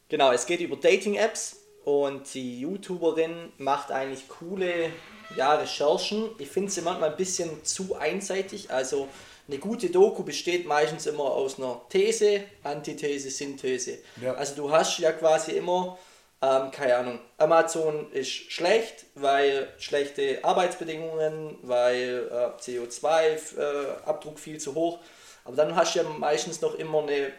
genau, 0.08 0.32
es 0.32 0.46
geht 0.46 0.60
über 0.60 0.76
Dating-Apps 0.76 1.56
und 1.84 2.32
die 2.34 2.60
YouTuberin 2.60 3.52
macht 3.58 3.90
eigentlich 3.90 4.28
coole 4.28 4.90
ja, 5.36 5.54
Recherchen. 5.54 6.30
Ich 6.38 6.48
finde 6.48 6.70
sie 6.70 6.82
manchmal 6.82 7.10
ein 7.10 7.16
bisschen 7.16 7.64
zu 7.64 7.96
einseitig. 7.96 8.70
Also 8.70 9.08
eine 9.48 9.58
gute 9.58 9.90
Doku 9.90 10.22
besteht 10.22 10.66
meistens 10.66 11.06
immer 11.06 11.24
aus 11.24 11.58
einer 11.58 11.80
These, 11.88 12.44
Antithese, 12.62 13.30
Synthese. 13.30 13.98
Ja. 14.20 14.34
Also 14.34 14.54
du 14.54 14.70
hast 14.70 14.98
ja 14.98 15.12
quasi 15.12 15.52
immer, 15.52 15.98
ähm, 16.42 16.70
keine 16.72 16.96
Ahnung, 16.96 17.20
Amazon 17.38 18.10
ist 18.12 18.52
schlecht, 18.52 19.06
weil 19.14 19.68
schlechte 19.78 20.40
Arbeitsbedingungen, 20.42 21.58
weil 21.62 22.28
äh, 22.30 22.60
CO2-Abdruck 22.60 24.38
viel 24.38 24.58
zu 24.58 24.74
hoch. 24.74 24.98
Aber 25.44 25.56
dann 25.56 25.76
hast 25.76 25.94
du 25.94 26.00
ja 26.00 26.08
meistens 26.08 26.60
noch 26.60 26.74
immer 26.74 27.02
eine 27.02 27.32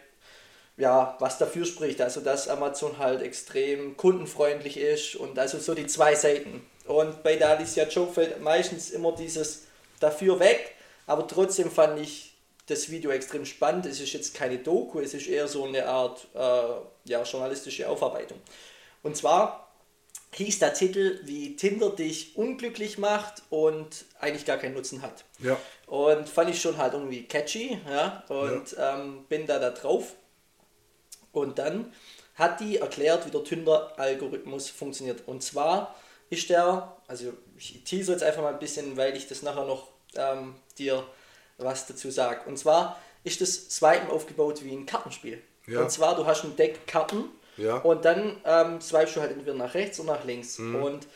ja, 0.75 1.15
was 1.19 1.37
dafür 1.37 1.65
spricht, 1.65 2.01
also 2.01 2.19
dass 2.21 2.47
Amazon 2.47 2.97
halt 2.97 3.21
extrem 3.21 3.95
kundenfreundlich 3.95 4.77
ist 4.77 5.15
und 5.15 5.37
also 5.37 5.59
so 5.59 5.75
die 5.75 5.85
zwei 5.85 6.15
Seiten. 6.15 6.65
Und 6.87 7.21
bei 7.23 7.35
der 7.35 7.49
Alicia 7.49 7.85
fällt 7.85 8.41
meistens 8.41 8.89
immer 8.89 9.11
dieses 9.13 9.67
dafür 9.99 10.39
weg, 10.39 10.73
aber 11.05 11.27
trotzdem 11.27 11.69
fand 11.69 11.99
ich 11.99 12.33
das 12.65 12.89
Video 12.89 13.11
extrem 13.11 13.45
spannend. 13.45 13.85
Es 13.85 13.99
ist 13.99 14.13
jetzt 14.13 14.33
keine 14.33 14.57
Doku, 14.57 14.99
es 14.99 15.13
ist 15.13 15.27
eher 15.27 15.47
so 15.47 15.65
eine 15.65 15.85
Art 15.85 16.25
äh, 16.33 17.09
ja, 17.09 17.21
journalistische 17.23 17.87
Aufarbeitung. 17.87 18.39
Und 19.03 19.15
zwar 19.15 19.71
hieß 20.31 20.59
der 20.59 20.73
Titel, 20.73 21.19
wie 21.25 21.55
Tinder 21.55 21.91
dich 21.91 22.35
unglücklich 22.35 22.97
macht 22.97 23.43
und 23.49 24.05
eigentlich 24.19 24.45
gar 24.45 24.57
keinen 24.57 24.73
Nutzen 24.73 25.01
hat. 25.01 25.25
Ja. 25.39 25.57
Und 25.85 26.27
fand 26.27 26.49
ich 26.49 26.59
schon 26.59 26.77
halt 26.77 26.93
irgendwie 26.93 27.23
catchy, 27.23 27.77
ja, 27.87 28.23
und 28.29 28.75
Ähm, 28.79 29.25
bin 29.29 29.45
da 29.45 29.59
da 29.59 29.69
drauf. 29.69 30.15
Und 31.31 31.59
dann 31.59 31.93
hat 32.35 32.59
die 32.59 32.77
erklärt, 32.77 33.25
wie 33.25 33.31
der 33.31 33.43
Tinder-Algorithmus 33.43 34.69
funktioniert. 34.69 35.27
Und 35.27 35.43
zwar 35.43 35.95
ist 36.29 36.49
der, 36.49 36.95
also 37.07 37.33
ich 37.57 37.83
teaser 37.83 38.13
jetzt 38.13 38.23
einfach 38.23 38.41
mal 38.41 38.53
ein 38.53 38.59
bisschen, 38.59 38.97
weil 38.97 39.15
ich 39.15 39.27
das 39.27 39.43
nachher 39.43 39.65
noch 39.65 39.87
ähm, 40.15 40.55
dir 40.77 41.05
was 41.57 41.85
dazu 41.85 42.09
sage. 42.09 42.47
Und 42.47 42.57
zwar 42.57 42.99
ist 43.23 43.41
das 43.41 43.69
Swipen 43.69 44.09
aufgebaut 44.09 44.63
wie 44.63 44.71
ein 44.71 44.85
Kartenspiel. 44.85 45.41
Ja. 45.67 45.81
Und 45.81 45.91
zwar, 45.91 46.15
du 46.15 46.25
hast 46.25 46.43
ein 46.43 46.55
Deck 46.55 46.87
Karten 46.87 47.25
Ja. 47.57 47.77
und 47.77 48.03
dann 48.05 48.37
ähm, 48.45 48.81
swipest 48.81 49.15
du 49.15 49.21
halt 49.21 49.31
entweder 49.31 49.55
nach 49.55 49.73
rechts 49.73 49.99
oder 49.99 50.13
nach 50.13 50.25
links. 50.25 50.57
Und 50.59 51.07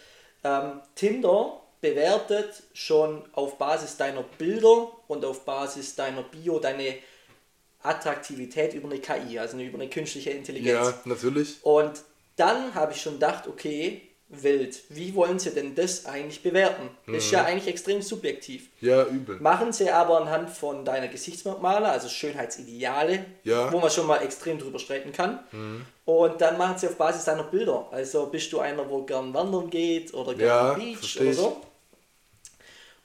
ähm, 0.43 0.81
Tinder 0.95 1.61
bewertet 1.81 2.63
schon 2.73 3.23
auf 3.33 3.57
Basis 3.57 3.97
deiner 3.97 4.23
Bilder 4.23 4.91
und 5.07 5.23
auf 5.25 5.45
Basis 5.45 5.95
deiner 5.95 6.23
Bio 6.23 6.59
deine 6.59 6.95
Attraktivität 7.83 8.73
über 8.73 8.89
eine 8.89 8.99
KI, 8.99 9.39
also 9.39 9.57
über 9.57 9.79
eine 9.79 9.89
künstliche 9.89 10.31
Intelligenz. 10.31 10.87
Ja, 10.87 10.93
natürlich. 11.05 11.57
Und 11.63 12.01
dann 12.35 12.73
habe 12.73 12.93
ich 12.93 13.01
schon 13.01 13.13
gedacht, 13.13 13.47
okay, 13.47 14.01
wild, 14.29 14.81
wie 14.89 15.15
wollen 15.15 15.39
sie 15.39 15.51
denn 15.51 15.73
das 15.73 16.05
eigentlich 16.05 16.43
bewerten? 16.43 16.89
Das 17.05 17.17
ist 17.17 17.31
ja 17.31 17.41
Mhm. 17.41 17.45
eigentlich 17.47 17.67
extrem 17.67 18.01
subjektiv. 18.01 18.67
Ja, 18.81 19.05
übel. 19.05 19.37
Machen 19.39 19.71
sie 19.71 19.89
aber 19.89 20.19
anhand 20.19 20.49
von 20.49 20.83
deiner 20.83 21.07
Gesichtsmerkmale, 21.07 21.87
also 21.87 22.09
Schönheitsideale, 22.09 23.25
Ja. 23.45 23.67
Mhm. 23.67 23.71
wo 23.73 23.79
man 23.79 23.89
schon 23.89 24.05
mal 24.05 24.17
extrem 24.17 24.59
drüber 24.59 24.79
streiten 24.79 25.13
kann. 25.13 25.39
Und 26.05 26.41
dann 26.41 26.57
machen 26.57 26.77
sie 26.77 26.87
auf 26.87 26.97
Basis 26.97 27.23
deiner 27.23 27.43
Bilder. 27.43 27.87
Also 27.91 28.25
bist 28.25 28.51
du 28.51 28.59
einer, 28.59 28.89
wo 28.89 29.03
gern 29.03 29.33
wandern 29.33 29.69
geht 29.69 30.13
oder 30.13 30.33
gern 30.33 30.47
Ja, 30.47 30.73
Beach 30.73 31.19
oder 31.21 31.33
so. 31.33 31.61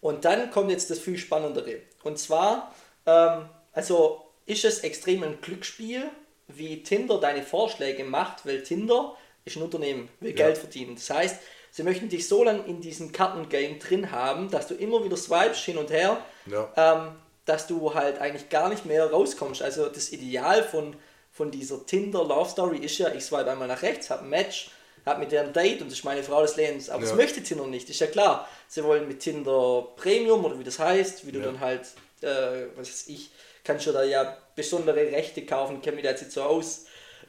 Und 0.00 0.24
dann 0.24 0.50
kommt 0.50 0.70
jetzt 0.70 0.90
das 0.90 0.98
viel 0.98 1.16
Spannendere. 1.18 1.76
Und 2.02 2.18
zwar, 2.18 2.74
ähm, 3.06 3.48
also 3.72 4.22
ist 4.46 4.64
es 4.64 4.80
extrem 4.80 5.22
ein 5.22 5.40
Glücksspiel, 5.40 6.04
wie 6.48 6.82
Tinder 6.82 7.18
deine 7.20 7.42
Vorschläge 7.44 8.02
macht, 8.04 8.44
weil 8.44 8.62
Tinder 8.64 9.16
ist 9.44 9.56
ein 9.56 9.62
Unternehmen, 9.62 10.08
will 10.20 10.30
Ja. 10.30 10.36
Geld 10.46 10.58
verdienen. 10.58 10.94
Das 10.96 11.10
heißt, 11.10 11.36
sie 11.70 11.82
möchten 11.82 12.08
dich 12.08 12.28
so 12.28 12.44
lange 12.44 12.64
in 12.66 12.80
diesem 12.80 13.12
Kartengame 13.12 13.78
drin 13.78 14.10
haben, 14.12 14.50
dass 14.50 14.68
du 14.68 14.74
immer 14.74 15.02
wieder 15.04 15.16
swipest 15.16 15.64
hin 15.64 15.78
und 15.78 15.90
her, 15.90 16.24
Ja. 16.46 16.72
ähm, 16.76 17.16
dass 17.44 17.66
du 17.66 17.92
halt 17.94 18.20
eigentlich 18.20 18.48
gar 18.50 18.68
nicht 18.68 18.84
mehr 18.86 19.10
rauskommst. 19.10 19.62
Also 19.62 19.86
das 19.88 20.12
Ideal 20.12 20.62
von, 20.62 20.94
von 21.32 21.50
dieser 21.50 21.84
Tinder 21.86 22.24
Love 22.24 22.48
Story 22.50 22.78
ist 22.78 22.98
ja, 22.98 23.12
ich 23.12 23.24
swipe 23.24 23.50
einmal 23.50 23.66
nach 23.68 23.82
rechts, 23.82 24.10
habe 24.10 24.22
ein 24.22 24.28
Match, 24.30 24.70
habe 25.04 25.18
mit 25.18 25.32
der 25.32 25.42
ein 25.42 25.52
Date 25.52 25.80
und 25.82 25.88
das 25.90 25.98
ist 25.98 26.04
meine 26.04 26.22
Frau 26.22 26.42
des 26.42 26.54
Lebens. 26.56 26.88
Aber 26.88 27.00
das 27.00 27.10
Ja. 27.10 27.16
möchte 27.16 27.42
Tinder 27.42 27.66
nicht, 27.66 27.90
ist 27.90 27.98
ja 27.98 28.06
klar. 28.06 28.48
Sie 28.68 28.84
wollen 28.84 29.08
mit 29.08 29.18
Tinder 29.20 29.88
Premium 29.96 30.44
oder 30.44 30.56
wie 30.58 30.62
das 30.64 30.78
heißt, 30.78 31.26
wie 31.26 31.32
du 31.32 31.40
dann 31.40 31.58
halt, 31.58 31.80
äh, 32.20 32.66
was 32.76 32.86
weiß 32.88 33.08
ich, 33.08 33.30
kannst 33.64 33.86
du 33.86 33.92
da 33.92 34.04
ja 34.04 34.36
besondere 34.54 34.96
Rechte 35.10 35.44
kaufen, 35.44 35.82
kenne 35.82 35.96
mich 35.96 36.04
da 36.04 36.10
jetzt 36.10 36.22
nicht 36.22 36.32
so 36.32 36.42
aus. 36.42 36.84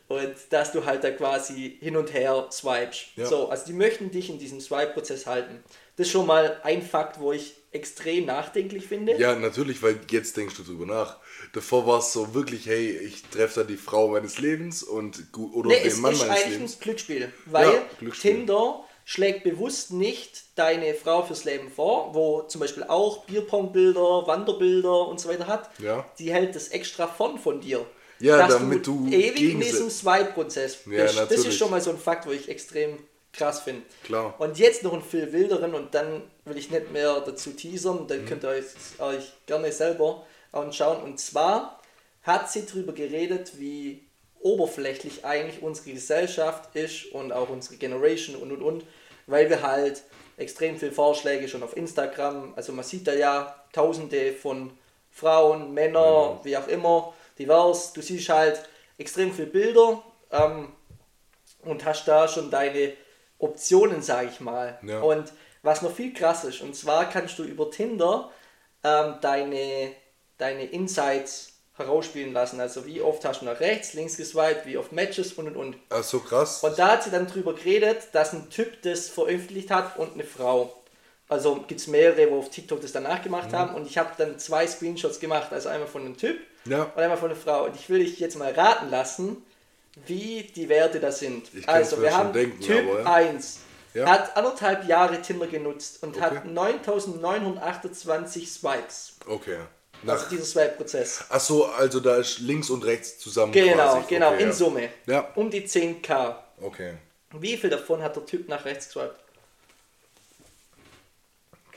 Und 0.10 0.36
dass 0.50 0.72
du 0.72 0.86
halt 0.86 1.04
da 1.04 1.12
quasi 1.12 1.78
hin 1.80 1.96
und 1.96 2.14
her 2.14 2.48
swipest. 2.52 3.06
Ja. 3.16 3.26
So, 3.26 3.50
also 3.50 3.66
die 3.66 3.74
möchten 3.74 4.12
dich 4.12 4.30
in 4.30 4.38
diesem 4.38 4.60
Swipe-Prozess 4.60 5.26
halten. 5.26 5.64
Das 5.96 6.08
ist 6.08 6.14
schon 6.14 6.28
mal 6.28 6.60
ein 6.64 6.82
Fakt, 6.82 7.20
wo 7.20 7.32
ich 7.32 7.56
extrem 7.72 8.26
nachdenklich 8.26 8.86
finde. 8.88 9.16
Ja, 9.18 9.36
natürlich, 9.36 9.82
weil 9.82 10.00
jetzt 10.12 10.38
denkst 10.38 10.56
du 10.58 10.64
drüber 10.64 10.86
nach. 10.86 11.18
Davor 11.54 11.88
war 11.88 12.00
es 12.00 12.14
so 12.14 12.34
wirklich, 12.34 12.66
hey, 12.68 12.90
ich 12.98 13.24
treffe 13.24 13.62
da 13.62 13.66
die 13.66 13.78
Frau 13.78 14.10
meines 14.10 14.40
Lebens 14.40 14.84
und 14.84 15.24
oder 15.38 15.70
Nee, 15.70 15.80
den 15.80 15.88
es 15.88 15.98
Mann 15.98 16.14
ist 16.14 16.20
meines 16.20 16.36
eigentlich 16.36 16.54
Lebens. 16.54 16.76
ein 16.76 16.80
Glücksspiel, 16.82 17.34
weil 17.46 17.68
Ja, 17.74 17.82
Glücksspiel. 18.00 18.32
Tinder 18.32 18.84
schlägt 19.06 19.44
bewusst 19.44 19.92
nicht 19.92 20.44
deine 20.56 20.94
Frau 20.94 21.24
fürs 21.24 21.44
Leben 21.46 21.70
vor, 21.70 22.14
wo 22.14 22.44
zum 22.44 22.62
Beispiel 22.62 22.84
auch 22.84 23.26
Bierpongbilder, 23.26 24.28
Wanderbilder 24.28 25.08
und 25.08 25.20
so 25.20 25.30
weiter 25.30 25.48
hat. 25.48 25.70
Ja. 25.80 26.06
Die 26.20 26.32
hält 26.32 26.56
das 26.56 26.70
extra 26.70 27.08
von 27.08 27.38
von 27.40 27.60
dir. 27.62 27.86
Ja, 28.24 28.48
dass 28.48 28.58
damit 28.60 28.86
du 28.88 29.08
ewig 29.08 29.42
in 29.52 29.60
diesem 29.60 29.90
Swipe-Prozess 29.90 30.80
Ja, 30.90 31.04
bist. 31.04 31.18
das 31.20 31.32
ist 31.46 31.58
schon 31.58 31.70
mal 31.72 31.82
so 31.82 31.90
ein 31.92 31.98
Fakt, 31.98 32.26
wo 32.26 32.32
ich 32.32 32.48
extrem 32.50 32.98
krass 33.34 33.62
finde. 33.62 33.82
Klar. 34.04 34.36
Und 34.40 34.58
jetzt 34.60 34.84
noch 34.84 34.94
ein 34.94 35.02
viel 35.02 35.32
wilderen 35.34 35.74
und 35.74 35.94
dann 35.94 36.22
will 36.46 36.58
ich 36.58 36.70
nicht 36.72 36.92
mehr 36.92 37.20
dazu 37.22 37.52
teasern, 37.52 38.04
Mhm. 38.04 38.08
dann 38.08 38.26
könnt 38.26 38.44
ihr 38.44 38.50
euch, 38.50 38.64
euch 39.00 39.34
gerne 39.46 39.72
selber 39.72 40.26
anschauen. 40.52 41.02
Und 41.04 41.20
zwar 41.20 41.80
hat 42.22 42.52
sie 42.52 42.66
darüber 42.66 42.94
geredet, 42.94 43.54
wie 43.58 44.04
oberflächlich 44.40 45.26
eigentlich 45.26 45.62
unsere 45.64 45.92
Gesellschaft 45.92 46.76
ist 46.76 47.12
und 47.14 47.32
auch 47.32 47.50
unsere 47.50 47.76
Generation 47.78 48.36
und 48.36 48.52
und 48.52 48.62
und, 48.62 48.84
weil 49.26 49.50
wir 49.50 49.62
halt 49.64 50.04
extrem 50.38 50.78
viele 50.78 50.92
Vorschläge 50.92 51.48
schon 51.48 51.64
auf 51.64 51.76
Instagram, 51.78 52.54
also 52.56 52.72
man 52.74 52.84
sieht 52.84 53.08
da 53.08 53.14
ja 53.14 53.56
tausende 53.72 54.34
von 54.34 54.72
Frauen, 55.12 55.74
Männer, 55.74 56.40
wie 56.44 56.58
auch 56.58 56.68
immer, 56.68 57.14
divers, 57.46 57.94
du 57.94 58.02
siehst 58.02 58.30
halt 58.30 58.62
extrem 58.98 59.34
viele 59.34 59.48
Bilder 59.48 60.04
ähm, 60.32 60.74
und 61.64 61.86
hast 61.86 62.06
da 62.08 62.28
schon 62.28 62.50
deine 62.52 62.94
Optionen, 63.40 64.02
sage 64.02 64.30
ich 64.32 64.40
mal. 64.40 64.80
Ja. 64.86 65.02
Und 65.02 65.32
was 65.62 65.82
noch 65.82 65.94
viel 65.96 66.14
krass 66.14 66.44
ist, 66.44 66.62
und 66.62 66.76
zwar 66.76 67.10
kannst 67.10 67.40
du 67.40 67.44
über 67.44 67.72
Tinder 67.72 68.30
ähm, 68.84 69.16
deine, 69.22 69.92
deine 70.38 70.66
Insights 70.66 71.50
herausspielen 71.76 72.34
lassen. 72.34 72.60
Also 72.60 72.86
wie 72.86 73.02
oft 73.02 73.26
hast 73.26 73.42
du 73.42 73.46
nach 73.46 73.60
rechts, 73.60 73.94
links 73.94 74.18
geswiped, 74.18 74.66
wie 74.66 74.78
oft 74.78 74.92
Matches 74.92 75.34
und 75.34 75.48
und 75.48 75.56
und. 75.56 75.76
Ach 75.90 76.04
so 76.04 76.20
krass. 76.20 76.64
Und 76.64 76.78
da 76.78 76.90
hat 76.92 77.04
sie 77.04 77.10
dann 77.12 77.28
drüber 77.28 77.54
geredet, 77.56 78.10
dass 78.12 78.34
ein 78.34 78.50
Typ 78.50 78.82
das 78.84 79.10
veröffentlicht 79.10 79.72
hat 79.72 79.98
und 79.98 80.14
eine 80.14 80.24
Frau. 80.24 80.74
Also 81.30 81.56
gibt 81.68 81.80
es 81.80 81.88
mehrere, 81.88 82.30
wo 82.30 82.40
auf 82.40 82.50
TikTok 82.50 82.82
das 82.82 82.92
danach 82.92 83.24
gemacht 83.24 83.52
Mhm. 83.52 83.56
haben 83.56 83.76
und 83.76 83.88
ich 83.88 83.98
habe 83.98 84.12
dann 84.18 84.38
zwei 84.38 84.68
Screenshots 84.68 85.20
gemacht, 85.20 85.52
also 85.52 85.70
einmal 85.70 85.88
von 85.88 86.02
einem 86.02 86.18
Typ 86.18 86.38
Ja. 86.66 86.84
und 86.84 86.98
einmal 86.98 87.18
von 87.18 87.30
einer 87.32 87.40
Frau. 87.40 87.66
Und 87.66 87.76
ich 87.76 87.90
will 87.90 88.00
dich 88.00 88.20
jetzt 88.20 88.38
mal 88.38 88.52
raten 88.54 88.90
lassen, 88.90 89.38
wie 90.06 90.44
die 90.44 90.70
Werte 90.70 91.00
da 91.00 91.12
sind. 91.12 91.50
Also 91.68 92.02
wir 92.02 92.16
haben 92.16 92.34
denken, 92.34 92.60
Typ 92.62 92.88
aber 92.90 93.02
ja. 93.02 93.14
1. 93.14 93.60
Ja. 93.94 94.08
Hat 94.10 94.36
anderthalb 94.36 94.88
Jahre 94.88 95.22
Tinder 95.22 95.46
genutzt 95.48 96.02
und 96.02 96.20
hat 96.20 96.32
Okay. 96.38 96.48
9928 96.50 98.52
Swipes. 98.52 99.14
Okay. 99.28 99.58
Also 100.06 100.24
Nach, 100.24 100.30
dieser 100.30 100.44
Swipe-Prozess. 100.46 101.26
ach 101.30 101.40
so, 101.40 101.66
also 101.68 102.00
da 102.00 102.18
ist 102.18 102.40
links 102.40 102.70
und 102.70 102.84
rechts 102.84 103.20
zusammen 103.20 103.54
Genau, 103.54 103.76
quasi. 103.94 104.08
genau, 104.10 104.32
okay, 104.34 104.42
in 104.42 104.48
ja. 104.50 104.54
Summe. 104.54 104.90
Ja. 105.06 105.30
Um 105.36 105.50
die 105.52 105.66
10k. 105.68 106.36
Okay. 106.62 106.96
Wie 107.32 107.56
viel 107.56 107.70
davon 107.70 108.02
hat 108.02 108.16
der 108.16 108.26
Typ 108.26 108.50
nach 108.50 108.66
rechts 108.66 108.88
geswiped? 108.88 109.16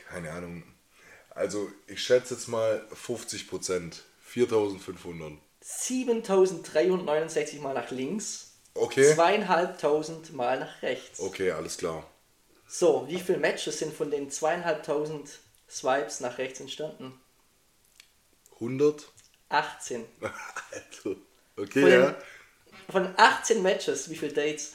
Keine 0.09 0.31
Ahnung. 0.31 0.63
Also 1.29 1.69
ich 1.87 2.01
schätze 2.03 2.33
jetzt 2.33 2.47
mal 2.47 2.83
50 2.93 3.47
Prozent. 3.47 4.03
4500. 4.27 5.33
7369 5.61 7.59
mal 7.61 7.73
nach 7.73 7.91
links, 7.91 8.51
Okay. 8.73 9.15
zweieinhalbtausend 9.15 10.33
mal 10.33 10.59
nach 10.59 10.81
rechts. 10.83 11.19
Okay, 11.19 11.51
alles 11.51 11.77
klar. 11.77 12.05
So, 12.67 13.05
wie 13.07 13.19
viele 13.19 13.39
Matches 13.39 13.79
sind 13.79 13.93
von 13.93 14.11
den 14.11 14.29
zweieinhalbtausend 14.29 15.39
Swipes 15.69 16.19
nach 16.19 16.37
rechts 16.37 16.59
entstanden? 16.59 17.19
100? 18.55 19.07
18. 19.49 20.05
also, 20.21 21.15
okay, 21.55 21.81
Von, 21.81 21.91
ja. 21.91 22.15
von 22.89 23.13
18 23.17 23.61
Matches, 23.63 24.09
wie 24.09 24.15
viele 24.15 24.33
Dates? 24.33 24.73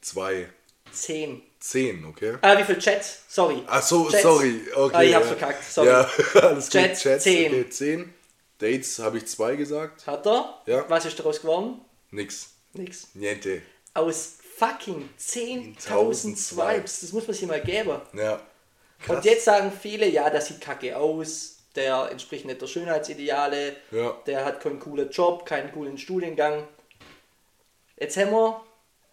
Zwei. 0.00 0.48
10. 0.92 1.40
10, 1.60 2.04
okay. 2.04 2.36
Ah, 2.42 2.58
wie 2.58 2.64
viele 2.64 2.78
Chats? 2.78 3.22
Sorry. 3.28 3.62
Ach 3.66 3.82
so, 3.82 4.08
Chats. 4.10 4.22
sorry. 4.22 4.60
Okay, 4.74 4.94
Ah, 4.96 5.02
ich 5.02 5.14
hab's 5.14 5.26
ja. 5.30 5.36
verkackt, 5.36 5.64
sorry. 5.64 5.88
Ja, 5.88 6.10
alles 6.42 6.68
Chats, 6.68 7.02
gut. 7.02 7.12
Chats, 7.12 7.22
10. 7.24 7.46
okay, 7.52 7.70
10. 7.70 8.14
Dates 8.58 8.98
habe 8.98 9.18
ich 9.18 9.26
zwei 9.26 9.56
gesagt. 9.56 10.06
Hat 10.06 10.26
er? 10.26 10.62
Ja. 10.66 10.84
Was 10.88 11.04
ist 11.04 11.18
daraus 11.18 11.40
geworden? 11.40 11.80
Nix. 12.10 12.50
Nix. 12.72 13.08
Niente. 13.14 13.62
Aus 13.94 14.38
fucking 14.56 15.08
10.000 15.18 15.76
10.000 15.78 16.36
Swipes. 16.36 17.00
Das 17.00 17.12
muss 17.12 17.26
man 17.26 17.34
sich 17.36 17.46
mal 17.48 17.60
geben. 17.60 18.00
Ja. 18.12 18.40
Krass. 19.00 19.16
Und 19.16 19.24
jetzt 19.24 19.44
sagen 19.44 19.72
viele, 19.72 20.08
ja, 20.08 20.30
das 20.30 20.46
sieht 20.46 20.60
kacke 20.60 20.96
aus, 20.96 21.58
der 21.74 22.10
entspricht 22.10 22.44
nicht 22.46 22.62
der 22.62 22.66
Schönheitsideale, 22.68 23.76
Ja. 23.90 24.16
der 24.26 24.44
hat 24.44 24.60
keinen 24.60 24.78
coolen 24.78 25.10
Job, 25.10 25.44
keinen 25.44 25.72
coolen 25.72 25.98
Studiengang. 25.98 26.66
Jetzt 27.96 28.16
haben 28.16 28.30
wir 28.30 28.62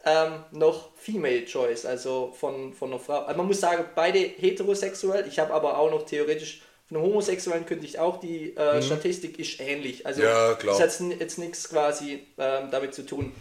ähm, 0.06 0.44
noch 0.52 0.96
Female 0.96 1.46
Choice, 1.46 1.86
also 1.86 2.32
von, 2.40 2.74
von 2.74 2.92
einer 2.92 3.00
Frau. 3.00 3.20
Also 3.22 3.38
man 3.38 3.48
muss 3.48 3.60
sagen, 3.60 3.86
beide 3.96 4.20
heterosexuell. 4.20 5.28
Ich 5.28 5.40
habe 5.40 5.54
aber 5.54 5.78
auch 5.78 5.90
noch 5.92 6.06
theoretisch 6.06 6.62
von 6.92 6.98
einem 6.98 7.06
Homosexuellen 7.06 7.66
ich 7.86 8.00
auch 8.00 8.20
die 8.20 8.54
äh, 8.58 8.82
Statistik 8.82 9.40
ist 9.40 9.62
ähnlich. 9.62 10.06
Also 10.06 10.20
Mhm. 10.22 10.28
Ja, 10.28 10.54
klar. 10.56 10.78
das 10.78 11.00
hat 11.00 11.08
jetzt 11.20 11.38
nichts 11.38 11.70
quasi 11.70 12.28
ähm, 12.38 12.70
damit 12.70 12.94
zu 12.94 13.06
tun. 13.06 13.32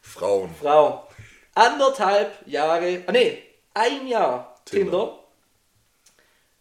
Frauen. 0.00 0.48
Frau. 0.60 1.08
Anderthalb 1.54 2.46
Jahre, 2.46 3.02
ah 3.08 3.12
nee, 3.12 3.42
ein 3.74 4.06
Jahr 4.06 4.54
Tinder. 4.64 5.16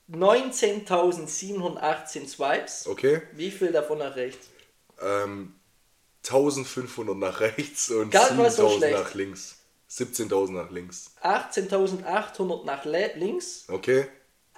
Tinder. 0.09 0.39
19.718 0.47 2.27
Swipes. 2.27 2.87
Okay. 2.87 3.21
Wie 3.33 3.51
viel 3.51 3.71
davon 3.71 3.99
nach 3.99 4.15
rechts? 4.15 4.47
Ähm, 5.01 5.53
1500 6.27 7.15
nach 7.15 7.39
rechts 7.41 7.91
und 7.91 8.09
Gar 8.11 8.29
nicht 8.31 8.37
mal 8.37 8.49
so 8.49 8.67
7000 8.69 8.77
schlecht. 8.79 8.97
nach 9.03 9.13
links. 9.13 9.55
17.000 9.91 10.51
nach 10.51 10.71
links. 10.71 11.11
18.800 11.23 12.65
nach 12.65 12.85
links, 12.85 13.65
Okay. 13.69 14.07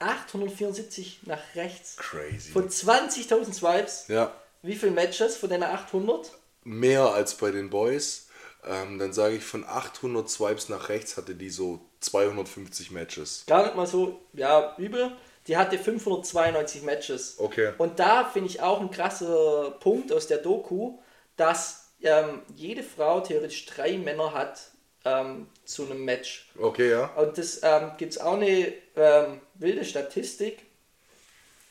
874 0.01 1.21
nach 1.23 1.41
rechts. 1.55 1.97
Crazy. 1.97 2.51
Von 2.51 2.69
20.000 2.69 3.53
Swipes, 3.53 4.05
Ja. 4.07 4.33
wie 4.61 4.75
viele 4.75 4.91
Matches 4.91 5.37
von 5.37 5.49
deiner 5.49 5.69
800? 5.73 6.31
Mehr 6.63 7.03
als 7.13 7.35
bei 7.35 7.51
den 7.51 7.69
Boys. 7.69 8.27
Ähm, 8.63 8.99
dann 8.99 9.11
sage 9.13 9.35
ich, 9.35 9.43
von 9.43 9.63
800 9.65 10.29
Swipes 10.29 10.69
nach 10.69 10.89
rechts 10.89 11.17
hatte 11.17 11.33
die 11.33 11.49
so 11.49 11.79
250 12.01 12.91
Matches. 12.91 13.43
Gar 13.47 13.63
nicht 13.65 13.75
mal 13.75 13.87
so, 13.87 14.21
ja, 14.33 14.75
übel. 14.77 15.11
Die 15.47 15.57
hatte 15.57 15.79
592 15.79 16.83
Matches. 16.83 17.39
Okay. 17.39 17.73
Und 17.79 17.99
da 17.99 18.25
finde 18.25 18.49
ich 18.49 18.61
auch 18.61 18.79
ein 18.79 18.91
krasser 18.91 19.71
Punkt 19.79 20.11
aus 20.13 20.27
der 20.27 20.37
Doku, 20.37 20.99
dass 21.35 21.89
ähm, 22.03 22.41
jede 22.55 22.83
Frau 22.83 23.21
theoretisch 23.21 23.65
drei 23.65 23.97
Männer 23.97 24.33
hat 24.33 24.59
ähm, 25.05 25.47
zu 25.65 25.85
einem 25.85 26.03
Match. 26.05 26.49
Okay, 26.59 26.91
ja. 26.91 27.05
Und 27.15 27.37
das 27.37 27.61
ähm, 27.63 27.91
gibt 27.97 28.13
es 28.13 28.19
auch 28.19 28.33
eine 28.33 28.73
ähm, 28.95 29.41
wilde 29.55 29.85
Statistik. 29.85 30.63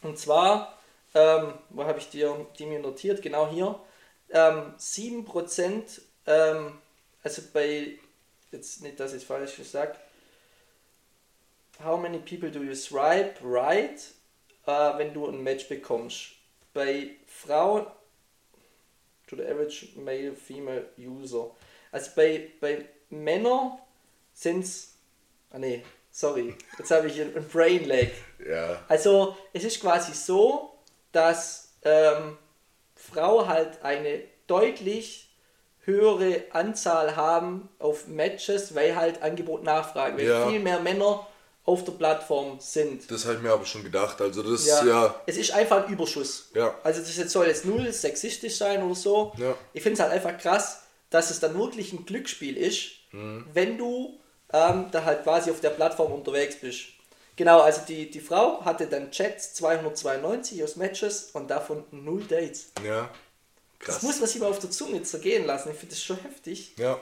Und 0.03 0.19
zwar 0.19 0.81
ähm, 1.15 1.55
wo 1.71 1.85
habe 1.85 1.99
ich 1.99 2.09
dir 2.09 2.47
die 2.59 2.67
mir 2.67 2.79
notiert? 2.79 3.23
Genau 3.23 3.51
hier. 3.51 3.81
Ähm, 4.31 4.75
7%, 4.79 6.01
ähm, 6.27 6.79
also 7.23 7.43
bei, 7.53 7.99
jetzt 8.53 8.83
nicht, 8.83 9.01
dass 9.01 9.13
ich 9.13 9.25
falsch 9.25 9.57
sage, 9.65 9.97
how 11.83 12.01
many 12.01 12.19
people 12.19 12.51
do 12.51 12.63
you 12.63 12.75
swipe 12.75 13.41
right, 13.43 14.01
äh, 14.67 14.99
wenn 14.99 15.13
du 15.13 15.27
ein 15.27 15.43
Match 15.43 15.69
bekommst? 15.69 16.33
Bei 16.73 17.11
Frauen, 17.27 17.87
to 19.27 19.37
the 19.37 19.43
average 19.43 19.89
male, 19.97 20.37
female 20.37 20.91
user. 20.97 21.51
Also 21.91 22.13
bei, 22.15 22.53
bei 22.61 22.89
Männern 23.11 23.79
sind 24.33 24.65
es, 24.65 24.95
ah 25.51 25.59
nee, 25.59 25.83
sorry, 26.11 26.55
jetzt 26.79 26.91
habe 26.91 27.09
ich 27.09 27.21
ein 27.21 27.33
Brain 27.53 27.85
Lag. 27.87 28.09
Ja. 28.49 28.83
Also 28.89 29.37
es 29.53 29.65
ist 29.65 29.81
quasi 29.81 30.13
so, 30.15 30.73
dass 31.13 31.73
ähm, 31.83 32.39
Frau 32.95 33.47
halt 33.47 33.83
eine 33.83 34.23
deutlich 34.47 35.29
höhere 35.85 36.45
Anzahl 36.53 37.17
haben 37.17 37.69
auf 37.79 38.07
Matches, 38.07 38.75
weil 38.75 38.95
halt 38.97 39.23
Angebot 39.23 39.63
Nachfrage, 39.65 40.19
weil 40.19 40.27
Ja. 40.27 40.49
viel 40.49 40.61
mehr 40.61 40.79
Männer 40.81 41.27
auf 41.65 41.85
der 41.85 41.93
Plattform 41.93 42.59
sind. 42.61 43.11
Das 43.11 43.25
habe 43.25 43.37
ich 43.37 43.43
mir 43.43 43.53
aber 43.53 43.65
schon 43.65 43.83
gedacht. 43.85 44.21
Also 44.21 44.43
das 44.43 44.67
Ja, 44.67 44.79
ist 44.81 44.87
ja. 44.87 45.15
Es 45.27 45.37
ist 45.37 45.53
einfach 45.53 45.87
ein 45.87 45.93
Überschuss. 45.93 46.51
Ja. 46.55 46.75
Also 46.83 47.01
das 47.01 47.17
jetzt 47.17 47.31
soll 47.33 47.47
jetzt 47.47 47.65
null 47.65 47.93
sexistisch 47.93 48.57
sein 48.57 48.83
oder 48.83 48.95
so. 48.95 49.33
Ja. 49.37 49.55
Ich 49.73 49.83
finde 49.83 49.95
es 49.95 50.01
halt 50.01 50.13
einfach 50.13 50.37
krass, 50.39 50.83
dass 51.11 51.31
es 51.31 51.41
dann 51.41 51.59
wirklich 51.59 51.93
ein 51.93 52.05
Glücksspiel 52.07 52.57
ist, 52.57 52.93
Mhm. 53.13 53.45
wenn 53.53 53.77
du 53.79 54.19
ähm, 54.53 54.87
da 54.91 55.05
halt 55.05 55.23
quasi 55.25 55.51
auf 55.51 55.61
der 55.61 55.71
Plattform 55.71 56.13
unterwegs 56.13 56.57
bist. 56.61 56.81
Genau, 57.37 57.61
also 57.61 57.83
die, 57.89 58.11
die 58.11 58.21
Frau 58.21 58.65
hatte 58.65 58.87
dann 58.87 59.11
Chats 59.11 59.55
292 59.55 60.63
aus 60.63 60.77
Matches 60.77 61.31
und 61.33 61.49
davon 61.51 61.85
null 61.91 62.23
Dates. 62.25 62.73
Ja. 62.85 63.11
Das 63.79 63.95
Krass. 63.95 64.03
muss 64.03 64.21
man 64.21 64.29
sich 64.29 64.41
mal 64.41 64.51
auf 64.51 64.59
der 64.59 64.71
Zunge 64.71 65.03
zergehen 65.05 65.47
lassen. 65.47 65.71
Ich 65.71 65.77
finde 65.79 65.95
das 65.95 66.03
schon 66.05 66.19
heftig. 66.19 66.75
Ja. 66.77 67.01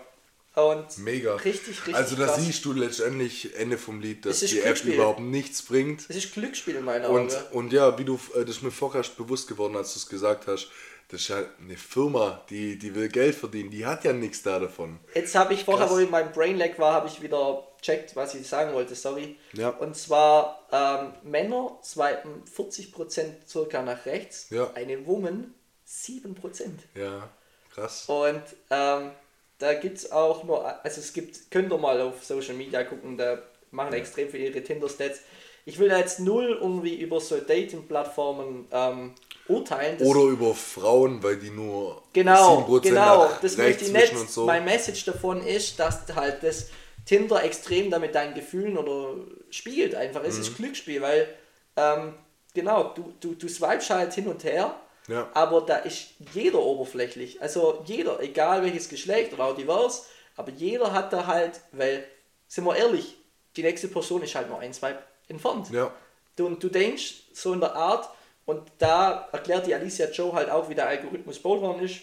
Und 0.55 0.99
Mega. 0.99 1.37
richtig, 1.37 1.69
richtig 1.69 1.95
Also 1.95 2.17
da 2.17 2.27
krass. 2.27 2.37
siehst 2.45 2.65
du 2.65 2.73
letztendlich 2.73 3.55
Ende 3.57 3.79
vom 3.79 4.01
Lied, 4.01 4.27
dass 4.27 4.43
Es 4.43 4.51
die 4.51 4.61
App 4.61 4.83
überhaupt 4.85 5.21
nichts 5.21 5.63
bringt. 5.63 6.09
Das 6.09 6.17
ist 6.17 6.33
Glücksspiel 6.33 6.77
in 6.77 6.85
meinen 6.85 7.05
Augen. 7.05 7.17
Und, 7.27 7.53
und 7.53 7.73
ja, 7.73 7.97
wie 7.99 8.05
du, 8.05 8.19
äh, 8.35 8.41
das 8.45 8.57
ist 8.57 8.63
mir 8.63 8.71
vorher 8.73 9.05
bewusst 9.17 9.47
geworden, 9.49 9.77
als 9.77 9.93
du 9.95 9.99
es 10.01 10.09
gesagt 10.09 10.47
hast, 10.49 10.69
das 11.09 11.23
ist 11.23 11.29
ja 11.29 11.43
eine 11.61 11.77
Firma, 11.77 12.43
die, 12.51 12.79
die 12.79 12.95
will 12.95 13.09
Geld 13.09 13.35
verdienen, 13.35 13.71
die 13.71 13.87
hat 13.87 14.05
ja 14.05 14.13
nichts 14.13 14.43
da 14.43 14.59
davon. 14.59 14.99
Jetzt 15.15 15.35
habe 15.35 15.55
ich 15.55 15.65
vorher, 15.65 15.87
Krass. 15.87 15.97
wo 15.97 16.01
ich 16.01 16.11
mein 16.11 16.31
Brain 16.33 16.59
Lag 16.59 16.79
war, 16.79 16.93
habe 16.93 17.09
ich 17.09 17.23
wieder 17.23 17.67
checkt, 17.81 18.15
was 18.17 18.35
ich 18.35 18.47
sagen 18.47 18.75
wollte, 18.75 18.95
sorry. 18.95 19.37
Ja. 19.55 19.71
Und 19.71 19.97
zwar 19.97 20.67
ähm, 20.71 21.13
Männer 21.31 21.79
swipen 21.83 22.43
40% 22.45 23.47
circa 23.47 23.83
nach 23.83 24.05
rechts, 24.05 24.49
Ja. 24.51 24.71
eine 24.75 25.07
Woman 25.07 25.55
7%. 25.87 26.67
Ja, 26.95 27.31
krass. 27.75 28.05
Und 28.09 28.43
ähm, 28.71 29.11
da 29.59 29.75
gibt 29.75 29.99
es 29.99 30.13
auch 30.13 30.45
nur, 30.45 30.65
also 30.85 31.01
es 31.01 31.13
gibt, 31.13 31.51
könnt 31.51 31.73
ihr 31.73 31.79
mal 31.79 32.01
auf 32.01 32.23
Social 32.25 32.55
Media 32.55 32.85
gucken, 32.85 33.17
da 33.17 33.39
machen 33.71 33.95
extrem 33.95 34.29
viele 34.29 34.49
ihre 34.49 34.63
Tinder-Stats. 34.63 35.21
Ich 35.65 35.79
will 35.79 35.89
da 35.89 35.99
jetzt 35.99 36.21
null 36.21 36.59
irgendwie 36.61 36.97
über 37.01 37.21
so 37.21 37.39
Dating-Plattformen 37.39 38.67
ähm, 38.73 39.15
urteilen. 39.49 39.99
Oder 40.01 40.20
über 40.22 40.55
Frauen, 40.55 41.22
weil 41.22 41.36
die 41.36 41.51
nur 41.51 42.03
Genau, 42.12 42.66
7% 42.68 42.80
genau. 42.82 43.30
Das 43.42 43.57
möchte 43.57 43.84
ich 43.84 43.92
nicht. 43.92 44.14
und 44.14 44.30
so. 44.30 44.46
Mein 44.46 44.64
Message 44.64 45.05
davon 45.05 45.44
ist, 45.46 45.78
dass 45.78 46.01
halt 46.14 46.42
das 46.42 46.68
Tinder 47.07 47.42
extrem 47.42 47.90
damit 47.90 48.14
deinen 48.14 48.34
Gefühlen 48.34 48.76
oder 48.76 49.14
spiegelt 49.51 49.94
einfach. 49.94 50.22
Es 50.24 50.34
Mhm. 50.36 50.40
ist 50.42 50.57
Glücksspiel, 50.57 51.01
weil 51.01 51.28
ähm, 51.76 52.14
genau, 52.55 52.92
du, 52.94 53.14
du, 53.20 53.34
du 53.34 53.49
swipest 53.49 53.90
halt 53.90 54.12
hin 54.14 54.26
und 54.26 54.44
her, 54.44 54.74
Ja. 55.07 55.28
aber 55.32 55.62
da 55.62 55.76
ist 55.78 56.09
jeder 56.34 56.59
oberflächlich. 56.61 57.40
Also 57.40 57.82
jeder, 57.86 58.20
egal 58.20 58.62
welches 58.62 58.88
Geschlecht 58.88 59.32
oder 59.32 59.44
auch 59.46 59.57
divers, 59.57 60.07
aber 60.36 60.51
jeder 60.53 60.92
hat 60.92 61.12
da 61.12 61.26
halt, 61.26 61.61
weil, 61.72 62.05
sind 62.46 62.64
wir 62.64 62.76
ehrlich, 62.76 63.16
die 63.57 63.62
nächste 63.62 63.88
Person 63.88 64.22
ist 64.22 64.34
halt 64.34 64.49
nur 64.49 64.59
ein 64.61 64.74
Swipe 64.74 64.99
entfernt. 65.28 65.70
Ja, 65.70 65.90
Du, 66.36 66.46
und 66.46 66.62
du 66.62 66.68
denkst 66.68 67.14
so 67.32 67.53
in 67.53 67.59
der 67.61 67.74
Art, 67.74 68.09
und 68.49 68.62
da 68.78 69.28
erklärt 69.30 69.66
die 69.66 69.74
Alicia 69.74 70.09
Joe 70.09 70.32
halt 70.32 70.49
auch, 70.49 70.70
wie 70.70 70.74
der 70.74 70.88
Algorithmus 70.88 71.44
worden 71.44 71.82
ist, 71.82 72.01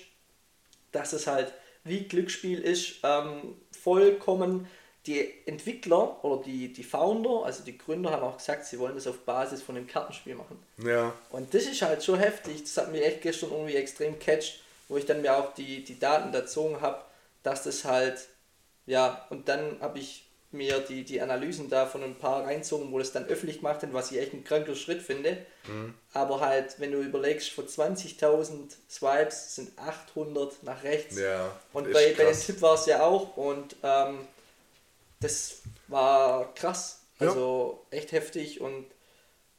dass 0.91 1.11
es 1.11 1.25
halt 1.25 1.51
wie 1.83 2.03
Glücksspiel 2.07 2.59
ist, 2.59 2.97
ähm, 3.01 3.55
vollkommen 3.71 4.67
die 5.07 5.27
Entwickler 5.47 6.23
oder 6.23 6.43
die, 6.43 6.71
die 6.71 6.83
Founder, 6.83 7.45
also 7.45 7.63
die 7.63 7.75
Gründer 7.75 8.11
haben 8.11 8.21
auch 8.21 8.37
gesagt, 8.37 8.67
sie 8.67 8.77
wollen 8.77 8.93
das 8.93 9.07
auf 9.07 9.25
Basis 9.25 9.63
von 9.63 9.75
einem 9.75 9.87
Kartenspiel 9.87 10.35
machen. 10.35 10.59
ja, 10.77 11.15
Und 11.31 11.51
das 11.55 11.63
ist 11.63 11.81
halt 11.81 12.03
schon 12.03 12.19
heftig, 12.19 12.61
das 12.61 12.77
hat 12.77 12.91
mich 12.91 13.03
echt 13.03 13.23
gestern 13.23 13.49
irgendwie 13.49 13.75
extrem 13.75 14.19
catcht, 14.19 14.61
wo 14.87 14.97
ich 14.97 15.07
dann 15.07 15.23
mir 15.23 15.35
auch 15.35 15.55
die, 15.55 15.83
die 15.83 15.97
Daten 15.97 16.31
dazogen 16.31 16.79
habe, 16.79 17.01
dass 17.41 17.63
das 17.63 17.85
halt, 17.85 18.19
ja, 18.85 19.25
und 19.31 19.49
dann 19.49 19.77
habe 19.81 19.97
ich 19.97 20.24
mir 20.55 20.79
die, 20.79 21.03
die 21.03 21.21
Analysen 21.21 21.69
da 21.69 21.85
von 21.85 22.03
ein 22.03 22.15
paar 22.15 22.43
reinzogen, 22.45 22.91
wo 22.91 22.99
das 22.99 23.11
dann 23.11 23.25
öffentlich 23.25 23.57
gemacht 23.57 23.81
haben, 23.81 23.93
was 23.93 24.11
ich 24.11 24.19
echt 24.19 24.33
ein 24.33 24.43
kranker 24.43 24.75
Schritt 24.75 25.01
finde. 25.01 25.37
Aber 26.13 26.41
halt, 26.41 26.79
wenn 26.79 26.91
du 26.91 27.01
überlegst, 27.01 27.49
von 27.49 27.67
20.000 27.67 28.71
Swipes 28.89 29.55
sind 29.55 29.77
800 29.79 30.63
nach 30.63 30.83
rechts. 30.83 31.17
ja. 31.17 31.51
Und 31.73 31.91
bei, 31.91 32.13
bei 32.13 32.23
dem 32.23 32.27
krass. 32.27 32.45
Tipp 32.45 32.61
war 32.61 32.75
es 32.75 32.85
ja 32.85 33.03
auch 33.03 33.35
und 33.35 33.75
ähm, 33.81 34.27
das 35.19 35.61
war 35.87 36.53
krass. 36.53 37.01
Ja. 37.19 37.29
Also 37.29 37.85
echt 37.89 38.11
heftig 38.11 38.61
und 38.61 38.85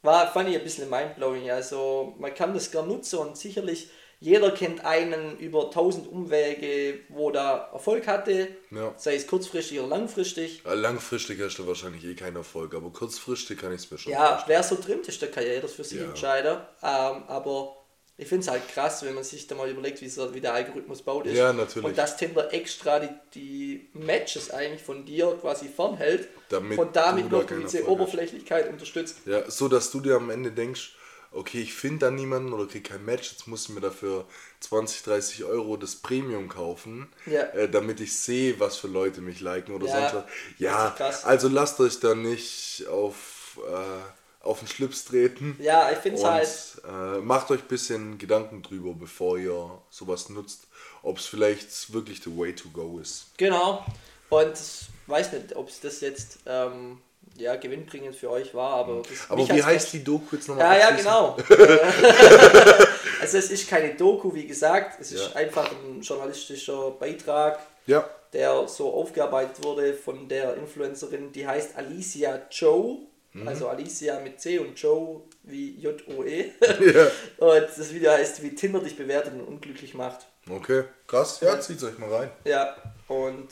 war, 0.01 0.31
fand 0.31 0.49
ich 0.49 0.55
ein 0.55 0.63
bisschen 0.63 0.89
mindblowing. 0.89 1.49
Also 1.51 2.15
man 2.19 2.33
kann 2.33 2.53
das 2.53 2.71
gern 2.71 2.87
nutzen 2.87 3.19
und 3.19 3.37
sicherlich 3.37 3.89
jeder 4.19 4.51
kennt 4.51 4.83
einen 4.83 5.37
über 5.37 5.69
tausend 5.71 6.07
Umwege, 6.07 6.99
wo 7.09 7.31
da 7.31 7.69
Erfolg 7.71 8.07
hatte, 8.07 8.47
Ja. 8.71 8.93
sei 8.97 9.15
es 9.15 9.27
kurzfristig 9.27 9.79
oder 9.79 9.89
langfristig. 9.89 10.61
Ja, 10.65 10.73
Langfristig 10.73 11.39
hast 11.41 11.57
du 11.57 11.67
wahrscheinlich 11.67 12.03
eh 12.03 12.15
keinen 12.15 12.35
Erfolg, 12.37 12.73
aber 12.73 12.89
kurzfristig 12.91 13.59
kann 13.59 13.71
ich 13.73 13.81
es 13.81 13.91
mir 13.91 13.97
schon 13.97 14.11
Ja, 14.11 14.43
wer 14.47 14.63
so 14.63 14.75
drin 14.75 15.01
ist, 15.05 15.21
der 15.21 15.29
kann 15.31 15.45
ja 15.45 15.53
jeder 15.53 15.67
für 15.67 15.83
sich 15.83 15.99
Ja. 15.99 16.05
entscheiden. 16.05 16.57
Ähm, 16.81 17.23
aber 17.27 17.75
ich 18.19 18.27
finde 18.27 18.41
es 18.45 18.49
halt 18.49 18.67
krass, 18.69 19.03
wenn 19.03 19.13
man 19.13 19.23
sich 19.23 19.45
da 19.45 19.53
mal 19.53 19.69
überlegt, 19.69 20.01
wie, 20.01 20.09
so, 20.09 20.33
wie 20.33 20.41
der 20.41 20.53
Algorithmus 20.53 21.03
baut 21.03 21.27
ist. 21.27 21.37
Ja, 21.37 21.53
natürlich. 21.53 21.85
Und 21.89 21.97
dass 21.99 22.17
Tinder 22.17 22.51
extra 22.51 22.99
die, 22.99 23.09
die 23.35 23.89
Matches 23.93 24.49
eigentlich 24.49 24.81
von 24.81 25.05
dir 25.05 25.37
quasi 25.39 25.67
fernhält 25.67 26.27
Damit 26.49 26.79
und 26.79 26.95
damit 26.95 27.29
noch 27.29 27.45
diese. 27.45 27.87
Oberflächlichkeit 27.87 28.69
unterstützt. 28.69 29.17
Ja, 29.27 29.49
so 29.51 29.67
dass 29.67 29.91
du 29.91 29.99
dir 29.99 30.15
am 30.15 30.31
Ende 30.31 30.51
denkst, 30.51 30.95
okay, 31.37 31.61
ich 31.61 31.73
finde 31.73 31.99
da 32.07 32.11
niemanden 32.11 32.51
oder 32.53 32.65
krieg 32.67 32.83
kein 32.85 33.05
Match, 33.05 33.31
jetzt 33.31 33.47
muss 33.47 33.63
ich 33.63 33.69
mir 33.69 33.81
dafür 33.81 34.25
20, 34.61 35.03
30 35.03 35.43
Euro 35.45 35.77
das 35.77 35.95
Premium 35.95 36.49
kaufen, 36.49 37.07
Ja. 37.25 37.41
äh, 37.53 37.69
damit 37.69 37.99
ich 37.99 38.17
sehe, 38.17 38.59
was 38.59 38.77
für 38.77 38.87
Leute 38.87 39.21
mich 39.21 39.39
liken 39.41 39.73
oder 39.75 39.87
Ja, 39.87 40.09
sonst 40.09 40.25
was. 40.25 40.25
Ja, 40.59 40.95
also 41.29 41.47
lasst 41.47 41.79
euch 41.79 41.99
da 41.99 42.15
nicht 42.15 42.85
auf, 42.87 43.59
äh, 43.67 44.43
auf 44.45 44.59
den 44.59 44.67
Schlips 44.67 45.05
treten. 45.05 45.55
Ja, 45.59 45.91
ich 45.91 45.97
finde 45.99 46.17
es 46.19 46.23
halt. 46.25 46.81
äh, 46.87 47.21
macht 47.21 47.51
euch 47.51 47.61
ein 47.61 47.67
bisschen 47.67 48.17
Gedanken 48.17 48.61
drüber, 48.63 48.93
bevor 48.93 49.37
ihr 49.37 49.81
sowas 49.89 50.29
nutzt, 50.29 50.67
ob 51.03 51.17
es 51.19 51.25
vielleicht 51.25 51.93
wirklich 51.93 52.21
the 52.23 52.35
way 52.37 52.53
to 52.55 52.69
go 52.69 52.99
ist. 52.99 53.27
Genau. 53.37 53.85
Und 54.29 54.53
ich 54.53 54.87
weiß 55.07 55.31
nicht, 55.33 55.55
ob 55.55 55.69
es 55.69 55.79
das 55.79 56.01
jetzt 56.01 56.39
ähm, 56.45 56.99
ja, 57.37 57.55
gewinnbringend 57.55 58.15
für 58.15 58.29
euch 58.29 58.53
war, 58.53 58.73
aber. 58.75 59.01
Das, 59.03 59.29
Aber 59.29 59.47
wie 59.47 59.63
heißt 59.63 59.93
die 59.93 60.03
Doku 60.03 60.35
jetzt 60.35 60.47
nochmal? 60.47 60.77
Ja, 60.79 60.89
ja, 60.89 60.95
genau. 60.95 61.37
also 63.21 63.37
es 63.37 63.51
ist 63.51 63.69
keine 63.69 63.95
Doku, 63.95 64.33
wie 64.33 64.47
gesagt, 64.47 64.99
es 65.01 65.11
ist 65.11 65.29
Ja. 65.29 65.35
einfach 65.35 65.71
ein 65.71 66.01
journalistischer 66.01 66.91
Beitrag, 66.91 67.59
Ja, 67.85 68.09
der 68.33 68.67
so 68.67 68.93
aufgearbeitet 68.93 69.63
wurde 69.63 69.93
von 69.93 70.27
der 70.27 70.55
Influencerin, 70.55 71.31
die 71.31 71.47
heißt 71.47 71.75
Alicia 71.77 72.41
Joe, 72.51 72.97
Mhm. 73.33 73.47
also 73.47 73.67
Alicia 73.67 74.19
mit 74.21 74.39
C 74.41 74.57
und 74.57 74.79
Joe 74.79 75.21
wie 75.43 75.75
J-O-E. 75.79 76.51
ja. 76.61 77.07
Und 77.37 77.67
das 77.77 77.93
Video 77.93 78.11
heißt, 78.11 78.41
wie 78.41 78.55
Tinder 78.55 78.79
dich 78.79 78.95
bewertet 78.97 79.33
und 79.33 79.41
unglücklich 79.41 79.93
macht. 79.93 80.25
Okay, 80.49 80.85
krass. 81.05 81.39
Ja, 81.41 81.59
zieht 81.59 81.83
euch 81.83 81.97
mal 81.99 82.11
rein. 82.11 82.31
Ja, 82.45 82.75
und 83.07 83.47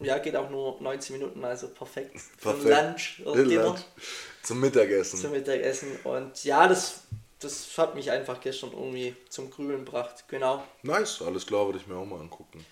ja, 0.00 0.18
geht 0.18 0.36
auch 0.36 0.50
nur 0.50 0.80
90 0.80 1.12
Minuten, 1.12 1.44
also 1.44 1.68
perfekt. 1.68 2.16
Perfekt. 2.40 2.64
Lunch 2.64 3.22
oder 3.24 3.44
Dinner. 3.44 3.84
Zum 4.42 4.60
Mittagessen. 4.60 5.20
zum 5.20 5.32
Mittagessen. 5.32 5.88
Und 6.04 6.44
ja, 6.44 6.66
das, 6.66 7.02
das 7.38 7.76
hat 7.76 7.94
mich 7.94 8.10
einfach 8.10 8.40
gestern 8.40 8.72
irgendwie 8.72 9.14
zum 9.28 9.50
Grübeln 9.50 9.84
gebracht. 9.84 10.24
Genau. 10.28 10.62
Nice, 10.82 11.22
alles 11.22 11.46
klar, 11.46 11.66
würde 11.66 11.78
ich 11.78 11.86
mir 11.86 11.96
auch 11.96 12.06
mal 12.06 12.20
angucken. 12.20 12.64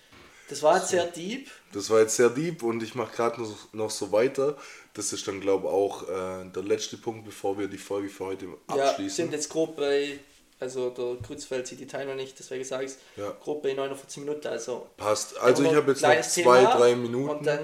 Das 0.49 0.63
war 0.63 0.77
jetzt 0.77 0.89
sehr 0.89 1.05
deep. 1.05 1.47
Das 1.73 1.91
war 1.91 1.99
jetzt 1.99 2.15
sehr 2.15 2.29
deep 2.31 2.63
und 2.63 2.81
ich 2.81 2.95
mache 2.95 3.15
gerade 3.15 3.39
noch, 3.39 3.71
noch 3.71 3.91
so 3.91 4.11
weiter. 4.11 4.57
Das 4.95 5.13
ist 5.13 5.27
dann, 5.27 5.39
glaube 5.39 5.67
ich, 5.67 5.71
auch 5.71 6.09
äh, 6.09 6.49
der 6.49 6.63
letzte 6.63 6.97
Punkt, 6.97 7.23
bevor 7.23 7.59
wir 7.59 7.67
die 7.67 7.77
Folge 7.77 8.09
für 8.09 8.25
heute 8.25 8.45
Ja, 8.75 8.89
abschließen. 8.89 9.25
sind 9.25 9.31
jetzt 9.31 9.49
grob 9.49 9.75
bei, 9.77 10.17
also 10.59 10.89
der 10.89 11.15
Grützfeld 11.25 11.67
sieht 11.67 11.79
die 11.79 11.87
Timer 11.87 12.15
nicht, 12.15 12.37
deswegen 12.37 12.63
sage 12.63 12.85
ich 12.85 12.91
es, 12.91 12.97
Ja. 13.15 13.31
grob 13.41 13.63
bei 13.63 13.73
49 13.73 14.23
Minuten. 14.23 14.47
Also 14.47 14.87
Passt. 14.97 15.37
Also 15.39 15.63
ich 15.63 15.73
habe 15.73 15.91
jetzt 15.91 16.01
noch 16.01 16.09
zwei, 16.21 16.41
Thema 16.41 16.75
drei 16.75 16.95
Minuten. 16.95 17.29
und 17.29 17.45
dann 17.45 17.59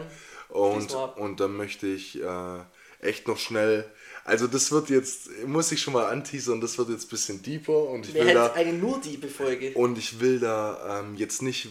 und, 0.50 0.92
wir 0.92 1.18
und 1.18 1.40
dann 1.40 1.56
möchte 1.58 1.88
ich 1.88 2.22
äh, 2.22 2.60
echt 3.02 3.28
noch 3.28 3.38
schnell. 3.38 3.86
Also 4.24 4.48
das 4.48 4.72
wird 4.72 4.90
jetzt, 4.90 5.30
muss 5.46 5.72
ich 5.72 5.82
schon 5.82 5.94
mal 5.94 6.06
anteasern, 6.06 6.60
das 6.62 6.78
wird 6.78 6.90
jetzt 6.90 7.08
ein 7.08 7.10
bisschen 7.10 7.44
deeper 7.44 7.90
und 7.90 8.08
ich 8.08 8.14
Wer 8.14 8.26
will 8.26 8.34
da 8.34 8.54
eine 8.54 8.74
nur 8.74 9.00
diebe 9.00 9.28
Folge? 9.28 9.72
und 9.74 9.98
ich 9.98 10.20
will 10.20 10.40
da 10.40 11.00
ähm, 11.02 11.16
jetzt 11.16 11.42
nicht 11.42 11.68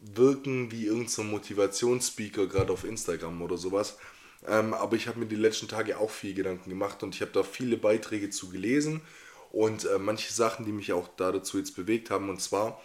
wirken 0.00 0.70
wie 0.70 0.86
irgendein 0.86 1.08
so 1.08 1.22
Motivationsspeaker 1.24 2.46
gerade 2.46 2.72
auf 2.72 2.84
Instagram 2.84 3.40
oder 3.42 3.56
sowas. 3.56 3.96
Ähm, 4.46 4.74
aber 4.74 4.96
ich 4.96 5.08
habe 5.08 5.18
mir 5.18 5.26
die 5.26 5.36
letzten 5.36 5.68
Tage 5.68 5.98
auch 5.98 6.10
viel 6.10 6.34
Gedanken 6.34 6.68
gemacht 6.68 7.02
und 7.02 7.14
ich 7.14 7.22
habe 7.22 7.32
da 7.32 7.42
viele 7.42 7.76
Beiträge 7.78 8.30
zu 8.30 8.50
gelesen 8.50 9.00
und 9.54 9.84
äh, 9.84 9.98
manche 9.98 10.32
Sachen, 10.32 10.64
die 10.66 10.72
mich 10.72 10.92
auch 10.92 11.08
da 11.16 11.30
dazu 11.32 11.58
jetzt 11.58 11.76
bewegt 11.76 12.10
haben. 12.10 12.28
Und 12.28 12.40
zwar 12.40 12.80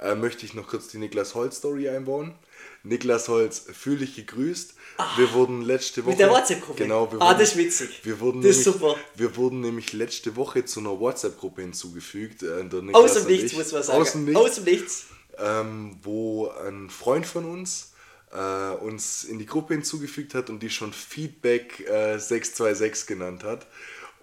äh, 0.00 0.14
möchte 0.14 0.46
ich 0.46 0.54
noch 0.54 0.66
kurz 0.68 0.88
die 0.88 0.98
Niklas 0.98 1.34
Holz 1.34 1.56
Story 1.58 1.88
einbauen. 1.88 2.34
Niklas 2.82 3.28
Holz, 3.28 3.66
fühl 3.72 3.98
dich 3.98 4.14
gegrüßt. 4.16 4.74
wir 5.16 5.32
wurden 5.32 5.62
letzte 5.62 6.02
Woche. 6.04 6.10
Mit 6.12 6.20
der 6.20 6.30
WhatsApp-Gruppe? 6.30 6.82
Genau, 6.84 7.10
wir 7.12 7.20
Ah, 7.20 7.28
wurden, 7.30 7.38
das 7.40 7.50
ist 7.50 7.56
witzig. 7.58 8.00
Wir 8.04 8.20
wurden, 8.20 8.42
Das 8.42 8.56
ist 8.56 8.66
nämlich, 8.66 8.80
super. 8.82 8.96
wir 9.16 9.36
wurden 9.36 9.60
nämlich 9.60 9.92
letzte 9.92 10.36
Woche 10.36 10.64
zu 10.64 10.80
einer 10.80 10.98
WhatsApp-Gruppe 10.98 11.62
hinzugefügt. 11.62 12.42
Äh, 12.44 12.64
Aus 12.92 13.14
dem 13.14 13.26
Nichts, 13.26 13.52
ich. 13.52 13.58
muss 13.58 13.72
man 13.72 13.82
sagen. 13.82 14.00
Aus 14.00 14.12
dem 14.12 14.24
Nichts 14.24 14.40
Aus 14.40 14.54
dem 14.54 14.64
Nichts. 14.64 15.06
ähm, 15.38 15.98
wo 16.02 16.48
ein 16.48 16.88
Freund 16.90 17.26
von 17.26 17.44
uns 17.44 17.92
äh, 18.32 18.70
uns 18.84 19.24
in 19.24 19.38
die 19.38 19.46
Gruppe 19.46 19.74
hinzugefügt 19.74 20.34
hat 20.34 20.48
und 20.50 20.60
die 20.62 20.70
schon 20.70 20.92
Feedback 20.92 21.80
äh, 21.88 22.18
626 22.18 23.06
genannt 23.06 23.44
hat. 23.44 23.66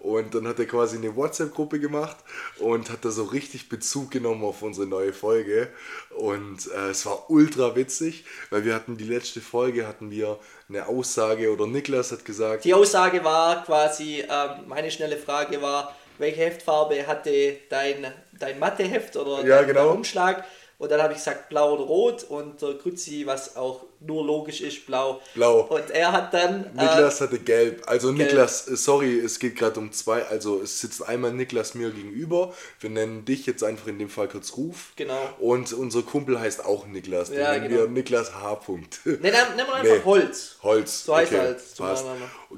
Und 0.04 0.34
dann 0.34 0.46
hat 0.46 0.58
er 0.58 0.66
quasi 0.66 0.98
eine 0.98 1.16
WhatsApp-Gruppe 1.16 1.80
gemacht 1.80 2.18
und 2.58 2.90
hat 2.90 3.06
da 3.06 3.10
so 3.10 3.24
richtig 3.24 3.70
Bezug 3.70 4.10
genommen 4.10 4.44
auf 4.44 4.60
unsere 4.60 4.86
neue 4.86 5.14
Folge. 5.14 5.70
Und 6.14 6.70
äh, 6.76 6.90
es 6.90 7.06
war 7.06 7.30
ultra 7.30 7.74
witzig, 7.74 8.26
weil 8.50 8.66
wir 8.66 8.74
hatten 8.74 8.98
die 8.98 9.04
letzte 9.04 9.40
Folge, 9.40 9.88
hatten 9.88 10.10
wir 10.10 10.38
eine 10.68 10.86
Aussage 10.88 11.50
oder 11.50 11.66
Niklas 11.66 12.12
hat 12.12 12.26
gesagt, 12.26 12.64
Die 12.64 12.74
Aussage 12.74 13.24
war 13.24 13.64
quasi, 13.64 14.20
ähm, 14.20 14.50
meine 14.66 14.90
schnelle 14.90 15.16
Frage 15.16 15.62
war, 15.62 15.96
welche 16.18 16.42
Heftfarbe 16.42 17.06
hatte 17.06 17.56
dein, 17.70 18.12
dein 18.38 18.58
Matheheft 18.58 19.16
oder 19.16 19.42
Ja, 19.46 19.60
dein, 19.60 19.68
genau. 19.68 19.90
Umschlag? 19.90 20.44
Und 20.76 20.90
dann 20.90 21.00
habe 21.00 21.12
ich 21.14 21.18
gesagt 21.18 21.48
blau 21.48 21.74
oder 21.74 21.84
rot 21.84 22.24
und 22.24 22.60
der 22.60 22.74
Grützi, 22.74 23.24
was 23.24 23.56
auch 23.56 23.86
nur 24.06 24.24
logisch 24.24 24.60
ist, 24.60 24.86
blau. 24.86 25.20
Blau. 25.34 25.62
Und 25.62 25.90
er 25.90 26.12
hat 26.12 26.34
dann... 26.34 26.64
Äh, 26.76 26.82
Niklas 26.82 27.20
hatte 27.20 27.38
gelb. 27.38 27.82
Also 27.86 28.12
Niklas, 28.12 28.68
äh, 28.68 28.76
sorry, 28.76 29.18
es 29.18 29.38
geht 29.38 29.56
gerade 29.56 29.78
um 29.80 29.92
zwei. 29.92 30.24
Also 30.26 30.60
es 30.60 30.80
sitzt 30.80 31.06
einmal 31.06 31.32
Niklas 31.32 31.74
mir 31.74 31.90
gegenüber. 31.90 32.52
Wir 32.80 32.90
nennen 32.90 33.24
dich 33.24 33.46
jetzt 33.46 33.62
einfach 33.64 33.86
in 33.86 33.98
dem 33.98 34.08
Fall 34.08 34.28
kurz 34.28 34.56
Ruf. 34.56 34.92
Genau. 34.96 35.18
Und 35.38 35.72
unser 35.72 36.02
Kumpel 36.02 36.38
heißt 36.38 36.64
auch 36.64 36.86
Niklas. 36.86 37.30
Den 37.30 37.40
Ja, 37.40 37.52
nennen 37.52 37.68
genau. 37.68 37.82
wir 37.82 37.88
Niklas 37.88 38.34
H. 38.34 38.54
Punkt. 38.56 39.00
Ne, 39.04 39.18
dann 39.30 39.56
nehmen 39.56 39.68
wir 39.68 39.74
einfach 39.74 39.94
Nee. 39.94 40.02
Holz. 40.04 40.56
Holz. 40.62 41.04
So 41.04 41.16
heißt 41.16 41.32
okay, 41.32 41.40
er 41.40 41.46
halt 41.48 41.76
passt. 41.76 42.04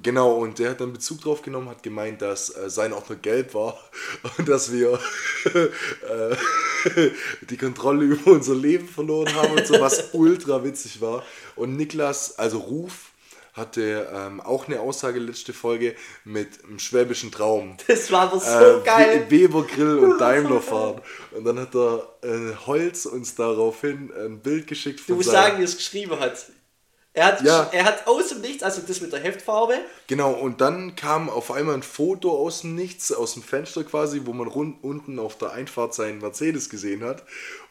Genau, 0.03 0.35
und 0.37 0.59
der 0.59 0.71
hat 0.71 0.81
dann 0.81 0.93
Bezug 0.93 1.21
drauf 1.23 1.43
genommen, 1.43 1.69
hat 1.69 1.83
gemeint, 1.83 2.21
dass 2.23 2.51
äh, 2.55 2.69
sein 2.69 2.93
Ordner 2.93 3.17
gelb 3.17 3.55
war 3.55 3.79
und 4.39 4.49
dass 4.49 4.73
wir 4.73 4.99
äh, 5.55 6.37
die 7.51 7.57
Kontrolle 7.57 8.05
über 8.05 8.33
unser 8.33 8.55
Leben 8.55 8.89
verloren 8.89 9.35
haben 9.35 9.53
und 9.53 9.67
so, 9.67 9.81
was 9.81 10.11
ultra 10.13 10.63
witzig 10.65 11.01
war. 11.01 11.23
Und 11.57 11.77
Niklas, 11.77 12.39
also 12.39 12.59
Ruf, 12.59 13.11
hatte 13.55 14.07
ähm, 14.15 14.43
auch 14.43 14.67
eine 14.69 14.81
Aussage 14.81 15.19
letzte 15.19 15.55
Folge 15.55 15.97
mit 16.25 16.63
einem 16.65 16.79
schwäbischen 16.79 17.33
Traum. 17.33 17.79
Das 17.89 18.13
war 18.13 18.31
aber 18.31 18.39
so 18.39 18.81
Äh, 18.81 18.85
geil. 18.85 19.25
We- 19.29 19.31
Weber 19.31 19.63
Grill 19.63 19.97
und 19.99 20.19
Daimler 20.19 20.61
fahren. 20.61 21.01
Und 21.31 21.45
dann 21.45 21.59
hat 21.59 21.73
der 21.73 22.07
äh, 22.23 22.55
Holz 22.67 23.07
uns 23.07 23.35
daraufhin 23.35 24.13
ein 24.15 24.41
Bild 24.41 24.67
geschickt 24.67 25.01
Du 25.01 25.05
von 25.05 25.17
musst 25.17 25.31
seinem- 25.31 25.43
sagen, 25.45 25.59
wie 25.59 25.63
er 25.63 25.69
es 25.69 25.77
geschrieben 25.79 26.21
hat. 26.21 26.47
Er 27.17 27.25
hat, 27.29 27.41
Ja. 27.41 27.71
er 27.73 27.85
hat 27.87 28.07
aus 28.07 28.29
dem 28.29 28.43
Nichts, 28.43 28.63
also 28.63 28.83
das 28.87 29.01
mit 29.01 29.11
der 29.11 29.21
Heftfarbe, 29.21 29.75
Genau, 30.07 30.33
und 30.33 30.61
dann 30.61 30.95
kam 30.97 31.31
auf 31.31 31.51
einmal 31.51 31.75
ein 31.75 31.83
Foto 31.83 32.31
aus 32.31 32.61
dem 32.61 32.75
Nichts, 32.75 33.11
aus 33.11 33.33
dem 33.33 33.43
Fenster 33.43 33.85
quasi, 33.85 34.21
wo 34.27 34.35
man 34.35 34.47
rund, 34.47 34.85
unten 34.85 35.19
auf 35.19 35.39
der 35.39 35.53
Einfahrt 35.53 35.95
seinen 35.95 36.19
Mercedes 36.19 36.69
gesehen 36.69 37.03
hat. 37.03 37.23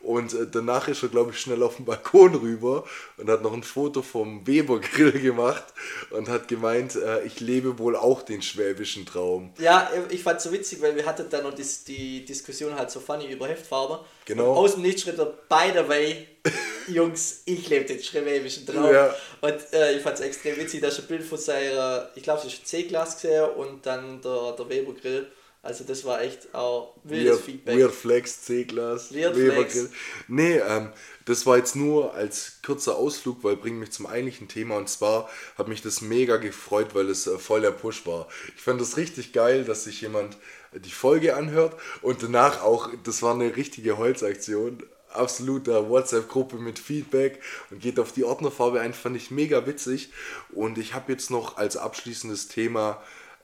Und 0.05 0.35
äh, 0.35 0.45
danach 0.49 0.87
ist 0.87 1.01
er, 1.01 1.09
glaube 1.09 1.31
ich, 1.31 1.39
schnell 1.39 1.63
auf 1.63 1.77
den 1.77 1.85
Balkon 1.85 2.35
rüber 2.35 2.83
und 3.17 3.27
hat 3.27 3.41
noch 3.41 3.53
ein 3.53 3.63
Foto 3.63 4.03
vom 4.03 4.45
Weber 4.45 4.79
Grill 4.79 5.11
gemacht 5.19 5.63
und 6.11 6.29
hat 6.29 6.47
gemeint, 6.47 6.95
äh, 6.95 7.23
ich 7.23 7.39
lebe 7.39 7.79
wohl 7.79 7.95
auch 7.95 8.21
den 8.21 8.43
schwäbischen 8.43 9.07
Traum. 9.07 9.51
Ja, 9.57 9.89
ich 10.09 10.21
fand 10.21 10.37
es 10.37 10.43
so 10.43 10.51
witzig, 10.51 10.79
weil 10.79 10.95
wir 10.95 11.07
hatten 11.07 11.25
dann 11.31 11.41
noch 11.41 11.55
dis 11.55 11.85
die 11.85 12.23
Diskussion 12.23 12.75
halt 12.75 12.91
so 12.91 12.99
funny 12.99 13.31
über 13.31 13.47
Heftfarbe. 13.47 14.05
Genau. 14.25 14.51
Und 14.51 14.57
aus 14.57 14.73
dem 14.73 14.83
Nichts 14.83 15.01
schritt 15.01 15.17
er, 15.17 15.25
by 15.25 15.73
the 15.73 15.89
way, 15.89 16.27
Jungs, 16.87 17.41
ich 17.45 17.67
lebe 17.67 17.85
den 17.85 17.99
schwäbischen 17.99 18.67
Traum. 18.67 18.93
Ja. 18.93 19.15
Und 19.41 19.73
äh, 19.73 19.97
ich 19.97 20.03
fand 20.03 20.19
es 20.19 20.21
extrem 20.21 20.55
witzig, 20.57 20.81
dass 20.81 20.99
ein 20.99 21.07
Bild 21.07 21.23
von 21.23 21.39
seiner, 21.39 22.11
ich 22.13 22.21
glaube, 22.21 22.41
es 22.41 22.53
ist 22.53 22.67
C-Glas 22.67 23.15
gesehen 23.15 23.49
und 23.57 23.83
dann 23.87 24.21
der, 24.21 24.51
der 24.51 24.69
Weber 24.69 24.93
Grill. 24.93 25.31
Also 25.65 25.83
das 25.83 26.05
war 26.05 26.21
echt 26.21 26.53
auch 26.53 26.93
wildes 27.03 27.37
Weird, 27.37 27.41
Feedback. 27.41 27.79
Weird 27.79 27.91
Flex, 27.91 28.41
C-Glas, 28.43 29.11
Weird 29.11 29.35
Flex. 29.35 29.89
Nee, 30.27 30.59
ähm, 30.59 30.89
das 31.25 31.47
war 31.47 31.57
jetzt 31.57 31.75
nur 31.75 32.13
als 32.13 32.59
kurzer 32.63 32.95
Ausflug, 32.95 33.43
weil 33.43 33.57
bringt 33.57 33.79
mich 33.79 33.89
zum 33.89 34.05
eigentlichen 34.05 34.47
Thema 34.47 34.77
und 34.77 34.89
zwar 34.89 35.27
hat 35.57 35.67
mich 35.67 35.81
das 35.81 36.01
mega 36.01 36.37
gefreut, 36.37 36.93
weil 36.93 37.09
es 37.09 37.25
äh, 37.25 37.39
voll 37.39 37.61
der 37.61 37.71
Push 37.71 38.05
war. 38.05 38.27
Ich 38.55 38.61
fand 38.61 38.79
das 38.79 38.95
richtig 38.95 39.33
geil, 39.33 39.63
dass 39.63 39.85
sich 39.85 40.01
jemand 40.01 40.37
äh, 40.71 40.79
die 40.79 40.91
Folge 40.91 41.35
anhört 41.35 41.75
und 42.03 42.21
danach 42.21 42.61
auch, 42.61 42.91
das 43.03 43.23
war 43.23 43.33
eine 43.33 43.55
richtige 43.55 43.97
Holzaktion, 43.97 44.83
absoluter 45.09 45.89
WhatsApp-Gruppe 45.89 46.57
mit 46.57 46.77
Feedback 46.77 47.41
und 47.71 47.81
geht 47.81 47.99
auf 47.99 48.11
die 48.11 48.23
Ordnerfarbe 48.23 48.81
ein, 48.81 48.93
fand 48.93 49.17
ich 49.17 49.31
mega 49.31 49.65
witzig 49.65 50.11
und 50.51 50.77
ich 50.77 50.93
habe 50.93 51.11
jetzt 51.11 51.31
noch 51.31 51.57
als 51.57 51.75
abschließendes 51.75 52.49
Thema 52.49 53.01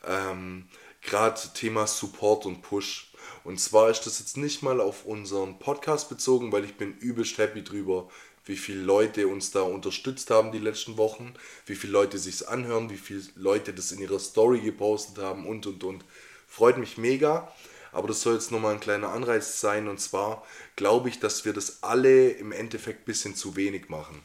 ähm, 0.07 0.67
gerade 1.01 1.41
Thema 1.53 1.87
Support 1.87 2.45
und 2.45 2.61
Push. 2.61 3.11
Und 3.43 3.59
zwar 3.59 3.89
ist 3.89 4.05
das 4.05 4.19
jetzt 4.19 4.37
nicht 4.37 4.61
mal 4.61 4.79
auf 4.79 5.05
unseren 5.05 5.57
Podcast 5.59 6.09
bezogen, 6.09 6.51
weil 6.51 6.63
ich 6.63 6.75
bin 6.75 6.97
übelst 6.99 7.37
happy 7.37 7.63
drüber, 7.63 8.09
wie 8.45 8.55
viele 8.55 8.81
Leute 8.81 9.27
uns 9.27 9.51
da 9.51 9.61
unterstützt 9.61 10.29
haben 10.29 10.51
die 10.51 10.59
letzten 10.59 10.97
Wochen, 10.97 11.33
wie 11.65 11.75
viele 11.75 11.93
Leute 11.93 12.17
sich's 12.17 12.43
anhören, 12.43 12.89
wie 12.89 12.97
viele 12.97 13.23
Leute 13.35 13.73
das 13.73 13.91
in 13.91 13.99
ihrer 13.99 14.19
Story 14.19 14.59
gepostet 14.59 15.23
haben 15.23 15.47
und 15.47 15.65
und 15.67 15.83
und. 15.83 16.05
Freut 16.47 16.77
mich 16.77 16.97
mega. 16.97 17.51
Aber 17.91 18.07
das 18.07 18.21
soll 18.21 18.35
jetzt 18.35 18.51
nochmal 18.51 18.73
ein 18.73 18.79
kleiner 18.79 19.09
Anreiz 19.09 19.59
sein. 19.59 19.87
Und 19.87 19.99
zwar 19.99 20.45
glaube 20.75 21.09
ich, 21.09 21.19
dass 21.19 21.45
wir 21.45 21.53
das 21.53 21.83
alle 21.83 22.29
im 22.29 22.51
Endeffekt 22.51 23.01
ein 23.01 23.05
bisschen 23.05 23.35
zu 23.35 23.55
wenig 23.55 23.89
machen. 23.89 24.21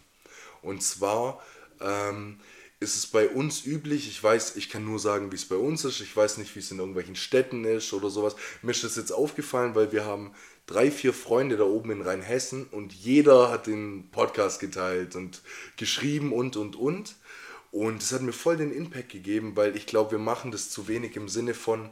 Und 0.63 0.83
zwar 0.83 1.43
ähm, 1.81 2.41
ist 2.79 2.97
es 2.97 3.07
bei 3.07 3.29
uns 3.29 3.65
üblich, 3.65 4.09
ich 4.09 4.23
weiß, 4.23 4.57
ich 4.57 4.69
kann 4.69 4.85
nur 4.85 4.99
sagen, 4.99 5.33
wie 5.33 5.37
es 5.37 5.47
bei 5.47 5.57
uns 5.57 5.85
ist, 5.85 6.01
ich 6.01 6.15
weiß 6.15 6.37
nicht, 6.37 6.55
wie 6.55 6.59
es 6.61 6.71
in 6.71 6.79
irgendwelchen 6.79 7.17
Städten 7.17 7.65
ist 7.65 7.93
oder 7.93 8.11
sowas. 8.11 8.37
Mir 8.61 8.73
ist 8.73 8.85
das 8.85 8.97
jetzt 8.97 9.13
aufgefallen, 9.13 9.75
weil 9.75 9.93
wir 9.93 10.05
haben 10.05 10.33
drei, 10.67 10.91
vier 10.91 11.15
Freunde 11.15 11.57
da 11.57 11.65
oben 11.65 11.91
in 11.91 12.03
Rheinhessen 12.03 12.67
und 12.67 12.93
jeder 12.93 13.51
hat 13.51 13.67
den 13.67 14.11
Podcast 14.11 14.61
geteilt 14.61 15.17
und 15.17 15.41
geschrieben 15.77 16.33
und, 16.33 16.57
und, 16.57 16.77
und. 16.77 17.17
Und 17.73 18.03
es 18.03 18.13
hat 18.13 18.23
mir 18.23 18.33
voll 18.33 18.57
den 18.57 18.73
Impact 18.73 19.11
gegeben, 19.11 19.57
weil 19.57 19.77
ich 19.77 19.87
glaube, 19.87 20.13
wir 20.13 20.19
machen 20.19 20.51
das 20.51 20.71
zu 20.71 20.89
wenig 20.89 21.17
im 21.17 21.29
Sinne 21.29 21.55
von, 21.55 21.91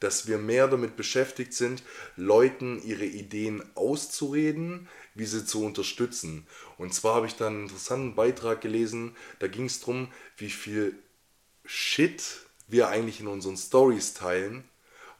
dass 0.00 0.26
wir 0.26 0.38
mehr 0.38 0.66
damit 0.66 0.96
beschäftigt 0.96 1.52
sind, 1.52 1.82
Leuten 2.16 2.82
ihre 2.82 3.04
Ideen 3.04 3.62
auszureden, 3.76 4.88
wie 5.14 5.26
sie 5.26 5.44
zu 5.44 5.64
unterstützen. 5.64 6.46
Und 6.78 6.94
zwar 6.94 7.14
habe 7.14 7.26
ich 7.26 7.36
dann 7.36 7.54
einen 7.54 7.62
interessanten 7.64 8.14
Beitrag 8.14 8.60
gelesen, 8.60 9.14
da 9.38 9.46
ging 9.46 9.66
es 9.66 9.80
darum, 9.80 10.08
wie 10.36 10.50
viel 10.50 10.98
Shit 11.64 12.22
wir 12.66 12.88
eigentlich 12.88 13.20
in 13.20 13.26
unseren 13.26 13.56
Stories 13.56 14.14
teilen 14.14 14.64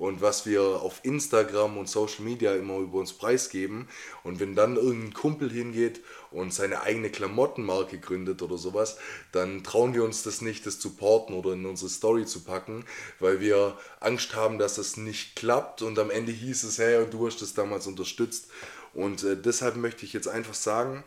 und 0.00 0.22
was 0.22 0.46
wir 0.46 0.62
auf 0.62 1.00
Instagram 1.02 1.76
und 1.76 1.86
Social 1.86 2.24
Media 2.24 2.54
immer 2.54 2.78
über 2.78 2.98
uns 2.98 3.12
preisgeben. 3.12 3.86
Und 4.24 4.40
wenn 4.40 4.54
dann 4.54 4.76
irgendein 4.76 5.12
Kumpel 5.12 5.50
hingeht 5.50 6.00
und 6.30 6.54
seine 6.54 6.80
eigene 6.80 7.10
Klamottenmarke 7.10 7.98
gründet 7.98 8.40
oder 8.40 8.56
sowas, 8.56 8.96
dann 9.30 9.62
trauen 9.62 9.92
wir 9.92 10.02
uns 10.02 10.22
das 10.22 10.40
nicht, 10.40 10.64
das 10.64 10.78
zu 10.78 10.96
porten 10.96 11.34
oder 11.34 11.52
in 11.52 11.66
unsere 11.66 11.90
Story 11.90 12.24
zu 12.24 12.40
packen, 12.40 12.86
weil 13.18 13.40
wir 13.40 13.76
Angst 14.00 14.34
haben, 14.34 14.58
dass 14.58 14.78
es 14.78 14.96
nicht 14.96 15.36
klappt 15.36 15.82
und 15.82 15.98
am 15.98 16.08
Ende 16.08 16.32
hieß 16.32 16.64
es, 16.64 16.78
hey, 16.78 17.04
du 17.10 17.26
hast 17.26 17.42
das 17.42 17.52
damals 17.52 17.86
unterstützt. 17.86 18.48
Und 18.94 19.22
äh, 19.22 19.36
deshalb 19.36 19.76
möchte 19.76 20.06
ich 20.06 20.14
jetzt 20.14 20.28
einfach 20.28 20.54
sagen, 20.54 21.04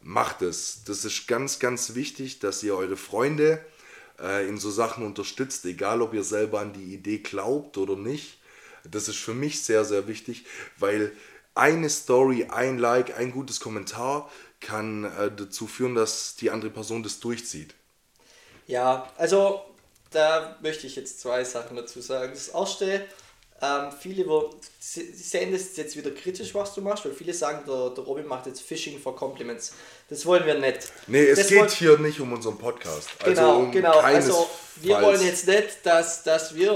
macht 0.00 0.42
es. 0.42 0.84
Das 0.84 1.04
ist 1.04 1.26
ganz, 1.26 1.58
ganz 1.58 1.96
wichtig, 1.96 2.38
dass 2.38 2.62
ihr 2.62 2.76
eure 2.76 2.96
Freunde 2.96 3.64
äh, 4.20 4.48
in 4.48 4.58
so 4.58 4.70
Sachen 4.70 5.04
unterstützt, 5.04 5.64
egal 5.64 6.02
ob 6.02 6.14
ihr 6.14 6.24
selber 6.24 6.60
an 6.60 6.72
die 6.72 6.94
Idee 6.94 7.18
glaubt 7.18 7.78
oder 7.78 7.96
nicht. 7.96 8.38
Das 8.88 9.08
ist 9.08 9.18
für 9.18 9.34
mich 9.34 9.62
sehr, 9.62 9.84
sehr 9.84 10.06
wichtig, 10.08 10.44
weil 10.78 11.12
eine 11.54 11.90
Story, 11.90 12.46
ein 12.50 12.78
Like, 12.78 13.18
ein 13.18 13.32
gutes 13.32 13.60
Kommentar 13.60 14.30
kann 14.60 15.04
äh, 15.04 15.30
dazu 15.34 15.66
führen, 15.66 15.94
dass 15.94 16.36
die 16.36 16.50
andere 16.50 16.70
Person 16.70 17.02
das 17.02 17.20
durchzieht. 17.20 17.74
Ja, 18.66 19.10
also 19.16 19.64
da 20.10 20.56
möchte 20.62 20.86
ich 20.86 20.96
jetzt 20.96 21.20
zwei 21.20 21.44
Sachen 21.44 21.76
dazu 21.76 22.00
sagen. 22.00 22.32
Das 22.32 22.48
erste, 22.48 23.06
ähm, 23.60 23.90
viele 23.98 24.24
sehen 24.78 25.52
das 25.52 25.76
jetzt 25.76 25.96
wieder 25.96 26.12
kritisch, 26.12 26.54
was 26.54 26.74
du 26.74 26.80
machst, 26.80 27.04
weil 27.04 27.12
viele 27.12 27.34
sagen, 27.34 27.64
der, 27.66 27.90
der 27.90 28.04
Robin 28.04 28.26
macht 28.26 28.46
jetzt 28.46 28.62
Phishing 28.62 29.00
for 29.00 29.16
Compliments. 29.16 29.72
Das 30.08 30.24
wollen 30.26 30.46
wir 30.46 30.54
nicht. 30.54 30.92
Nee, 31.08 31.24
es 31.24 31.40
das 31.40 31.48
geht 31.48 31.70
hier 31.70 31.98
nicht 31.98 32.20
um 32.20 32.32
unseren 32.32 32.56
Podcast. 32.56 33.08
Genau, 33.24 33.40
also 33.40 33.58
um 33.64 33.72
genau. 33.72 33.98
Also 33.98 34.48
wir 34.76 35.02
wollen 35.02 35.20
jetzt 35.22 35.48
nicht, 35.48 35.84
dass, 35.84 36.22
dass 36.22 36.54
wir, 36.54 36.70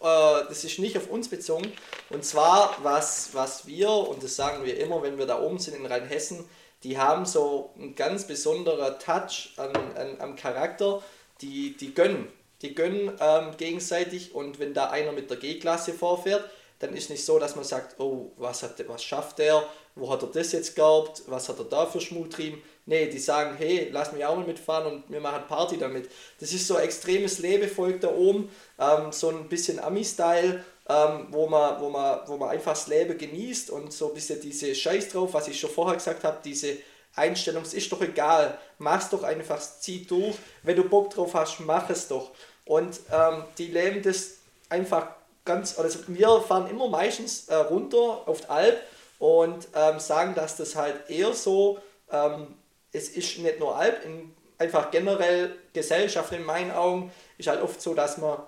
äh, 0.00 0.44
das 0.48 0.62
ist 0.62 0.78
nicht 0.78 0.96
auf 0.96 1.10
uns 1.10 1.28
bezogen. 1.28 1.72
Und 2.10 2.24
zwar, 2.24 2.76
was, 2.82 3.30
was 3.32 3.66
wir, 3.66 3.90
und 3.90 4.22
das 4.22 4.36
sagen 4.36 4.64
wir 4.64 4.78
immer, 4.78 5.02
wenn 5.02 5.18
wir 5.18 5.26
da 5.26 5.40
oben 5.40 5.58
sind 5.58 5.76
in 5.76 5.86
Rheinhessen, 5.86 6.44
die 6.84 6.98
haben 6.98 7.26
so 7.26 7.70
einen 7.76 7.96
ganz 7.96 8.28
besonderen 8.28 8.96
Touch 9.00 9.54
an, 9.56 9.74
an, 9.96 10.20
am 10.20 10.36
Charakter, 10.36 11.02
die, 11.40 11.76
die 11.76 11.92
gönnen. 11.92 12.28
Die 12.62 12.74
gönnen 12.74 13.12
ähm, 13.20 13.56
gegenseitig 13.56 14.34
und 14.34 14.58
wenn 14.58 14.74
da 14.74 14.90
einer 14.90 15.12
mit 15.12 15.30
der 15.30 15.36
G-Klasse 15.36 15.92
vorfährt, 15.92 16.44
dann 16.80 16.94
ist 16.94 17.10
nicht 17.10 17.24
so, 17.24 17.38
dass 17.38 17.56
man 17.56 17.64
sagt, 17.64 17.98
oh, 17.98 18.32
was, 18.36 18.62
hat, 18.62 18.82
was 18.88 19.02
schafft 19.02 19.38
der, 19.38 19.64
wo 19.94 20.10
hat 20.10 20.22
er 20.22 20.28
das 20.28 20.52
jetzt 20.52 20.76
gehabt, 20.76 21.22
was 21.26 21.48
hat 21.48 21.58
er 21.58 21.64
da 21.64 21.86
für 21.86 22.00
Schmuttrieben. 22.00 22.62
Nee, 22.86 23.06
die 23.06 23.18
sagen, 23.18 23.56
hey, 23.58 23.88
lass 23.92 24.12
mich 24.12 24.24
auch 24.24 24.36
mal 24.36 24.46
mitfahren 24.46 24.86
und 24.86 25.10
wir 25.10 25.20
machen 25.20 25.42
Party 25.48 25.76
damit. 25.76 26.08
Das 26.40 26.52
ist 26.52 26.66
so 26.66 26.76
ein 26.76 26.84
extremes 26.84 27.40
Lebevolk 27.40 28.00
da 28.00 28.12
oben, 28.14 28.48
ähm, 28.78 29.12
so 29.12 29.28
ein 29.28 29.48
bisschen 29.48 29.78
Ami-Style, 29.80 30.64
ähm, 30.88 31.26
wo, 31.30 31.48
man, 31.48 31.80
wo, 31.80 31.90
man, 31.90 32.20
wo 32.26 32.36
man 32.36 32.50
einfach 32.50 32.72
das 32.72 32.86
Leben 32.86 33.18
genießt 33.18 33.70
und 33.70 33.92
so 33.92 34.08
ein 34.08 34.14
bisschen 34.14 34.40
diese 34.40 34.74
Scheiß 34.74 35.10
drauf, 35.10 35.34
was 35.34 35.48
ich 35.48 35.58
schon 35.58 35.70
vorher 35.70 35.96
gesagt 35.96 36.24
habe, 36.24 36.38
diese 36.44 36.78
Einstellung, 37.14 37.62
es 37.62 37.74
ist 37.74 37.90
doch 37.90 38.00
egal, 38.00 38.58
mach's 38.78 39.10
doch 39.10 39.22
einfach, 39.22 39.60
zieh 39.60 40.06
durch. 40.06 40.36
Wenn 40.62 40.76
du 40.76 40.84
Bock 40.84 41.10
drauf 41.10 41.34
hast, 41.34 41.60
mach 41.60 41.90
es 41.90 42.08
doch. 42.08 42.30
Und 42.68 43.00
ähm, 43.10 43.44
die 43.56 43.68
leben 43.68 44.02
das 44.02 44.34
einfach 44.68 45.08
ganz, 45.46 45.78
also 45.78 46.00
wir 46.06 46.42
fahren 46.42 46.68
immer 46.68 46.88
meistens 46.88 47.48
äh, 47.48 47.54
runter 47.54 48.28
auf 48.28 48.42
die 48.42 48.48
Alp 48.50 48.82
und 49.18 49.68
ähm, 49.74 49.98
sagen, 49.98 50.34
dass 50.34 50.56
das 50.56 50.76
halt 50.76 51.08
eher 51.08 51.32
so, 51.32 51.78
ähm, 52.12 52.54
es 52.92 53.08
ist 53.08 53.38
nicht 53.38 53.58
nur 53.58 53.74
Alp, 53.74 54.04
in, 54.04 54.34
einfach 54.58 54.90
generell 54.90 55.56
Gesellschaft 55.72 56.30
in 56.32 56.44
meinen 56.44 56.70
Augen 56.70 57.10
ist 57.38 57.48
halt 57.48 57.62
oft 57.62 57.80
so, 57.80 57.94
dass 57.94 58.18
man, 58.18 58.38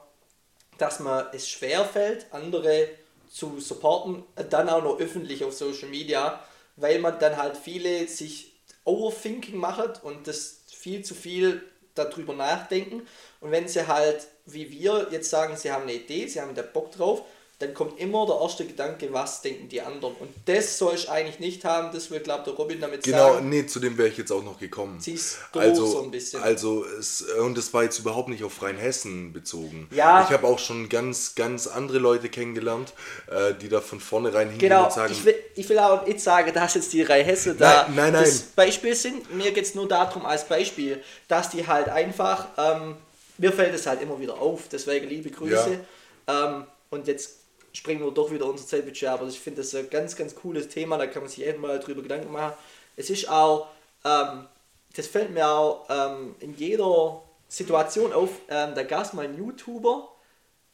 dass 0.76 1.00
man 1.00 1.24
es 1.32 1.48
schwer 1.48 1.86
fällt, 1.86 2.26
andere 2.30 2.88
zu 3.30 3.58
supporten, 3.58 4.22
dann 4.50 4.68
auch 4.68 4.84
noch 4.84 5.00
öffentlich 5.00 5.44
auf 5.44 5.54
Social 5.54 5.88
Media, 5.88 6.44
weil 6.76 6.98
man 6.98 7.18
dann 7.18 7.38
halt 7.38 7.56
viele 7.56 8.06
sich 8.06 8.52
Overthinking 8.84 9.56
macht 9.56 10.04
und 10.04 10.26
das 10.26 10.60
viel 10.68 11.02
zu 11.02 11.14
viel 11.14 11.62
darüber 11.94 12.34
nachdenken. 12.34 13.06
Und 13.40 13.50
wenn 13.50 13.66
sie 13.68 13.86
halt, 13.86 14.26
wie 14.46 14.70
wir 14.70 15.08
jetzt 15.10 15.30
sagen, 15.30 15.56
sie 15.56 15.72
haben 15.72 15.82
eine 15.82 15.94
Idee, 15.94 16.26
sie 16.26 16.40
haben 16.40 16.54
da 16.54 16.62
Bock 16.62 16.92
drauf, 16.92 17.22
dann 17.60 17.74
kommt 17.74 18.00
immer 18.00 18.24
der 18.26 18.36
erste 18.40 18.64
Gedanke, 18.64 19.12
was 19.12 19.42
denken 19.42 19.68
die 19.68 19.82
anderen. 19.82 20.14
Und 20.14 20.30
das 20.46 20.78
soll 20.78 20.94
ich 20.94 21.10
eigentlich 21.10 21.40
nicht 21.40 21.62
haben, 21.66 21.92
das 21.92 22.10
will, 22.10 22.20
glaube 22.20 22.44
der 22.44 22.54
Robin 22.54 22.80
damit 22.80 23.02
genau, 23.02 23.18
sagen. 23.18 23.50
Genau, 23.50 23.50
nee, 23.50 23.66
zu 23.66 23.80
dem 23.80 23.98
wäre 23.98 24.08
ich 24.08 24.16
jetzt 24.16 24.32
auch 24.32 24.42
noch 24.42 24.58
gekommen. 24.58 24.98
Siehst 24.98 25.36
du 25.52 25.60
also, 25.60 25.84
so 25.84 26.02
ein 26.02 26.10
bisschen. 26.10 26.42
Also, 26.42 26.86
es, 26.86 27.20
und 27.20 27.58
das 27.58 27.74
war 27.74 27.82
jetzt 27.82 27.98
überhaupt 27.98 28.30
nicht 28.30 28.44
auf 28.44 28.62
Rheinhessen 28.62 29.34
bezogen. 29.34 29.88
Ja. 29.90 30.24
Ich 30.24 30.30
habe 30.30 30.46
auch 30.46 30.58
schon 30.58 30.88
ganz, 30.88 31.34
ganz 31.34 31.66
andere 31.66 31.98
Leute 31.98 32.30
kennengelernt, 32.30 32.94
äh, 33.30 33.52
die 33.52 33.68
da 33.68 33.82
von 33.82 34.00
vornherein 34.00 34.48
hingehen 34.48 34.70
genau, 34.70 34.84
und 34.84 34.92
sagen... 34.92 35.12
Ich 35.12 35.22
will, 35.26 35.34
ich 35.54 35.68
will 35.68 35.78
auch 35.80 36.06
nicht 36.06 36.20
sagen, 36.20 36.54
dass 36.54 36.74
jetzt 36.74 36.94
die 36.94 37.02
Rheinhesse 37.02 37.54
da 37.56 37.82
nein, 37.88 37.94
nein, 37.94 38.12
nein. 38.14 38.24
das 38.24 38.40
Beispiel 38.40 38.94
sind. 38.94 39.34
Mir 39.34 39.50
geht 39.52 39.64
es 39.64 39.74
nur 39.74 39.86
darum 39.86 40.24
als 40.24 40.48
Beispiel, 40.48 41.02
dass 41.28 41.50
die 41.50 41.66
halt 41.66 41.90
einfach... 41.90 42.46
Ähm, 42.56 42.96
mir 43.40 43.52
fällt 43.52 43.74
es 43.74 43.86
halt 43.86 44.02
immer 44.02 44.20
wieder 44.20 44.38
auf, 44.38 44.68
deswegen 44.70 45.08
liebe 45.08 45.30
Grüße. 45.30 45.80
Ja. 46.28 46.46
Ähm, 46.46 46.66
und 46.90 47.06
jetzt 47.06 47.38
springen 47.72 48.04
wir 48.04 48.10
doch 48.10 48.30
wieder 48.30 48.44
unser 48.44 48.66
Zeitbudget, 48.66 49.08
aber 49.08 49.26
ich 49.26 49.40
finde 49.40 49.62
das 49.62 49.74
ein 49.74 49.88
ganz, 49.88 50.14
ganz 50.14 50.34
cooles 50.34 50.68
Thema, 50.68 50.98
da 50.98 51.06
kann 51.06 51.22
man 51.22 51.30
sich 51.30 51.46
eben 51.46 51.60
mal 51.60 51.78
drüber 51.78 52.02
Gedanken 52.02 52.30
machen. 52.30 52.52
Es 52.96 53.08
ist 53.08 53.28
auch, 53.30 53.68
ähm, 54.04 54.46
das 54.94 55.06
fällt 55.06 55.30
mir 55.30 55.48
auch 55.48 55.86
ähm, 55.88 56.34
in 56.40 56.54
jeder 56.54 57.22
Situation 57.48 58.12
auf, 58.12 58.30
ähm, 58.48 58.74
da 58.74 58.82
gab 58.82 59.04
es 59.04 59.12
mal 59.14 59.24
einen 59.24 59.38
YouTuber, 59.38 60.08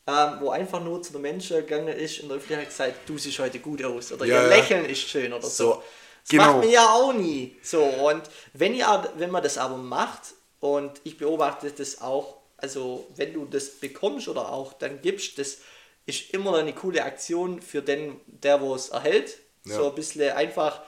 ähm, 0.09 0.37
wo 0.41 0.51
einfach 0.51 0.83
nur 0.83 1.03
zu 1.03 1.13
den 1.13 1.23
Menschen 1.23 1.59
gegangen 1.59 1.89
ist 1.89 2.21
und 2.21 2.29
der 2.29 2.39
Öffentlichkeit 2.39 2.69
gesagt, 2.69 3.09
du 3.09 3.17
siehst 3.17 3.39
heute 3.39 3.61
gut 3.61 3.85
aus 3.85 4.11
oder 4.11 4.25
ja, 4.25 4.43
ihr 4.43 4.49
Lächeln 4.49 4.87
ist 4.87 5.09
schön 5.09 5.33
oder 5.33 5.43
so. 5.43 5.73
so. 5.73 5.83
Das 6.23 6.31
genau. 6.31 6.45
macht 6.45 6.57
man 6.59 6.71
ja 6.71 6.89
auch 6.89 7.13
nie. 7.13 7.57
So, 7.63 7.85
und 7.85 8.23
wenn, 8.55 8.75
ihr, 8.75 9.13
wenn 9.19 9.31
man 9.31 9.45
das 9.45 9.57
aber 9.59 9.77
macht, 9.77 10.35
und 10.61 11.01
ich 11.05 11.19
beobachte 11.19 11.71
das 11.71 12.01
auch, 12.01 12.39
also 12.57 13.07
wenn 13.17 13.33
du 13.33 13.45
das 13.45 13.71
bekommst 13.71 14.29
oder 14.29 14.53
auch 14.53 14.73
dann 14.73 15.03
gibst, 15.03 15.39
das 15.39 15.59
ist 16.07 16.33
immer 16.33 16.57
eine 16.57 16.73
coole 16.73 17.05
Aktion 17.05 17.61
für 17.61 17.83
den, 17.83 18.21
der 18.27 18.61
wo 18.61 18.75
es 18.75 18.91
erhält. 18.91 19.39
Ja. 19.65 19.77
So 19.77 19.89
ein 19.89 19.95
bisschen 19.95 20.33
einfach 20.33 20.83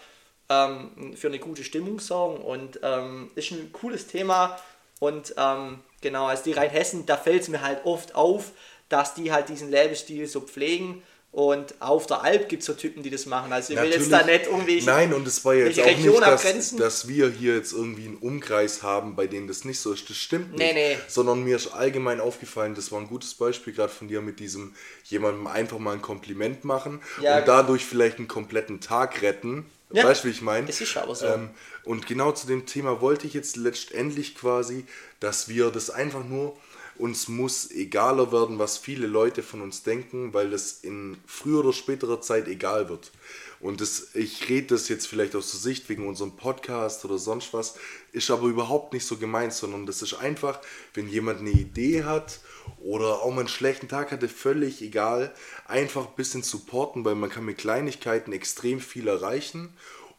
ähm, 0.48 1.14
für 1.16 1.26
eine 1.26 1.38
gute 1.38 1.64
Stimmung 1.64 1.98
sorgen 1.98 2.42
und 2.42 2.80
ähm, 2.82 3.30
ist 3.34 3.50
ein 3.50 3.72
cooles 3.72 4.06
Thema. 4.06 4.58
Und 5.00 5.34
ähm, 5.36 5.80
genau, 6.00 6.26
als 6.26 6.42
die 6.42 6.52
Rheinhessen, 6.52 7.06
da 7.06 7.16
fällt 7.16 7.42
es 7.42 7.48
mir 7.48 7.62
halt 7.62 7.84
oft 7.84 8.14
auf, 8.14 8.52
dass 8.88 9.14
die 9.14 9.32
halt 9.32 9.48
diesen 9.48 9.70
Lebensstil 9.70 10.26
so 10.26 10.40
pflegen 10.40 11.02
und 11.38 11.80
auf 11.80 12.08
der 12.08 12.24
Alp 12.24 12.48
gibt 12.48 12.62
es 12.62 12.66
so 12.66 12.72
Typen, 12.72 13.04
die 13.04 13.10
das 13.10 13.24
machen. 13.24 13.52
Also 13.52 13.72
ich 13.72 13.80
will 13.80 13.92
jetzt 13.92 14.10
da 14.10 14.24
nicht 14.24 14.46
irgendwie. 14.46 14.82
Nein, 14.82 15.14
und 15.14 15.24
es 15.24 15.44
war 15.44 15.54
jetzt 15.54 15.78
auch 15.78 15.86
Region 15.86 16.14
nicht, 16.14 16.26
dass, 16.26 16.74
dass, 16.74 17.06
wir 17.06 17.30
hier 17.30 17.54
jetzt 17.54 17.72
irgendwie 17.72 18.06
einen 18.06 18.16
Umkreis 18.16 18.82
haben, 18.82 19.14
bei 19.14 19.28
denen 19.28 19.46
das 19.46 19.64
nicht 19.64 19.78
so 19.78 19.92
ist. 19.92 20.10
Das 20.10 20.16
stimmt 20.16 20.58
nicht. 20.58 20.58
Nee, 20.58 20.72
nee. 20.72 20.98
Sondern 21.06 21.44
mir 21.44 21.54
ist 21.54 21.68
allgemein 21.68 22.20
aufgefallen, 22.20 22.74
das 22.74 22.90
war 22.90 22.98
ein 22.98 23.06
gutes 23.06 23.34
Beispiel 23.34 23.72
gerade 23.72 23.92
von 23.92 24.08
dir 24.08 24.20
mit 24.20 24.40
diesem 24.40 24.74
jemandem 25.04 25.46
einfach 25.46 25.78
mal 25.78 25.92
ein 25.92 26.02
Kompliment 26.02 26.64
machen 26.64 27.00
ja, 27.22 27.38
und 27.38 27.46
dadurch 27.46 27.84
vielleicht 27.84 28.18
einen 28.18 28.26
kompletten 28.26 28.80
Tag 28.80 29.22
retten. 29.22 29.64
Ja, 29.92 30.02
weißt 30.02 30.24
du, 30.24 30.28
wie 30.28 30.32
ich 30.32 30.42
meine? 30.42 30.68
Es 30.68 30.80
ist 30.80 30.96
aber 30.96 31.14
so. 31.14 31.26
Ähm, 31.26 31.50
und 31.84 32.08
genau 32.08 32.32
zu 32.32 32.48
dem 32.48 32.66
Thema 32.66 33.00
wollte 33.00 33.28
ich 33.28 33.34
jetzt 33.34 33.56
letztendlich 33.56 34.34
quasi, 34.34 34.86
dass 35.20 35.48
wir 35.48 35.70
das 35.70 35.88
einfach 35.88 36.24
nur 36.24 36.56
uns 36.98 37.28
muss 37.28 37.70
egaler 37.70 38.32
werden, 38.32 38.58
was 38.58 38.78
viele 38.78 39.06
Leute 39.06 39.42
von 39.42 39.60
uns 39.60 39.82
denken, 39.82 40.34
weil 40.34 40.50
das 40.50 40.80
in 40.82 41.16
früher 41.26 41.60
oder 41.60 41.72
späterer 41.72 42.20
Zeit 42.20 42.48
egal 42.48 42.88
wird. 42.88 43.12
Und 43.60 43.80
das, 43.80 44.14
ich 44.14 44.48
rede 44.48 44.68
das 44.68 44.88
jetzt 44.88 45.06
vielleicht 45.06 45.34
aus 45.34 45.50
der 45.50 45.60
Sicht 45.60 45.88
wegen 45.88 46.06
unserem 46.06 46.36
Podcast 46.36 47.04
oder 47.04 47.18
sonst 47.18 47.52
was, 47.52 47.74
ist 48.12 48.30
aber 48.30 48.46
überhaupt 48.46 48.92
nicht 48.92 49.04
so 49.04 49.16
gemeint, 49.16 49.52
sondern 49.52 49.84
das 49.84 50.00
ist 50.02 50.14
einfach, 50.14 50.60
wenn 50.94 51.08
jemand 51.08 51.40
eine 51.40 51.50
Idee 51.50 52.04
hat 52.04 52.40
oder 52.78 53.22
auch 53.22 53.30
mal 53.30 53.40
einen 53.40 53.48
schlechten 53.48 53.88
Tag 53.88 54.12
hatte, 54.12 54.28
völlig 54.28 54.80
egal, 54.82 55.34
einfach 55.66 56.06
ein 56.06 56.14
bisschen 56.16 56.42
supporten, 56.42 57.04
weil 57.04 57.16
man 57.16 57.30
kann 57.30 57.44
mit 57.44 57.58
Kleinigkeiten 57.58 58.32
extrem 58.32 58.80
viel 58.80 59.08
erreichen 59.08 59.70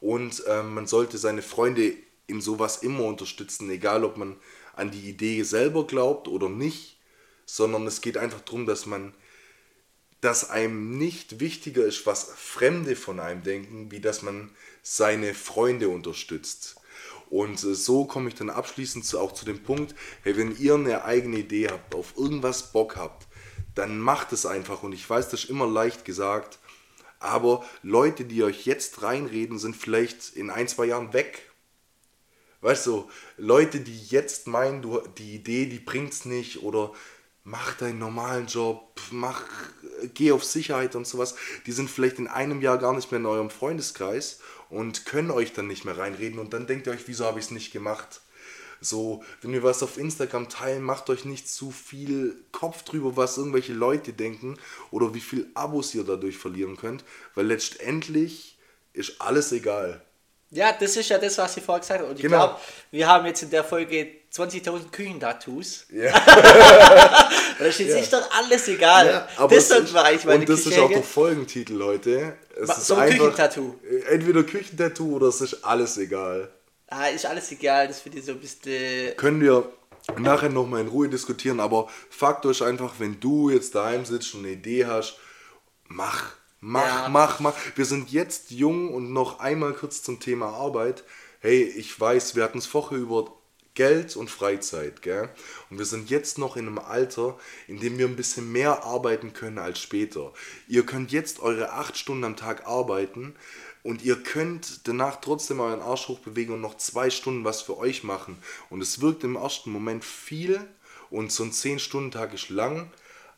und 0.01 0.43
äh, 0.45 0.63
man 0.63 0.87
sollte 0.87 1.17
seine 1.17 1.41
Freunde 1.41 1.93
in 2.27 2.41
sowas 2.41 2.83
immer 2.83 3.05
unterstützen, 3.05 3.69
egal 3.69 4.03
ob 4.03 4.17
man 4.17 4.35
an 4.79 4.91
die 4.91 5.09
Idee 5.09 5.43
selber 5.43 5.85
glaubt 5.85 6.27
oder 6.27 6.49
nicht, 6.49 6.97
sondern 7.45 7.85
es 7.87 8.01
geht 8.01 8.17
einfach 8.17 8.41
darum, 8.41 8.65
dass 8.65 8.85
man, 8.85 9.13
dass 10.21 10.49
einem 10.49 10.97
nicht 10.97 11.39
wichtiger 11.39 11.85
ist, 11.85 12.05
was 12.05 12.31
Fremde 12.35 12.95
von 12.95 13.19
einem 13.19 13.43
denken, 13.43 13.91
wie 13.91 13.99
dass 13.99 14.21
man 14.21 14.51
seine 14.81 15.33
Freunde 15.33 15.89
unterstützt. 15.89 16.75
Und 17.29 17.63
äh, 17.63 17.75
so 17.75 18.05
komme 18.05 18.29
ich 18.29 18.35
dann 18.35 18.49
abschließend 18.49 19.13
auch 19.15 19.33
zu 19.33 19.45
dem 19.45 19.63
Punkt, 19.63 19.95
hey, 20.23 20.35
wenn 20.37 20.57
ihr 20.57 20.75
eine 20.75 21.03
eigene 21.05 21.39
Idee 21.39 21.67
habt, 21.69 21.95
auf 21.95 22.13
irgendwas 22.17 22.71
Bock 22.71 22.95
habt, 22.95 23.27
dann 23.75 23.99
macht 23.99 24.33
es 24.33 24.45
einfach. 24.45 24.83
Und 24.83 24.93
ich 24.93 25.07
weiß, 25.09 25.29
das 25.29 25.43
ist 25.43 25.49
immer 25.49 25.67
leicht 25.67 26.05
gesagt, 26.05 26.59
aber 27.19 27.65
Leute, 27.83 28.23
die 28.25 28.43
euch 28.43 28.65
jetzt 28.65 29.01
reinreden, 29.01 29.59
sind 29.59 29.75
vielleicht 29.75 30.35
in 30.35 30.49
ein, 30.49 30.67
zwei 30.67 30.85
Jahren 30.85 31.13
weg. 31.13 31.48
Weißt 32.61 32.87
du, 32.87 33.09
Leute, 33.37 33.79
die 33.79 33.97
jetzt 34.07 34.47
meinen, 34.47 34.81
du, 34.81 34.99
die 35.17 35.35
Idee, 35.35 35.65
die 35.65 35.79
bringt's 35.79 36.25
nicht 36.25 36.61
oder 36.61 36.91
mach 37.45 37.75
deinen 37.75 37.99
normalen 37.99 38.47
Job, 38.47 38.99
mach, 39.11 39.43
geh 40.13 40.31
auf 40.31 40.43
Sicherheit 40.43 40.95
und 40.95 41.07
sowas, 41.07 41.35
die 41.65 41.71
sind 41.71 41.89
vielleicht 41.89 42.19
in 42.19 42.27
einem 42.27 42.61
Jahr 42.61 42.77
gar 42.77 42.93
nicht 42.93 43.11
mehr 43.11 43.19
in 43.19 43.25
eurem 43.25 43.49
Freundeskreis 43.49 44.39
und 44.69 45.05
können 45.05 45.31
euch 45.31 45.53
dann 45.53 45.67
nicht 45.67 45.85
mehr 45.85 45.97
reinreden 45.97 46.37
und 46.37 46.53
dann 46.53 46.67
denkt 46.67 46.87
ihr 46.87 46.93
euch, 46.93 47.07
wieso 47.07 47.25
habe 47.25 47.39
ich 47.39 47.45
es 47.45 47.51
nicht 47.51 47.71
gemacht? 47.71 48.21
So, 48.81 49.23
wenn 49.41 49.51
wir 49.51 49.63
was 49.63 49.83
auf 49.83 49.97
Instagram 49.97 50.47
teilen, 50.47 50.83
macht 50.83 51.09
euch 51.09 51.25
nicht 51.25 51.49
zu 51.49 51.71
viel 51.71 52.35
Kopf 52.51 52.83
drüber, 52.83 53.17
was 53.17 53.37
irgendwelche 53.37 53.73
Leute 53.73 54.13
denken 54.13 54.57
oder 54.91 55.13
wie 55.13 55.19
viel 55.19 55.49
Abos 55.53 55.93
ihr 55.95 56.03
dadurch 56.03 56.37
verlieren 56.37 56.77
könnt, 56.77 57.03
weil 57.35 57.47
letztendlich 57.47 58.57
ist 58.93 59.21
alles 59.21 59.51
egal. 59.51 60.01
Ja, 60.51 60.71
das 60.71 60.95
ist 60.97 61.09
ja 61.09 61.17
das, 61.19 61.37
was 61.37 61.57
ich 61.57 61.63
vorher 61.63 61.79
gesagt 61.79 61.99
habe. 61.99 62.09
Und 62.09 62.15
ich 62.15 62.23
genau. 62.23 62.37
glaube, 62.37 62.59
wir 62.91 63.07
haben 63.07 63.25
jetzt 63.27 63.43
in 63.43 63.51
der 63.51 63.63
Folge 63.63 64.07
20.000 64.33 64.89
Küchentattoos. 64.89 65.85
Ja. 65.91 66.11
das 67.59 67.79
ist 67.79 68.11
ja. 68.11 68.19
doch 68.19 68.29
alles 68.31 68.67
egal. 68.67 69.05
Ja, 69.05 69.27
aber 69.37 69.55
das 69.55 69.69
ist, 69.69 69.95
eigentlich 69.95 70.25
meine 70.25 70.39
Und 70.39 70.49
das 70.49 70.63
Küche 70.63 70.75
ist 70.75 70.81
auch 70.81 70.89
der 70.89 71.03
Folgentitel, 71.03 71.73
Leute. 71.73 72.37
Es 72.59 72.69
ist 72.69 72.87
so 72.87 72.95
ein 72.95 73.11
Küchentattoo. 73.11 73.75
Entweder 74.09 74.43
Küchentattoo 74.43 75.15
oder 75.17 75.27
es 75.27 75.41
ist 75.41 75.63
alles 75.63 75.97
egal. 75.97 76.49
Ah, 76.87 77.07
ist 77.07 77.27
alles 77.27 77.51
egal, 77.51 77.87
das 77.87 78.01
für 78.01 78.09
dich 78.09 78.25
so 78.25 78.31
ein 78.31 78.39
bisschen. 78.39 79.15
Können 79.17 79.41
wir 79.41 79.71
nachher 80.17 80.49
nochmal 80.49 80.81
in 80.81 80.87
Ruhe 80.87 81.09
diskutieren, 81.09 81.59
aber 81.59 81.87
Fakt 82.09 82.45
ist 82.45 82.63
einfach, 82.63 82.95
wenn 82.97 83.19
du 83.19 83.51
jetzt 83.51 83.75
daheim 83.75 84.05
sitzt 84.05 84.33
und 84.33 84.39
eine 84.39 84.53
Idee 84.53 84.87
hast, 84.87 85.17
mach, 85.87 86.31
mach, 86.61 86.85
Ja. 86.85 87.09
mach, 87.09 87.39
mach. 87.39 87.55
Wir 87.75 87.85
sind 87.85 88.11
jetzt 88.11 88.51
jung 88.51 88.93
und 88.93 89.11
noch 89.13 89.39
einmal 89.39 89.73
kurz 89.73 90.03
zum 90.03 90.19
Thema 90.19 90.47
Arbeit. 90.47 91.03
Hey, 91.39 91.63
ich 91.63 91.99
weiß, 91.99 92.35
wir 92.35 92.43
hatten 92.43 92.57
es 92.57 92.65
vorher 92.65 92.97
über 92.97 93.33
Geld 93.75 94.17
und 94.17 94.29
Freizeit, 94.29 95.01
gell? 95.01 95.29
Und 95.69 95.77
wir 95.77 95.85
sind 95.85 96.09
jetzt 96.09 96.37
noch 96.37 96.57
in 96.57 96.67
einem 96.67 96.79
Alter, 96.79 97.37
in 97.67 97.79
dem 97.79 97.97
wir 97.97 98.07
ein 98.07 98.17
bisschen 98.17 98.51
mehr 98.51 98.83
arbeiten 98.83 99.31
können 99.31 99.57
als 99.57 99.79
später. 99.79 100.33
Ihr 100.67 100.85
könnt 100.85 101.11
jetzt 101.13 101.39
eure 101.39 101.71
acht 101.71 101.97
Stunden 101.97 102.25
am 102.25 102.35
Tag 102.35 102.67
arbeiten 102.67 103.35
und 103.83 104.03
ihr 104.03 104.21
könnt 104.21 104.85
danach 104.87 105.21
trotzdem 105.21 105.61
euren 105.61 105.81
Arsch 105.81 106.09
hochbewegen 106.09 106.55
und 106.55 106.61
noch 106.61 106.75
zwei 106.75 107.09
Stunden 107.09 107.45
was 107.45 107.61
für 107.61 107.77
euch 107.77 108.03
machen. 108.03 108.37
Und 108.69 108.81
es 108.81 108.99
wirkt 108.99 109.23
im 109.23 109.37
ersten 109.37 109.71
Moment 109.71 110.03
viel 110.03 110.59
und 111.09 111.31
so 111.31 111.43
ein 111.43 111.51
10-Stunden-Tag 111.51 112.33
ist 112.33 112.49
lang, 112.49 112.91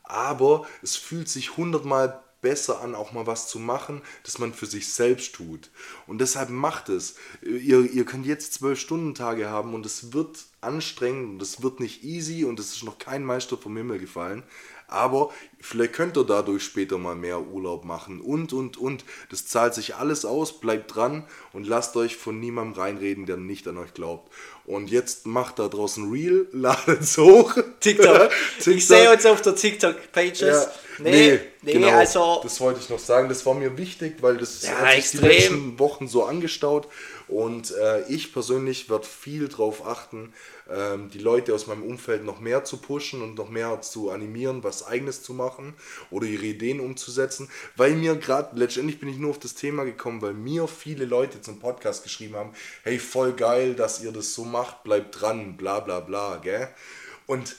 aber 0.03 0.65
es 0.81 0.95
fühlt 0.95 1.29
sich 1.29 1.55
hundertmal 1.57 2.19
besser 2.41 2.81
an, 2.81 2.95
auch 2.95 3.11
mal 3.11 3.27
was 3.27 3.47
zu 3.47 3.59
machen, 3.59 4.01
das 4.23 4.39
man 4.39 4.53
für 4.53 4.65
sich 4.65 4.91
selbst 4.91 5.35
tut. 5.35 5.69
Und 6.07 6.19
deshalb 6.19 6.49
macht 6.49 6.89
es. 6.89 7.15
Ihr, 7.41 7.81
ihr 7.91 8.05
könnt 8.05 8.25
jetzt 8.25 8.61
12-Stunden-Tage 8.61 9.49
haben 9.49 9.73
und 9.73 9.85
es 9.85 10.13
wird 10.13 10.45
anstrengend 10.59 11.29
und 11.29 11.41
es 11.41 11.61
wird 11.63 11.79
nicht 11.79 12.03
easy 12.03 12.45
und 12.45 12.59
es 12.59 12.73
ist 12.73 12.83
noch 12.83 12.99
kein 12.99 13.23
Meister 13.23 13.57
vom 13.57 13.77
Himmel 13.77 13.99
gefallen. 13.99 14.43
Aber 14.91 15.31
vielleicht 15.61 15.93
könnt 15.93 16.17
ihr 16.17 16.25
dadurch 16.25 16.63
später 16.63 16.97
mal 16.97 17.15
mehr 17.15 17.39
Urlaub 17.39 17.85
machen 17.85 18.19
und, 18.19 18.51
und, 18.51 18.75
und. 18.77 19.05
Das 19.29 19.47
zahlt 19.47 19.73
sich 19.73 19.95
alles 19.95 20.25
aus, 20.25 20.59
bleibt 20.59 20.93
dran 20.95 21.25
und 21.53 21.65
lasst 21.65 21.95
euch 21.95 22.17
von 22.17 22.39
niemandem 22.41 22.81
reinreden, 22.81 23.25
der 23.25 23.37
nicht 23.37 23.67
an 23.69 23.77
euch 23.77 23.93
glaubt. 23.93 24.31
Und 24.65 24.91
jetzt 24.91 25.25
macht 25.25 25.59
da 25.59 25.69
draußen 25.69 26.11
Real, 26.11 26.45
ladet 26.51 27.01
es 27.01 27.17
hoch. 27.17 27.55
TikTok. 27.79 28.29
Ich 28.65 28.85
sehe 28.85 29.11
uns 29.11 29.25
auf 29.25 29.41
der 29.41 29.55
TikTok-Pages. 29.55 30.41
Ja, 30.41 30.71
nee, 30.99 31.39
nee, 31.61 31.73
genau, 31.73 31.89
also 31.89 32.41
Das 32.43 32.59
wollte 32.59 32.79
ich 32.81 32.89
noch 32.89 32.99
sagen. 32.99 33.29
Das 33.29 33.45
war 33.45 33.53
mir 33.53 33.77
wichtig, 33.77 34.17
weil 34.21 34.37
das 34.37 34.63
Ja, 34.63 34.71
hat 34.73 34.89
sich 34.89 34.97
extrem. 34.97 35.21
die 35.21 35.27
letzten 35.27 35.79
Wochen 35.79 36.07
so 36.07 36.25
angestaut. 36.25 36.87
Und 37.27 37.71
äh, 37.71 38.01
ich 38.09 38.33
persönlich 38.33 38.89
werde 38.89 39.07
viel 39.07 39.47
darauf 39.47 39.87
achten, 39.87 40.33
die 41.13 41.19
Leute 41.19 41.53
aus 41.53 41.67
meinem 41.67 41.83
Umfeld 41.83 42.23
noch 42.23 42.39
mehr 42.39 42.63
zu 42.63 42.77
pushen 42.77 43.21
und 43.21 43.35
noch 43.35 43.49
mehr 43.49 43.81
zu 43.81 44.09
animieren, 44.09 44.63
was 44.63 44.85
Eigenes 44.85 45.21
zu 45.21 45.33
machen 45.33 45.73
oder 46.09 46.25
ihre 46.25 46.45
Ideen 46.45 46.79
umzusetzen. 46.79 47.49
Weil 47.75 47.95
mir 47.95 48.15
gerade, 48.15 48.57
letztendlich 48.57 48.99
bin 48.99 49.09
ich 49.09 49.17
nur 49.17 49.31
auf 49.31 49.39
das 49.39 49.55
Thema 49.55 49.83
gekommen, 49.83 50.21
weil 50.21 50.33
mir 50.33 50.67
viele 50.67 51.05
Leute 51.05 51.41
zum 51.41 51.59
Podcast 51.59 52.03
geschrieben 52.03 52.35
haben, 52.35 52.53
hey, 52.83 52.99
voll 52.99 53.33
geil, 53.33 53.75
dass 53.75 54.01
ihr 54.01 54.11
das 54.11 54.33
so 54.33 54.45
macht, 54.45 54.83
bleibt 54.83 55.19
dran, 55.19 55.57
bla 55.57 55.79
bla 55.79 55.99
bla, 55.99 56.37
gell? 56.37 56.69
Und 57.27 57.55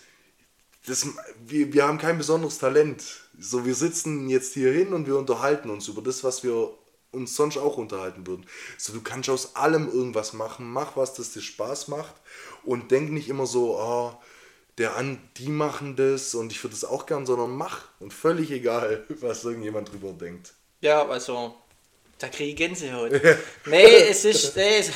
das, 0.87 1.07
wir, 1.47 1.73
wir 1.73 1.87
haben 1.87 1.99
kein 1.99 2.19
besonderes 2.19 2.59
Talent. 2.59 3.03
So, 3.39 3.65
wir 3.65 3.75
sitzen 3.75 4.29
jetzt 4.29 4.55
hier 4.55 4.73
hin 4.73 4.93
und 4.93 5.07
wir 5.07 5.17
unterhalten 5.17 5.71
uns 5.71 5.89
über 5.89 6.03
das, 6.03 6.25
was 6.25 6.43
wir 6.43 6.71
uns 7.13 7.37
sonst 7.37 7.59
auch 7.59 7.77
unterhalten 7.77 8.27
würden. 8.27 8.47
So, 8.79 8.93
du 8.93 9.03
kannst 9.03 9.29
aus 9.29 9.55
allem 9.57 9.89
irgendwas 9.91 10.33
machen. 10.33 10.71
Mach 10.71 10.97
was, 10.97 11.15
das 11.15 11.33
dir 11.33 11.43
Spaß 11.43 11.89
macht. 11.89 12.15
Und 12.65 12.91
denk 12.91 13.11
nicht 13.13 13.29
immer 13.29 13.47
so, 13.47 13.79
oh, 13.79 14.15
der 14.79 14.97
an, 14.97 15.21
die 15.37 15.49
machen 15.49 15.97
das 15.97 16.35
und 16.35 16.51
ich 16.51 16.63
würde 16.65 16.75
das 16.75 16.85
auch 16.85 17.07
gern, 17.07 17.27
sondern 17.27 17.51
mach. 17.51 17.85
Und 18.01 18.13
völlig 18.13 18.51
egal, 18.51 19.05
was 19.21 19.45
irgendjemand 19.45 19.93
drüber 19.93 20.13
denkt. 20.13 20.55
Ja, 20.81 21.07
also, 21.07 21.55
da 22.19 22.29
kriege 22.29 22.51
ich 22.51 22.57
Gänsehaut. 22.57 23.13
nee, 23.67 23.97
es 24.09 24.25
ist, 24.25 24.57
nee, 24.57 24.79
es, 24.79 24.91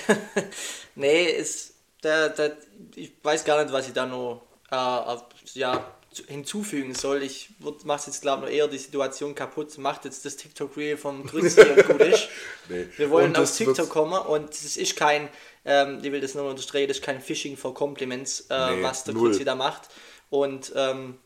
nee, 0.94 1.30
es, 1.30 1.74
da, 2.00 2.28
da, 2.30 2.50
ich 2.94 3.12
weiß 3.22 3.44
gar 3.44 3.62
nicht, 3.62 3.72
was 3.72 3.86
ich 3.88 3.92
da 3.92 4.06
noch, 4.06 4.42
äh, 4.70 5.58
ja, 5.58 5.95
hinzufügen 6.26 6.94
soll. 6.94 7.22
Ich 7.22 7.50
mache 7.84 8.06
jetzt, 8.06 8.22
glaube 8.22 8.46
ich, 8.46 8.50
noch 8.50 8.56
eher 8.56 8.68
die 8.68 8.78
Situation 8.78 9.34
kaputt. 9.34 9.76
Macht 9.78 10.04
jetzt 10.04 10.24
das 10.24 10.36
TikTok-Reel 10.36 10.96
vom 10.96 11.22
und 11.22 11.32
gut 11.32 11.42
ist. 11.42 11.58
Nee. 12.68 12.88
Wir 12.96 13.10
wollen 13.10 13.36
auf 13.36 13.56
TikTok 13.56 13.88
kommen 13.88 14.20
und 14.26 14.52
es 14.52 14.76
ist 14.76 14.96
kein, 14.96 15.28
ähm, 15.64 16.00
ich 16.02 16.10
will 16.10 16.20
das 16.20 16.34
nur 16.34 16.48
unterstreichen, 16.50 16.88
das 16.88 16.96
ist 16.98 17.04
kein 17.04 17.20
Phishing 17.20 17.56
for 17.56 17.74
Compliments, 17.74 18.46
äh, 18.50 18.76
Nee, 18.76 18.82
was 18.82 19.04
der 19.04 19.14
null. 19.14 19.30
Grüezi 19.30 19.44
da 19.44 19.54
macht. 19.54 19.88
Und 20.30 20.72
ähm, 20.74 21.18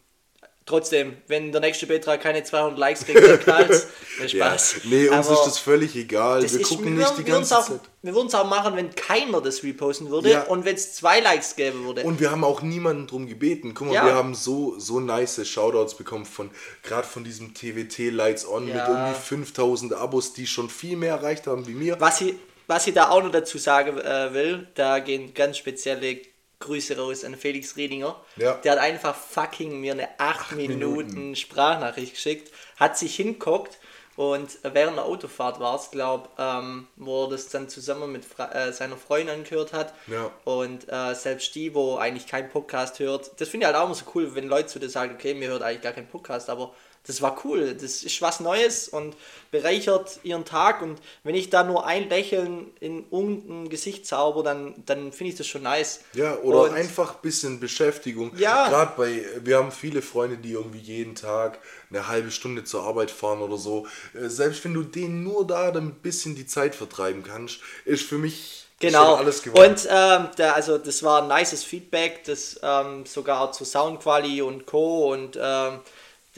trotzdem, 0.70 1.16
wenn 1.26 1.52
der 1.52 1.60
nächste 1.60 1.86
Beitrag 1.86 2.22
keine 2.22 2.42
200 2.42 2.78
Likes 2.78 3.04
kriegt, 3.04 3.22
dann 3.22 3.38
knallt's. 3.40 3.86
Nee, 4.20 4.26
Ja, 4.26 4.46
Spaß. 4.58 4.76
nee, 4.84 5.08
uns 5.08 5.26
Aber 5.28 5.38
ist 5.40 5.46
das 5.46 5.58
völlig 5.58 5.96
egal. 5.96 6.42
das 6.42 6.52
wir 6.54 6.60
ist- 6.60 6.68
gucken 6.68 6.86
wir 6.86 7.04
nicht 7.06 7.18
die 7.18 7.26
wir 7.26 7.32
würden's 7.32 7.50
ganze 7.50 7.58
auch, 7.58 7.78
Zeit. 7.78 7.90
Wir 8.02 8.14
würden 8.14 8.26
es 8.28 8.34
auch 8.34 8.46
machen, 8.48 8.76
wenn 8.76 8.94
keiner 8.94 9.40
das 9.40 9.62
reposten 9.62 10.10
würde 10.10 10.30
Ja. 10.30 10.42
und 10.44 10.64
wenn 10.64 10.74
es 10.74 10.94
zwei 10.94 11.20
Likes 11.20 11.56
gäbe 11.56 11.84
würde. 11.84 12.02
Und 12.02 12.20
wir 12.20 12.30
haben 12.30 12.44
auch 12.44 12.62
niemanden 12.62 13.06
drum 13.06 13.26
gebeten. 13.26 13.72
Guck 13.74 13.88
mal, 13.88 13.94
Ja. 13.94 14.04
wir 14.06 14.14
haben 14.14 14.34
so, 14.34 14.78
so 14.78 15.00
nice 15.00 15.46
Shoutouts 15.46 15.94
bekommen 15.94 16.24
von, 16.26 16.50
gerade 16.82 17.06
von 17.06 17.24
diesem 17.24 17.52
TWT 17.54 18.10
Lights 18.10 18.46
On 18.48 18.64
mit 18.66 18.74
irgendwie 18.74 19.14
5000 19.20 19.92
Abos, 19.94 20.32
die 20.32 20.46
schon 20.46 20.70
viel 20.70 20.96
mehr 20.96 21.14
erreicht 21.16 21.46
haben 21.46 21.66
wie 21.66 21.72
mir. 21.74 21.96
Was 22.00 22.20
ich, 22.20 22.34
was 22.66 22.86
ich 22.86 22.94
da 22.94 23.10
auch 23.10 23.22
noch 23.22 23.32
dazu 23.32 23.58
sagen 23.58 23.98
äh, 23.98 24.32
will, 24.34 24.68
da 24.74 24.98
gehen 25.00 25.32
ganz 25.34 25.56
spezielle 25.58 26.18
Grüße 26.60 26.96
raus 26.96 27.24
an 27.24 27.36
Felix 27.36 27.76
Redinger. 27.76 28.20
Ja. 28.36 28.54
Der 28.54 28.72
hat 28.72 28.78
einfach 28.78 29.16
fucking 29.16 29.80
mir 29.80 29.92
eine 29.92 30.08
8 30.18 30.52
Minuten, 30.52 31.08
Minuten. 31.08 31.36
Sprachnachricht 31.36 32.14
geschickt, 32.14 32.52
hat 32.76 32.96
sich 32.96 33.16
hinguckt 33.16 33.78
und 34.16 34.58
während 34.62 34.98
der 34.98 35.06
Autofahrt 35.06 35.60
war 35.60 35.76
es, 35.76 35.90
glaube 35.90 36.28
ähm, 36.36 36.86
wo 36.96 37.24
er 37.24 37.30
das 37.30 37.48
dann 37.48 37.70
zusammen 37.70 38.12
mit 38.12 38.26
Fra 38.26 38.52
äh, 38.52 38.70
seiner 38.70 38.98
Freundin 38.98 39.36
angehört 39.36 39.72
hat. 39.72 39.94
Ja. 40.08 40.30
Und 40.44 40.86
äh, 40.92 41.14
selbst 41.14 41.54
die, 41.54 41.74
wo 41.74 41.96
eigentlich 41.96 42.26
keinen 42.26 42.50
Podcast 42.50 42.98
hört, 42.98 43.30
das 43.40 43.48
finde 43.48 43.64
ich 43.64 43.72
halt 43.72 43.80
auch 43.80 43.86
immer 43.86 43.94
so 43.94 44.04
cool, 44.14 44.34
wenn 44.34 44.46
Leute 44.46 44.66
zu 44.66 44.78
dir 44.78 44.90
sagen, 44.90 45.14
okay, 45.14 45.32
mir 45.32 45.48
hört 45.48 45.62
eigentlich 45.62 45.80
gar 45.80 45.92
keinen 45.92 46.08
Podcast, 46.08 46.50
aber 46.50 46.74
das 47.06 47.22
war 47.22 47.40
cool, 47.44 47.74
das 47.74 48.02
ist 48.02 48.20
was 48.22 48.40
Neues 48.40 48.88
und 48.88 49.16
bereichert 49.50 50.20
ihren 50.22 50.44
Tag 50.44 50.80
und 50.82 50.98
wenn 51.24 51.34
ich 51.34 51.50
da 51.50 51.64
nur 51.64 51.84
ein 51.86 52.08
Lächeln 52.08 52.70
in 52.78 53.04
irgendein 53.10 53.68
Gesicht 53.68 54.06
zauber, 54.06 54.42
dann, 54.42 54.74
dann 54.86 55.10
finde 55.12 55.32
ich 55.32 55.38
das 55.38 55.46
schon 55.46 55.62
nice. 55.62 56.00
Ja, 56.14 56.36
oder 56.38 56.62
Und- 56.64 56.74
einfach 56.74 57.14
ein 57.16 57.20
bisschen 57.22 57.58
Beschäftigung. 57.58 58.32
Ja. 58.36 58.68
Gerade 58.68 58.92
bei, 58.96 59.24
wir 59.42 59.56
haben 59.56 59.72
viele 59.72 60.02
Freunde, 60.02 60.36
die 60.36 60.52
irgendwie 60.52 60.78
jeden 60.78 61.14
Tag 61.14 61.58
eine 61.90 62.06
halbe 62.06 62.30
Stunde 62.30 62.64
zur 62.64 62.84
Arbeit 62.84 63.10
fahren 63.10 63.40
oder 63.40 63.56
so. 63.56 63.86
Äh, 64.14 64.28
Selbst 64.28 64.64
wenn 64.64 64.74
du 64.74 64.82
denen 64.84 65.24
nur 65.24 65.46
da 65.46 65.70
dann 65.72 65.88
ein 65.88 65.94
bisschen 65.94 66.36
die 66.36 66.46
Zeit 66.46 66.74
vertreiben 66.74 67.24
kannst, 67.24 67.58
ist 67.84 68.04
für 68.04 68.18
mich 68.18 68.66
Genau. 68.82 69.18
Und 69.18 69.88
ähm, 69.90 70.28
der, 70.38 70.54
also 70.54 70.78
das 70.78 71.02
war 71.02 71.20
ein 71.20 71.28
nices 71.28 71.62
Feedback, 71.64 72.24
das 72.24 72.58
ähm, 72.62 73.04
sogar 73.04 73.52
zu 73.52 73.66
Soundquali 73.66 74.40
und 74.40 74.64
Co. 74.64 75.12
Und 75.12 75.38
ähm, 75.38 75.80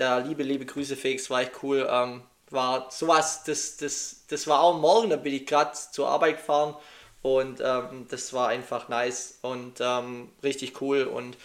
der 0.03 0.21
liebe, 0.21 0.43
liebe 0.43 0.67
Grüße 0.67 0.97
Felix 0.97 1.31
war 1.31 1.43
echt 1.43 1.63
cool. 1.63 1.87
Ähm, 1.89 2.23
war 2.51 2.91
sowas, 2.91 3.45
das, 3.45 3.77
das, 3.77 4.27
das 4.29 4.47
war 4.47 4.61
auch 4.61 4.79
morgen, 4.79 5.11
da 5.11 5.17
bin 5.17 5.33
ich 5.33 5.47
gerade 5.47 5.73
zur 5.73 6.09
Arbeit 6.09 6.39
gefahren 6.39 6.75
und 7.23 7.63
ähm, 7.65 8.07
das 8.11 8.33
war 8.33 8.49
einfach 8.49 8.89
nice 8.89 9.39
und 9.43 9.81
ähm, 9.81 10.29
richtig 10.43 10.81
cool 10.83 11.05
und 11.05 11.37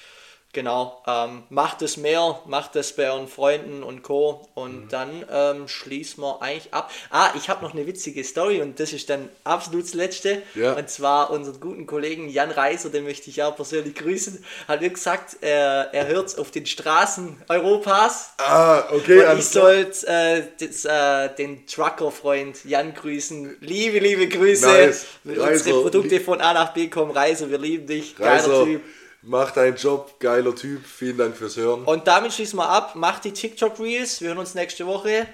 genau, 0.58 1.03
ähm, 1.05 1.43
macht 1.49 1.84
es 1.84 1.97
mehr, 1.97 2.39
macht 2.47 2.76
es 2.76 2.93
bei 2.93 3.12
euren 3.12 3.28
Freunden 3.28 3.84
und 3.84 4.01
Co. 4.01 4.41
Und 4.55 4.86
Mhm. 4.86 4.89
dann 4.89 5.26
ähm, 5.32 5.68
schließen 5.68 6.24
wir 6.24 6.41
eigentlich 6.41 6.74
ab. 6.74 6.89
Ah, 7.12 7.30
ich 7.38 7.47
habe 7.47 7.64
noch 7.64 7.76
eine 7.76 7.86
witzige 7.86 8.24
Story 8.24 8.60
und 8.60 8.80
das 8.80 8.91
ist 8.91 9.08
dann 9.12 9.30
absolut 9.43 9.84
das 9.84 9.93
Letzte. 9.93 10.41
Ja. 10.55 10.74
Und 10.74 10.89
zwar 10.89 11.30
unseren 11.30 11.60
guten 11.60 11.86
Kollegen 11.86 12.28
Jan 12.28 12.49
Reiser, 12.49 12.89
den 12.89 13.03
möchte 13.03 13.30
ich 13.30 13.43
auch 13.43 13.55
persönlich 13.55 13.93
grüßen, 13.93 14.43
hat 14.68 14.82
mir 14.82 14.89
gesagt, 14.89 15.38
er, 15.41 15.89
er 15.93 16.08
hört 16.08 16.30
es 16.30 16.38
auf 16.39 16.49
den 16.49 16.66
Straßen 16.66 17.38
Europas. 17.49 18.32
ah, 18.39 18.84
okay. 18.91 19.28
Und 19.28 19.38
ich 19.38 19.45
sollte 19.45 20.08
äh, 20.08 20.41
das, 20.60 20.86
äh, 20.86 21.36
den 21.36 21.68
Trucker-Freund 21.68 22.66
Jan 22.66 22.95
grüßen. 22.95 23.58
Liebe, 23.62 23.99
liebe 23.99 24.28
Grüße. 24.28 24.66
Nice. 24.66 25.05
Unsere 25.24 25.45
Reiser. 25.45 25.72
Produkte 25.84 26.20
von 26.20 26.41
A 26.41 26.53
nach 26.53 26.74
B 26.74 26.88
kommen. 26.88 27.12
Reiser, 27.12 27.47
wir 27.51 27.60
lieben 27.60 27.86
dich. 27.86 28.16
Geiler 28.16 28.32
Reiser, 28.32 28.64
Typ. 28.66 28.82
Mach 29.28 29.51
deinen 29.51 29.75
Job, 29.75 30.19
geiler 30.19 30.55
Typ. 30.55 30.86
Vielen 30.86 31.17
Dank 31.17 31.38
fürs 31.38 31.57
Hören. 31.57 31.84
Und 31.84 32.07
damit 32.07 32.34
schließen 32.34 32.57
wir 32.57 32.69
ab. 32.69 32.95
Macht 32.95 33.25
die 33.25 33.34
TikTok-Reels. 33.34 34.21
Wir 34.21 34.30
hören 34.30 34.38
uns 34.39 34.55
nächste 34.55 34.86
Woche. 34.88 35.28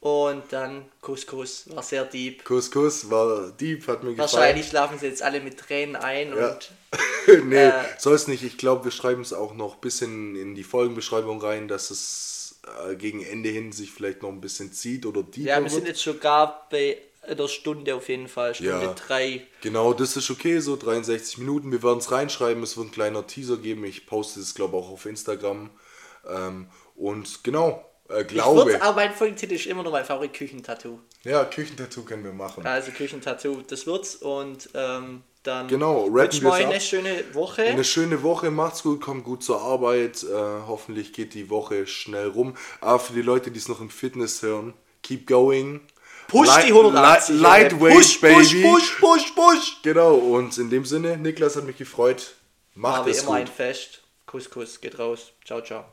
Und 0.00 0.44
dann 0.50 0.84
Kuss, 1.00 1.26
Kuss. 1.26 1.64
War 1.74 1.82
sehr 1.82 2.04
deep. 2.04 2.44
Kuss, 2.44 2.70
Kuss, 2.70 3.10
war 3.10 3.50
deep, 3.50 3.88
hat 3.88 4.02
mir 4.04 4.10
gefallen. 4.10 4.18
Wahrscheinlich 4.18 4.68
schlafen 4.68 4.98
sie 4.98 5.06
jetzt 5.06 5.22
alle 5.22 5.40
mit 5.40 5.58
Tränen 5.58 5.96
ein. 5.96 6.36
Ja. 6.36 6.50
Und 6.50 6.70
nee, 7.46 7.56
Äh, 7.56 7.72
soll 7.98 8.14
es 8.14 8.28
nicht. 8.28 8.44
Ich 8.44 8.56
glaube, 8.58 8.84
wir 8.84 8.92
schreiben 8.92 9.22
es 9.22 9.32
auch 9.32 9.54
noch 9.54 9.74
ein 9.74 9.80
bisschen 9.80 10.36
in 10.36 10.54
die 10.54 10.62
Folgenbeschreibung 10.62 11.40
rein, 11.40 11.66
dass 11.66 11.90
es 11.90 12.60
äh, 12.88 12.94
gegen 12.94 13.24
Ende 13.24 13.48
hin 13.48 13.72
sich 13.72 13.90
vielleicht 13.90 14.22
noch 14.22 14.28
ein 14.28 14.40
bisschen 14.40 14.72
zieht 14.72 15.06
oder 15.06 15.22
deeper 15.22 15.48
ja, 15.48 15.62
wir 15.62 15.70
sind 15.70 15.88
jetzt 15.88 16.02
sogar 16.02 16.68
bei 16.70 16.98
der 17.34 17.48
Stunde 17.48 17.94
auf 17.94 18.08
jeden 18.08 18.28
Fall. 18.28 18.54
Stunde 18.54 18.70
Ja. 18.86 18.94
drei. 18.94 19.46
Genau, 19.62 19.92
das 19.92 20.16
ist 20.16 20.30
okay, 20.30 20.60
so 20.60 20.76
63 20.76 21.38
Minuten. 21.38 21.72
Wir 21.72 21.82
werden 21.82 21.98
es 21.98 22.10
reinschreiben, 22.12 22.62
es 22.62 22.76
wird 22.76 22.88
ein 22.88 22.92
kleiner 22.92 23.26
Teaser 23.26 23.56
geben. 23.56 23.84
Ich 23.84 24.06
poste 24.06 24.40
es, 24.40 24.54
glaube 24.54 24.76
ich, 24.76 24.82
auch 24.84 24.90
auf 24.90 25.06
Instagram. 25.06 25.70
Ähm, 26.28 26.68
und 26.94 27.42
genau, 27.44 27.84
äh, 28.08 28.22
Ich 28.22 28.28
glaube. 28.28 28.72
würd, 28.72 28.82
aber 28.82 28.96
mein 28.96 29.12
Folgentitel 29.14 29.54
ist 29.54 29.66
immer 29.66 29.82
noch 29.82 29.92
mein 29.92 30.04
Favorit 30.04 30.32
Küchentattoo. 30.32 30.98
Ja, 31.24 31.44
Küchentattoo 31.44 32.02
können 32.02 32.24
wir 32.24 32.32
machen. 32.32 32.66
Also 32.66 32.90
Küchentattoo, 32.92 33.62
das 33.66 33.86
wird's. 33.86 34.16
Und 34.16 34.68
ähm, 34.74 35.22
dann 35.42 35.68
Genau, 35.68 36.12
wünschen 36.12 36.42
wir 36.44 36.54
eine 36.54 36.80
schöne 36.80 37.22
Woche. 37.32 37.62
Eine 37.62 37.84
schöne 37.84 38.22
Woche, 38.22 38.50
macht's 38.50 38.82
gut, 38.82 39.00
kommt 39.00 39.24
gut 39.24 39.44
zur 39.44 39.60
Arbeit. 39.60 40.24
Äh, 40.24 40.34
hoffentlich 40.66 41.12
geht 41.12 41.34
die 41.34 41.50
Woche 41.50 41.86
schnell 41.86 42.28
rum. 42.28 42.56
Aber 42.80 42.98
für 42.98 43.12
die 43.12 43.22
Leute, 43.22 43.50
die 43.50 43.58
es 43.58 43.68
noch 43.68 43.80
im 43.80 43.90
Fitness 43.90 44.42
hören, 44.42 44.74
keep 45.02 45.26
going. 45.26 45.80
Push 46.28 46.48
Light- 46.48 46.68
die 46.68 46.72
180. 46.72 47.36
Light- 47.40 47.72
Lightweight, 47.72 47.94
push, 47.94 48.20
baby. 48.20 48.34
Push, 48.62 48.62
push, 48.62 49.00
push, 49.00 49.34
push. 49.34 49.76
Genau, 49.82 50.14
und 50.14 50.56
in 50.58 50.70
dem 50.70 50.84
Sinne, 50.84 51.16
Niklas 51.16 51.56
hat 51.56 51.64
mich 51.64 51.76
gefreut. 51.76 52.34
War 52.74 52.92
Macht 52.98 53.06
wie 53.06 53.10
es 53.10 53.22
immer 53.22 53.34
ein. 53.34 53.46
Fest. 53.46 54.02
Kuss, 54.26 54.50
Kuss, 54.50 54.80
geht 54.80 54.98
raus. 54.98 55.32
Ciao, 55.44 55.60
ciao. 55.62 55.84